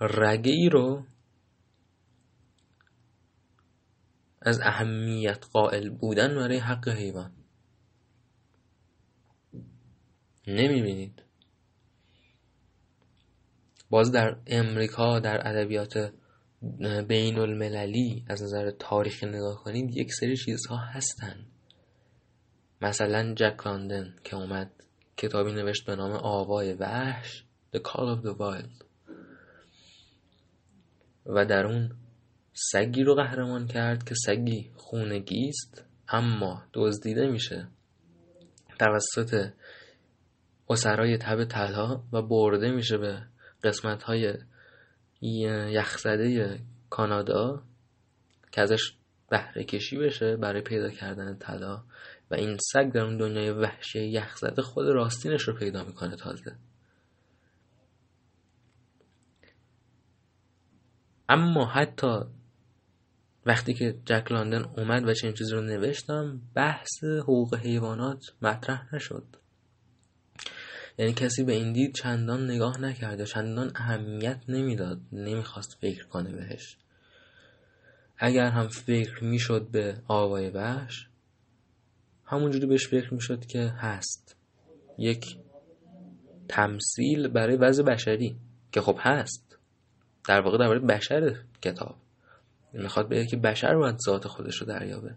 رگه 0.00 0.52
ای 0.52 0.68
رو 0.68 1.04
از 4.42 4.60
اهمیت 4.60 5.44
قائل 5.52 5.90
بودن 5.90 6.34
برای 6.34 6.58
حق 6.58 6.88
حیوان. 6.88 7.32
نمی‌بینید؟ 10.46 11.22
باز 13.90 14.12
در 14.12 14.36
امریکا 14.46 15.20
در 15.20 15.48
ادبیات 15.48 16.12
بین 17.08 17.38
المللی 17.38 18.24
از 18.28 18.42
نظر 18.42 18.70
تاریخی 18.70 19.26
نگاه 19.26 19.64
کنید 19.64 19.96
یک 19.96 20.12
سری 20.12 20.36
چیزها 20.36 20.76
هستن. 20.76 21.46
مثلا 22.82 23.34
جک 23.34 23.66
لاندن 23.66 24.16
که 24.24 24.36
اومد 24.36 24.70
کتابی 25.16 25.52
نوشت 25.52 25.86
به 25.86 25.96
نام 25.96 26.12
آوای 26.12 26.72
وحش 26.72 27.44
The 27.76 27.78
Call 27.78 28.16
of 28.16 28.24
the 28.24 28.34
Wild. 28.38 28.84
و 31.26 31.44
در 31.44 31.66
اون 31.66 31.90
سگی 32.60 33.04
رو 33.04 33.14
قهرمان 33.14 33.66
کرد 33.66 34.04
که 34.04 34.14
سگی 34.14 34.70
خونگی 34.76 35.48
است 35.48 35.84
اما 36.08 36.62
دزدیده 36.74 37.26
میشه. 37.26 37.68
توسط 38.78 39.50
اسرای 40.70 41.18
تب 41.18 41.44
طلا 41.44 42.02
و 42.12 42.22
برده 42.22 42.70
میشه 42.70 42.98
به 42.98 43.22
قسمت 43.64 44.02
های 44.02 44.34
یخزده 45.20 46.60
کانادا 46.90 47.62
که 48.52 48.60
ازش 48.60 48.92
بهره 49.30 49.64
کشی 49.64 49.98
بشه 49.98 50.36
برای 50.36 50.62
پیدا 50.62 50.90
کردن 50.90 51.36
طلا. 51.36 51.84
و 52.30 52.34
این 52.34 52.56
سگ 52.72 52.92
در 52.92 53.00
اون 53.00 53.16
دنیای 53.16 53.50
وحشی 53.50 54.04
یخزده 54.04 54.62
خود 54.62 54.86
راستینش 54.86 55.42
رو 55.42 55.54
پیدا 55.54 55.84
می‌کنه 55.84 56.16
تازه. 56.16 56.56
اما 61.28 61.66
حتی 61.66 62.20
وقتی 63.48 63.74
که 63.74 63.94
جک 64.04 64.32
لاندن 64.32 64.64
اومد 64.76 65.08
و 65.08 65.14
چنین 65.14 65.34
چیزی 65.34 65.52
رو 65.52 65.60
نوشتم 65.60 66.40
بحث 66.54 67.04
حقوق 67.04 67.54
حیوانات 67.54 68.24
مطرح 68.42 68.94
نشد. 68.94 69.24
یعنی 70.98 71.12
کسی 71.12 71.44
به 71.44 71.52
این 71.52 71.72
دید 71.72 71.94
چندان 71.94 72.50
نگاه 72.50 72.80
نکرده 72.80 73.24
چندان 73.24 73.72
اهمیت 73.74 74.40
نمی‌داد 74.48 75.00
نمی‌خواست 75.12 75.78
فکر 75.80 76.06
کنه 76.06 76.32
بهش. 76.32 76.76
اگر 78.18 78.50
هم 78.50 78.68
فکر 78.68 79.24
می‌شد 79.24 79.68
به 79.70 80.00
آوای 80.08 80.50
وحش 80.50 81.08
همونجوری 82.24 82.66
بهش 82.66 82.88
فکر 82.88 83.14
می‌شد 83.14 83.46
که 83.46 83.60
هست. 83.76 84.36
یک 84.98 85.38
تمثیل 86.48 87.28
برای 87.28 87.56
وضع 87.56 87.82
بشری 87.82 88.36
که 88.72 88.80
خب 88.80 88.98
هست. 89.00 89.58
در 90.28 90.40
واقع 90.40 90.58
درباره 90.58 90.80
بشر 90.80 91.36
کتاب. 91.62 91.96
می‌خواد 92.72 93.08
بگه 93.08 93.26
که 93.26 93.36
بشر 93.36 93.76
باید 93.76 93.98
ذات 93.98 94.28
خودش 94.28 94.56
رو 94.56 94.66
دریابه. 94.66 95.14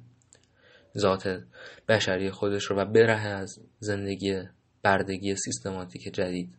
ذات 0.97 1.43
بشری 1.87 2.31
خودش 2.31 2.63
رو 2.63 2.75
و 2.75 2.85
بره 2.85 3.19
از 3.19 3.59
زندگی 3.79 4.43
بردگی 4.83 5.35
سیستماتیک 5.35 6.13
جدید. 6.13 6.57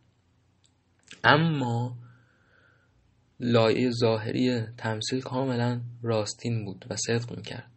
اما 1.24 1.98
لایه 3.40 3.90
ظاهری 3.90 4.60
تمثیل 4.60 5.20
کاملا 5.20 5.80
راستین 6.02 6.64
بود 6.64 6.86
و 6.90 6.96
صدق 6.96 7.36
می‌کرد 7.36 7.70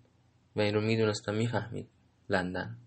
و 0.55 0.61
این 0.61 0.73
رو 0.73 0.81
می‌دونست 0.81 1.29
و 1.29 1.31
می‌فهمید 1.31 1.89
لندن. 2.29 2.77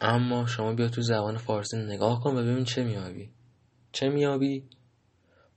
اما 0.00 0.46
شما 0.46 0.72
بیا 0.72 0.88
تو 0.88 1.02
زبان 1.02 1.36
فارسی 1.36 1.76
نگاه 1.76 2.20
کن 2.20 2.36
و 2.36 2.42
ببین 2.42 2.64
چه 2.64 2.84
میابی 2.84 3.30
چه 3.92 4.08
میابی 4.08 4.64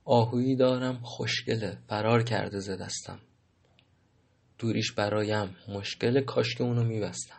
آهویی 0.04 0.56
دارم 0.56 1.00
خوشگله 1.02 1.78
فرار 1.88 2.22
کرده 2.22 2.58
ز 2.58 2.70
دستم. 2.70 3.18
دوریش 4.58 4.92
برایم 4.92 5.56
مشکل 5.68 6.20
کاش 6.20 6.54
که 6.54 6.64
اونو 6.64 6.84
میبستم. 6.84 7.38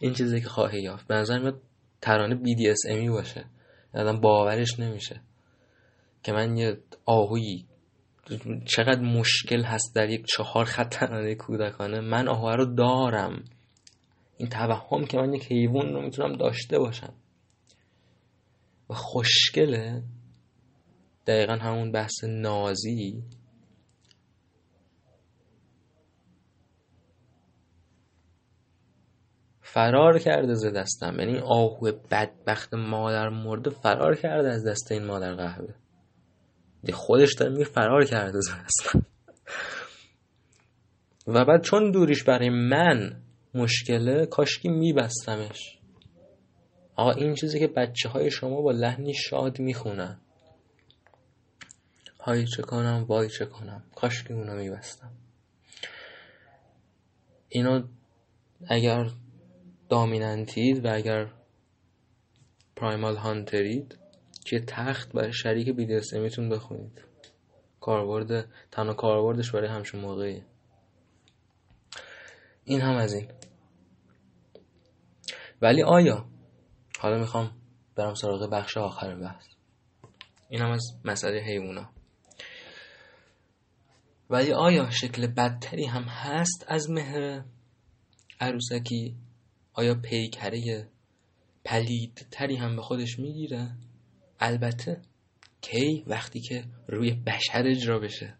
این 0.00 0.14
چیزی 0.14 0.40
که 0.40 0.48
خواهی 0.48 0.82
یافت. 0.82 1.06
به 1.06 1.14
نظر 1.14 1.38
میاد 1.38 1.62
ترانه 2.00 2.34
BDSMی 2.34 3.10
باشه. 3.10 3.44
آدم 3.94 4.20
باورش 4.20 4.80
نمیشه. 4.80 5.20
که 6.22 6.32
من 6.32 6.56
یه 6.56 6.78
آهویی. 7.06 7.66
چقدر 8.66 9.00
مشکل 9.00 9.62
هست 9.62 9.94
در 9.94 10.10
یک 10.10 10.26
چهار 10.26 10.64
خط 10.64 10.88
ترانه 10.88 11.34
کودکانه. 11.34 12.00
من 12.00 12.28
آهوه 12.28 12.54
رو 12.54 12.74
دارم. 12.74 13.44
این 14.36 14.48
توهم 14.48 15.04
که 15.04 15.18
من 15.18 15.34
یک 15.34 15.52
حیوان 15.52 15.92
رو 15.92 16.02
می‌تونم 16.02 16.36
داشته 16.36 16.78
باشم. 16.78 17.14
و 18.90 18.94
خوشگله؟ 18.94 20.02
دقیقا 21.26 21.52
همون 21.52 21.92
بحث 21.92 22.24
نازی. 22.24 23.22
فرار 29.62 30.18
کرده 30.18 30.54
ز 30.54 30.66
دستم. 30.66 31.16
یعنی 31.18 31.38
آهو 31.38 31.92
بدبخت 32.10 32.74
مادر 32.74 33.28
مرده 33.28 33.70
فرار 33.70 34.16
کرده 34.16 34.48
از 34.48 34.66
دست 34.66 34.92
این 34.92 35.04
مادر 35.04 35.34
قهوه. 35.34 35.74
خودش 36.92 37.34
داره 37.34 37.52
میگه 37.52 37.64
فرار 37.64 38.04
کرده 38.04 38.40
ز 38.40 38.50
دستم. 38.50 39.06
و 41.26 41.44
بعد 41.44 41.62
چون 41.62 41.90
دوریش 41.90 42.24
برای 42.24 42.48
من 42.48 43.22
مشکله 43.54 44.26
کاشکی 44.26 44.68
میبستمش. 44.68 45.79
آقا 47.00 47.12
این 47.12 47.34
چیزی 47.34 47.58
که 47.58 47.66
بچه 47.66 48.08
های 48.08 48.30
شما 48.30 48.60
با 48.60 48.70
لحنی 48.70 49.14
شاد 49.14 49.58
می‌خونن. 49.58 50.20
های 52.20 52.46
چه 52.46 52.62
کنم 52.62 53.04
وای 53.08 53.28
چه 53.28 53.46
کنم. 53.46 53.84
کاشکی 53.94 54.32
اونو 54.32 54.54
میبستم. 54.54 55.12
اینو 57.48 57.82
اگر 58.66 59.10
دامیننتید 59.88 60.84
و 60.84 60.94
اگر 60.94 61.30
پرایمال 62.76 63.16
هانترید 63.16 63.98
که 64.44 64.60
تخت 64.60 65.12
برای 65.12 65.32
شریک 65.32 65.68
بیدرسمیتون 65.68 66.48
بخونید. 66.48 67.02
کاربرد 67.80 68.48
تنها 68.70 68.94
کاربردش 68.94 69.50
برای 69.50 69.68
همشون 69.68 70.00
موقعی 70.00 70.42
این 72.64 72.80
هم 72.80 72.96
از 72.96 73.14
این. 73.14 73.28
ولی 75.62 75.82
آیا 75.82 76.29
حالا 77.02 77.18
می‌خوام 77.18 77.50
برم 77.96 78.14
سراغ 78.14 78.50
بخش 78.50 78.76
آخر 78.76 79.14
بحث. 79.14 79.46
این 80.48 80.60
هم 80.60 80.70
از 80.70 80.82
مسئله 81.04 81.40
حیوونا. 81.40 81.90
ولی 84.30 84.52
آیا 84.52 84.90
شکل 84.90 85.26
بدتری 85.26 85.84
هم 85.84 86.02
هست 86.02 86.64
از 86.68 86.90
مهر 86.90 87.44
عروسکی؟ 88.40 89.16
آیا 89.72 89.94
پیکره 89.94 90.88
پلیدتری 91.64 92.56
هم 92.56 92.76
به 92.76 92.82
خودش 92.82 93.18
می‌گیره؟ 93.18 93.76
البته 94.40 95.02
کی 95.60 96.04
وقتی 96.06 96.40
که 96.40 96.64
روی 96.88 97.10
بشر 97.12 97.62
اجرا 97.66 97.98
بشه؟ 97.98 98.36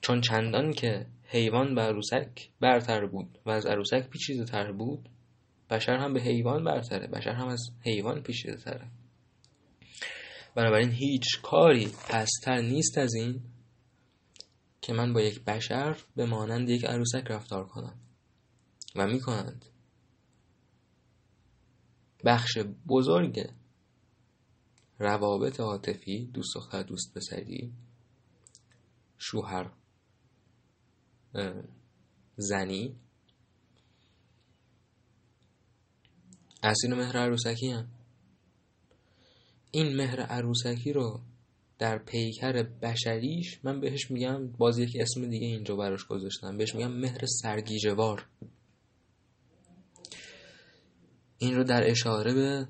چون 0.00 0.20
چندان 0.20 0.72
که 0.72 1.06
حیوان 1.22 1.74
به 1.74 1.80
عروسک 1.80 2.50
برتر 2.60 3.06
بود 3.06 3.38
و 3.46 3.50
از 3.50 3.66
عروسک 3.66 4.08
پیچیده 4.10 4.44
تر 4.44 4.72
بود 4.72 5.08
بشر 5.70 5.96
هم 5.96 6.12
به 6.12 6.20
حیوان 6.20 6.64
برتره 6.64 7.06
بشر 7.06 7.32
هم 7.32 7.48
از 7.48 7.60
حیوان 7.80 8.22
پیچیده 8.22 8.56
تره. 8.56 8.90
بنابراین 10.54 10.90
هیچ 10.90 11.42
کاری 11.42 11.86
پستر 11.86 12.60
نیست 12.60 12.98
از 12.98 13.14
این 13.14 13.42
که 14.80 14.92
من 14.92 15.12
با 15.12 15.20
یک 15.20 15.44
بشر 15.44 15.96
به 16.16 16.26
مانند 16.26 16.70
یک 16.70 16.84
عروسک 16.84 17.24
رفتار 17.26 17.66
کنم 17.66 17.98
و 18.96 19.06
می 19.06 19.20
کنند 19.20 19.64
بخش 22.24 22.58
بزرگ 22.88 23.50
روابط 24.98 25.60
عاطفی 25.60 26.26
دوست 26.26 26.54
دختر 26.54 26.82
دوست 26.82 27.14
پسری 27.14 27.72
شوهر 29.18 29.70
زنی 32.36 32.96
اصیل 36.64 36.94
مهر 36.94 37.16
عروسکی 37.16 37.70
هم. 37.70 37.88
این 39.70 39.96
مهر 39.96 40.20
عروسکی 40.20 40.92
رو 40.92 41.20
در 41.78 41.98
پیکر 41.98 42.62
بشریش 42.62 43.60
من 43.64 43.80
بهش 43.80 44.10
میگم 44.10 44.48
باز 44.48 44.78
یک 44.78 44.96
اسم 45.00 45.26
دیگه 45.26 45.46
اینجا 45.46 45.76
براش 45.76 46.04
گذاشتم. 46.04 46.56
بهش 46.56 46.74
میگم 46.74 46.92
مهر 46.92 47.26
سرگیجوار 47.26 48.26
این 51.38 51.56
رو 51.56 51.64
در 51.64 51.90
اشاره 51.90 52.34
به 52.34 52.68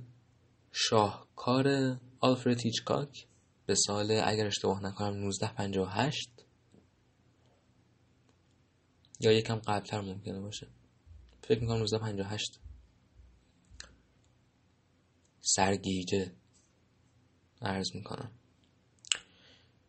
شاهکار 0.73 1.97
آلفرد 2.21 2.61
هیچکاک 2.61 3.27
به 3.67 3.75
سال 3.75 4.11
اگر 4.25 4.47
اشتباه 4.47 4.85
نکنم 4.85 5.27
1958 5.27 6.31
یا 9.21 9.33
یکم 9.33 9.57
قبلتر 9.57 10.01
ممکنه 10.01 10.41
باشه. 10.41 10.67
فکر 11.43 11.61
می‌کنم 11.61 11.83
1958 11.83 12.64
سرگیجه. 15.47 16.33
عرض 17.63 17.87
می‌کنم. 17.95 18.31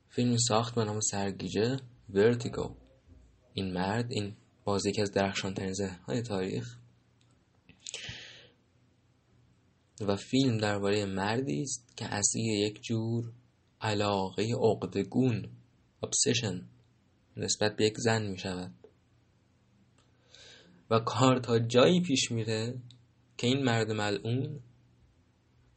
فیلمی 0.09 0.37
ساخت 0.47 0.75
به 0.75 0.83
نام 0.83 0.99
سرگیجه 0.99 1.79
ورتیگو 2.09 2.75
این 3.53 3.73
مرد 3.73 4.11
این 4.11 4.35
باز 4.63 4.85
یکی 4.85 5.01
از 5.01 5.11
درخشانترین 5.11 5.75
های 6.07 6.21
تاریخ. 6.21 6.77
و 10.01 10.15
فیلم 10.15 10.57
درباره 10.57 11.05
مردی 11.05 11.61
است 11.61 11.97
که 11.97 12.05
اسیر 12.05 12.67
یک 12.67 12.81
جور 12.81 13.31
علاقه 13.81 14.53
عقدگون 14.61 15.49
obsession 16.05 16.63
نسبت 17.37 17.75
به 17.75 17.85
یک 17.85 17.97
زن 17.97 18.27
می 18.27 18.37
شود 18.37 18.73
و 20.89 20.99
کار 20.99 21.39
تا 21.39 21.59
جایی 21.59 22.01
پیش 22.01 22.31
میره 22.31 22.81
که 23.37 23.47
این 23.47 23.63
مرد 23.63 23.91
ملعون 23.91 24.59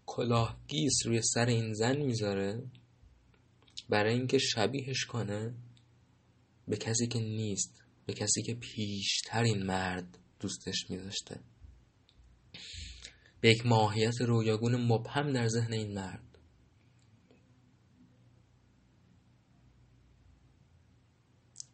کلاهگیس 0.08 1.06
روی 1.06 1.22
سر 1.22 1.46
این 1.46 1.72
زن 1.72 1.96
می‌ذاره؟ 1.96 2.62
برای 3.88 4.14
اینکه 4.14 4.38
شبیهش 4.38 5.04
کنه 5.04 5.54
به 6.68 6.76
کسی 6.76 7.06
که 7.06 7.18
نیست 7.18 7.82
به 8.06 8.12
کسی 8.12 8.42
که 8.42 8.54
پیشتر 8.54 9.42
این 9.42 9.62
مرد 9.62 10.18
دوستش 10.40 10.90
میذاشته. 10.90 11.40
به 13.40 13.50
یک 13.50 13.66
ماهیت 13.66 14.20
رویاگون 14.20 14.76
مبهم 14.76 15.32
در 15.32 15.48
ذهن 15.48 15.72
این 15.72 15.94
مرد. 15.94 16.38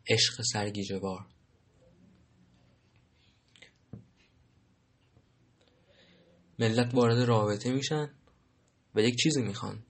عشق 0.09 0.43
سرگیجه 0.53 0.99
بار 0.99 1.27
ملت 6.59 6.95
وارد 6.95 7.19
رابطه 7.19 7.73
میشن. 7.73 8.24
و 8.95 9.01
یک 9.01 9.17
چیزی 9.17 9.43
می‌خوان. 9.43 9.83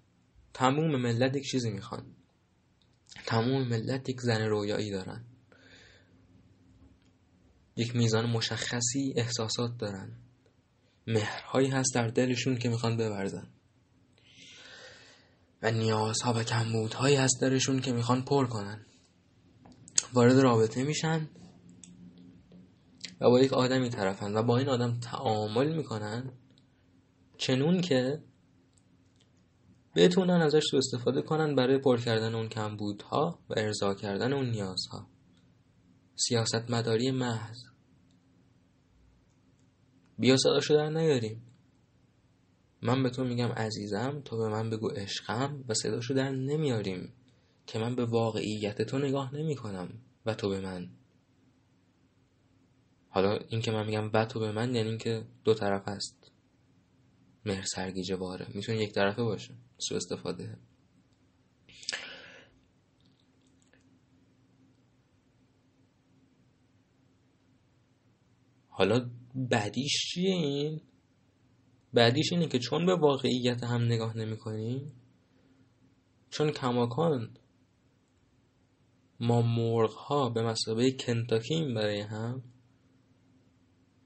تموم 0.54 0.96
ملت 1.00 1.36
یک 1.36 1.44
چیزی 1.50 1.70
می‌خوان. 1.70 2.06
تموم 3.26 3.68
ملت 3.68 4.08
یک 4.08 4.20
زن 4.20 4.42
رویایی 4.42 4.90
دارن. 4.90 5.24
یک 7.76 7.96
میزان 7.96 8.30
مشخصی 8.30 9.14
احساسات 9.16 9.76
دارن. 9.78 10.12
مهرهایی 11.06 11.68
هست 11.68 11.94
در 11.94 12.08
دلشون 12.08 12.56
که 12.56 12.68
می‌خوان 12.68 12.96
ببرزن. 12.96 13.48
و 15.62 15.70
نیازها 15.70 16.32
و 16.32 16.42
کمبودهایی 16.42 17.16
هست 17.16 17.40
درشون 17.40 17.80
که 17.80 17.92
می‌خوان 17.92 18.24
پر 18.24 18.46
کنن. 18.46 18.86
وارد 20.12 20.38
رابطه 20.38 20.84
میشن 20.84 21.28
و 23.20 23.30
با 23.30 23.40
یک 23.40 23.52
آدمی 23.52 23.90
طرفن 23.90 24.36
و 24.36 24.42
با 24.42 24.58
این 24.58 24.68
آدم 24.68 25.00
تعامل 25.00 25.76
می‌کنن. 25.76 26.32
چنون 27.38 27.80
که 27.80 28.22
بتونن 29.96 30.40
ازش 30.40 30.62
سو 30.70 30.76
استفاده 30.76 31.22
کنن 31.22 31.54
برای 31.54 31.78
پر 31.78 32.00
کردن 32.00 32.34
اون 32.34 32.48
کمبودها 32.48 33.38
و 33.50 33.54
ارضا 33.56 33.94
کردن 33.94 34.32
اون 34.32 34.50
نیازها. 34.50 35.06
سیاست 36.16 36.70
مداری 36.70 37.10
محض. 37.10 37.58
بیا 40.18 40.36
صداشو 40.36 40.74
در 40.74 40.90
نیاریم. 40.90 41.42
من 42.82 43.02
به 43.02 43.10
تو 43.10 43.24
میگم 43.24 43.48
عزیزم 43.48 44.22
تو 44.24 44.38
به 44.38 44.48
من 44.48 44.70
بگو 44.70 44.88
عشقم 44.88 45.64
و 45.68 45.74
صداشو 45.74 46.14
در 46.14 46.30
نمیاریم 46.30 47.12
که 47.66 47.78
من 47.78 47.96
به 47.96 48.04
واقعیت 48.04 48.82
تو 48.82 48.98
نگاه 48.98 49.34
نمی 49.34 49.56
کنم 49.56 49.88
و 50.26 50.34
تو 50.34 50.48
به 50.48 50.60
من. 50.60 50.88
حالا 53.08 53.38
این 53.48 53.60
که 53.60 53.70
من 53.70 53.86
میگم 53.86 54.10
و 54.12 54.24
تو 54.24 54.40
به 54.40 54.52
من 54.52 54.74
یعنی 54.74 54.88
اینکه 54.88 55.24
دو 55.44 55.54
طرف 55.54 55.88
هست. 55.88 56.30
مهر 57.46 57.62
سرگیجه 57.62 58.16
باره. 58.16 58.46
می‌تونه 58.54 58.78
یک 58.78 58.92
طرفه 58.92 59.22
باشه. 59.22 59.54
سو 59.78 59.94
استفاده. 59.94 60.58
حالا 68.68 69.10
بعدیش 69.34 69.92
چیه 69.92 70.34
این؟ 70.34 70.80
بعدیش 71.92 72.32
اینه 72.32 72.46
که 72.46 72.58
چون 72.58 72.86
به 72.86 72.94
واقعیت 72.94 73.64
هم 73.64 73.82
نگاه 73.82 74.16
نمی 74.16 74.36
کنیم 74.36 74.92
چون 76.30 76.50
کماکان 76.50 77.36
ما 79.20 79.42
مرغ 79.42 79.92
ها 79.92 80.30
به 80.30 80.42
مسابقه 80.42 80.92
کنتاکیم 80.92 81.74
برای 81.74 82.00
هم 82.00 82.42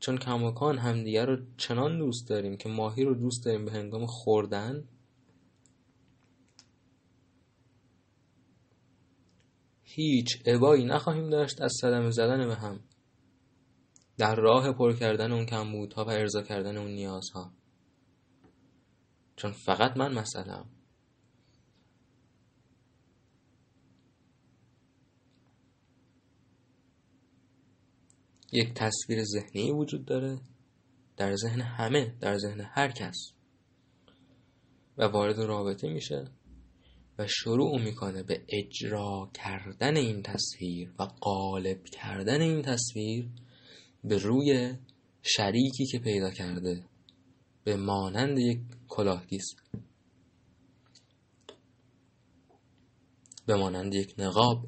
چون 0.00 0.18
کماکان 0.18 0.78
همدیگر 0.78 1.26
رو 1.26 1.36
چنان 1.56 1.98
دوست 1.98 2.28
داریم 2.28 2.56
که 2.56 2.68
ماهی 2.68 3.04
رو 3.04 3.14
دوست 3.14 3.44
داریم 3.44 3.64
به 3.64 3.72
هنگام 3.72 4.06
خوردن 4.06 4.88
هیچ 9.98 10.42
عبایی 10.46 10.84
نخواهیم 10.84 11.30
داشت 11.30 11.62
از 11.62 11.72
صدمه 11.80 12.10
زدن 12.10 12.46
به 12.46 12.54
هم. 12.54 12.80
در 14.18 14.34
راه 14.34 14.72
پر 14.72 14.92
کردن 14.92 15.32
اون 15.32 15.46
کمبودها 15.46 16.04
و 16.04 16.10
ارضا 16.10 16.42
کردن 16.42 16.76
اون 16.76 16.90
نیازها. 16.90 17.52
چون 19.36 19.52
فقط 19.52 19.96
من 19.96 20.14
مثلا 20.14 20.64
یک 28.52 28.74
تصویر 28.74 29.24
ذهنی 29.24 29.70
وجود 29.70 30.04
داره 30.04 30.40
در 31.16 31.36
ذهن 31.36 31.60
همه 31.60 32.16
در 32.20 32.38
ذهن 32.38 32.60
هر 32.60 32.90
کس. 32.90 33.32
و 34.98 35.04
وارد 35.04 35.38
رابطه 35.38 35.88
میشه. 35.88 36.37
و 37.18 37.26
شروع 37.26 37.82
می‌کنه 37.82 38.22
به 38.22 38.44
اجرا 38.48 39.30
کردن 39.34 39.96
این 39.96 40.22
تصویر 40.22 40.92
و 40.98 41.02
قالب 41.02 41.84
کردن 41.84 42.40
این 42.40 42.62
تصویر 42.62 43.28
به 44.04 44.18
روی 44.18 44.74
شریکی 45.22 45.86
که 45.86 45.98
پیدا 45.98 46.30
کرده 46.30 46.84
به 47.64 47.76
مانند 47.76 48.38
یک 48.38 48.60
کلاهگیس 48.88 49.46
به 53.46 53.56
مانند 53.56 53.94
یک 53.94 54.14
نقاب. 54.18 54.66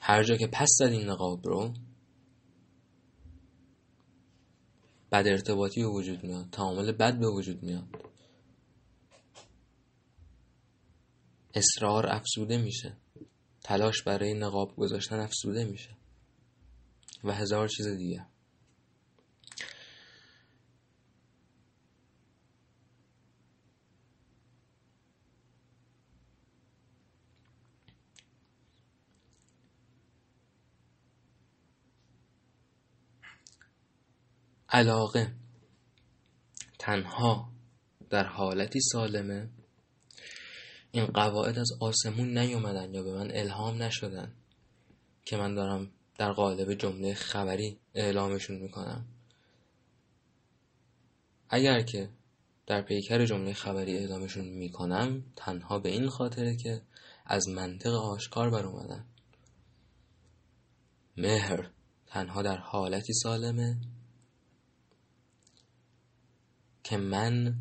هر 0.00 0.22
جا 0.22 0.36
که 0.36 0.46
پس 0.46 0.68
زد 0.78 0.86
این 0.86 1.10
نقاب 1.10 1.46
رو 1.48 1.74
بد 5.12 5.26
ارتباطی 5.26 5.82
به 5.82 5.88
وجود 5.88 6.24
میاد 6.24 6.50
تعامل 6.52 6.92
بد 6.92 7.18
به 7.18 7.28
وجود 7.28 7.62
میاد. 7.62 8.03
اصرار 11.54 12.06
افزوده 12.06 12.58
میشه. 12.58 12.96
تلاش 13.64 14.02
برای 14.02 14.34
نقاب 14.34 14.76
گذاشتن 14.76 15.20
افزوده 15.20 15.64
میشه. 15.64 15.96
و 17.24 17.32
هزار 17.32 17.68
چیز 17.68 17.86
دیگه. 17.86 18.26
علاقه 34.68 35.34
تنها 36.78 37.52
در 38.10 38.26
حالتی 38.26 38.80
سالمه 38.80 39.50
این 40.94 41.06
قواعد 41.06 41.58
از 41.58 41.72
آسمون 41.80 42.38
نیومدن 42.38 42.94
یا 42.94 43.02
به 43.02 43.14
من 43.14 43.30
الهام 43.30 43.82
نشدن 43.82 44.32
که 45.24 45.36
من 45.36 45.54
دارم 45.54 45.90
در 46.18 46.32
قالب 46.32 46.74
جمله 46.74 47.14
خبری 47.14 47.78
اعلامشون 47.94 48.56
می‌کنم. 48.56 49.04
اگر 51.48 51.82
که 51.82 52.08
در 52.66 52.82
پیکر 52.82 53.24
جمله 53.24 53.52
خبری 53.52 53.96
اعلامشون 53.96 54.44
می‌کنم 54.44 55.24
تنها 55.36 55.78
به 55.78 55.88
این 55.88 56.08
خاطره 56.08 56.56
که 56.56 56.82
از 57.26 57.48
منطق 57.48 57.94
آشکار 57.94 58.50
بر 58.50 58.66
اومدن. 58.66 59.04
مهر 61.16 61.70
تنها 62.06 62.42
در 62.42 62.56
حالتی 62.56 63.12
سالمه 63.12 63.76
که 66.84 66.96
من 66.96 67.54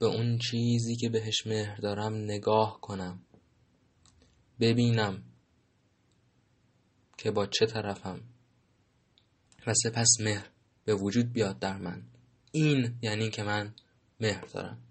به 0.00 0.06
اون 0.06 0.38
چیزی 0.38 0.96
که 0.96 1.08
بهش 1.08 1.46
مهر 1.46 1.76
دارم 1.76 2.14
نگاه 2.14 2.80
کنم. 2.80 3.22
ببینم 4.60 5.22
که 7.18 7.30
با 7.30 7.46
چه 7.46 7.66
طرفم. 7.66 8.20
و 9.66 9.74
سپس 9.74 10.08
مهر 10.20 10.50
به 10.84 10.94
وجود 10.94 11.32
بیاد 11.32 11.58
در 11.58 11.76
من. 11.78 12.02
این 12.52 12.98
یعنی 13.02 13.30
که 13.30 13.42
من 13.42 13.74
مهر 14.20 14.44
دارم. 14.44 14.82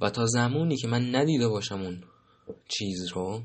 و 0.00 0.10
تا 0.10 0.26
زمانی 0.26 0.76
که 0.76 0.88
من 0.88 1.14
ندیده 1.14 1.48
باشم 1.48 1.80
اون 1.80 2.04
چیز 2.68 3.12
رو 3.12 3.42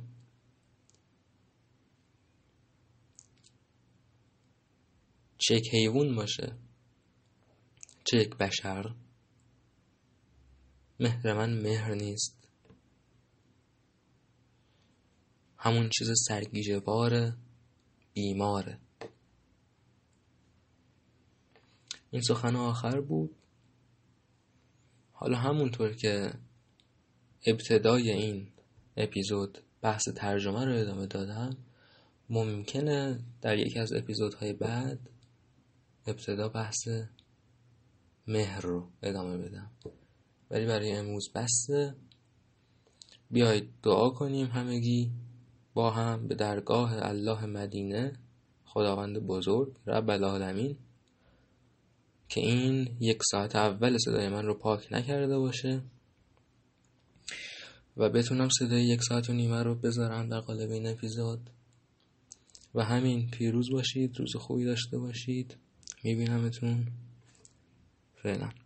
چه 5.38 5.62
حیوان 5.72 6.16
باشه 6.16 6.58
چه 8.04 8.18
یک 8.18 8.36
بشر. 8.36 8.96
مهر 11.00 11.34
من 11.34 11.62
مهر 11.62 11.94
نیست. 11.94 12.48
همون 15.58 15.90
چیز 15.90 16.12
سرگیجه 16.28 16.80
باره 16.80 17.36
بیماره. 18.14 18.80
این 22.12 22.22
سخن 22.22 22.56
آخر 22.56 23.02
بود. 23.02 23.36
حالا 25.14 25.38
همونطور 25.38 25.94
که 25.94 26.34
ابتدای 27.46 28.12
این 28.12 28.48
اپیزود 28.98 29.58
بحث 29.82 30.10
ترجمه 30.10 30.66
رو 30.66 30.80
ادامه 30.80 31.06
دادم 31.06 31.58
ممکنه 32.30 33.20
در 33.42 33.58
یکی 33.58 33.80
از 33.80 33.94
اپیزودهای 33.94 34.54
بعد 34.54 35.00
ابتدا 36.08 36.50
بحث 36.50 36.88
مهر 38.28 38.62
رو 38.62 38.90
ادامه 39.04 39.38
بدم. 39.38 39.72
ولی 40.52 40.66
برای 40.66 40.92
امروز 40.92 41.30
بسته. 41.36 41.96
بیایید 43.32 43.70
دعا 43.84 44.10
کنیم 44.10 44.48
همگی 44.48 45.12
با 45.74 45.92
هم 45.92 46.28
به 46.28 46.36
درگاه 46.36 46.94
الله 46.94 47.46
مدینه. 47.46 48.14
خداوند 48.66 49.18
بزرگ 49.18 49.76
رب 49.88 50.10
العالمین 50.10 50.78
که 52.30 52.42
این 52.42 52.98
یک 53.00 53.20
ساعت 53.32 53.56
اول 53.56 53.98
صدای 53.98 54.30
من 54.30 54.46
رو 54.46 54.54
پاک 54.54 54.88
نکرده 54.92 55.38
باشه 55.38 55.82
و 57.98 58.10
بتونم 58.10 58.50
صدای 58.50 58.84
یک 58.84 59.04
ساعت 59.04 59.30
و 59.30 59.34
نیمه 59.34 59.64
رو 59.64 59.76
بذارم 59.76 60.30
در 60.30 60.40
قالب 60.40 60.72
این 60.72 60.88
اپیزود. 60.88 61.50
و 62.76 62.84
همین 62.84 63.30
پیروز 63.30 63.72
باشید 63.72 64.20
روز 64.20 64.36
خوبی 64.36 64.66
داشته 64.66 64.98
باشید. 64.98 65.58
میبینمتون. 66.04 66.88
redan. 68.26 68.61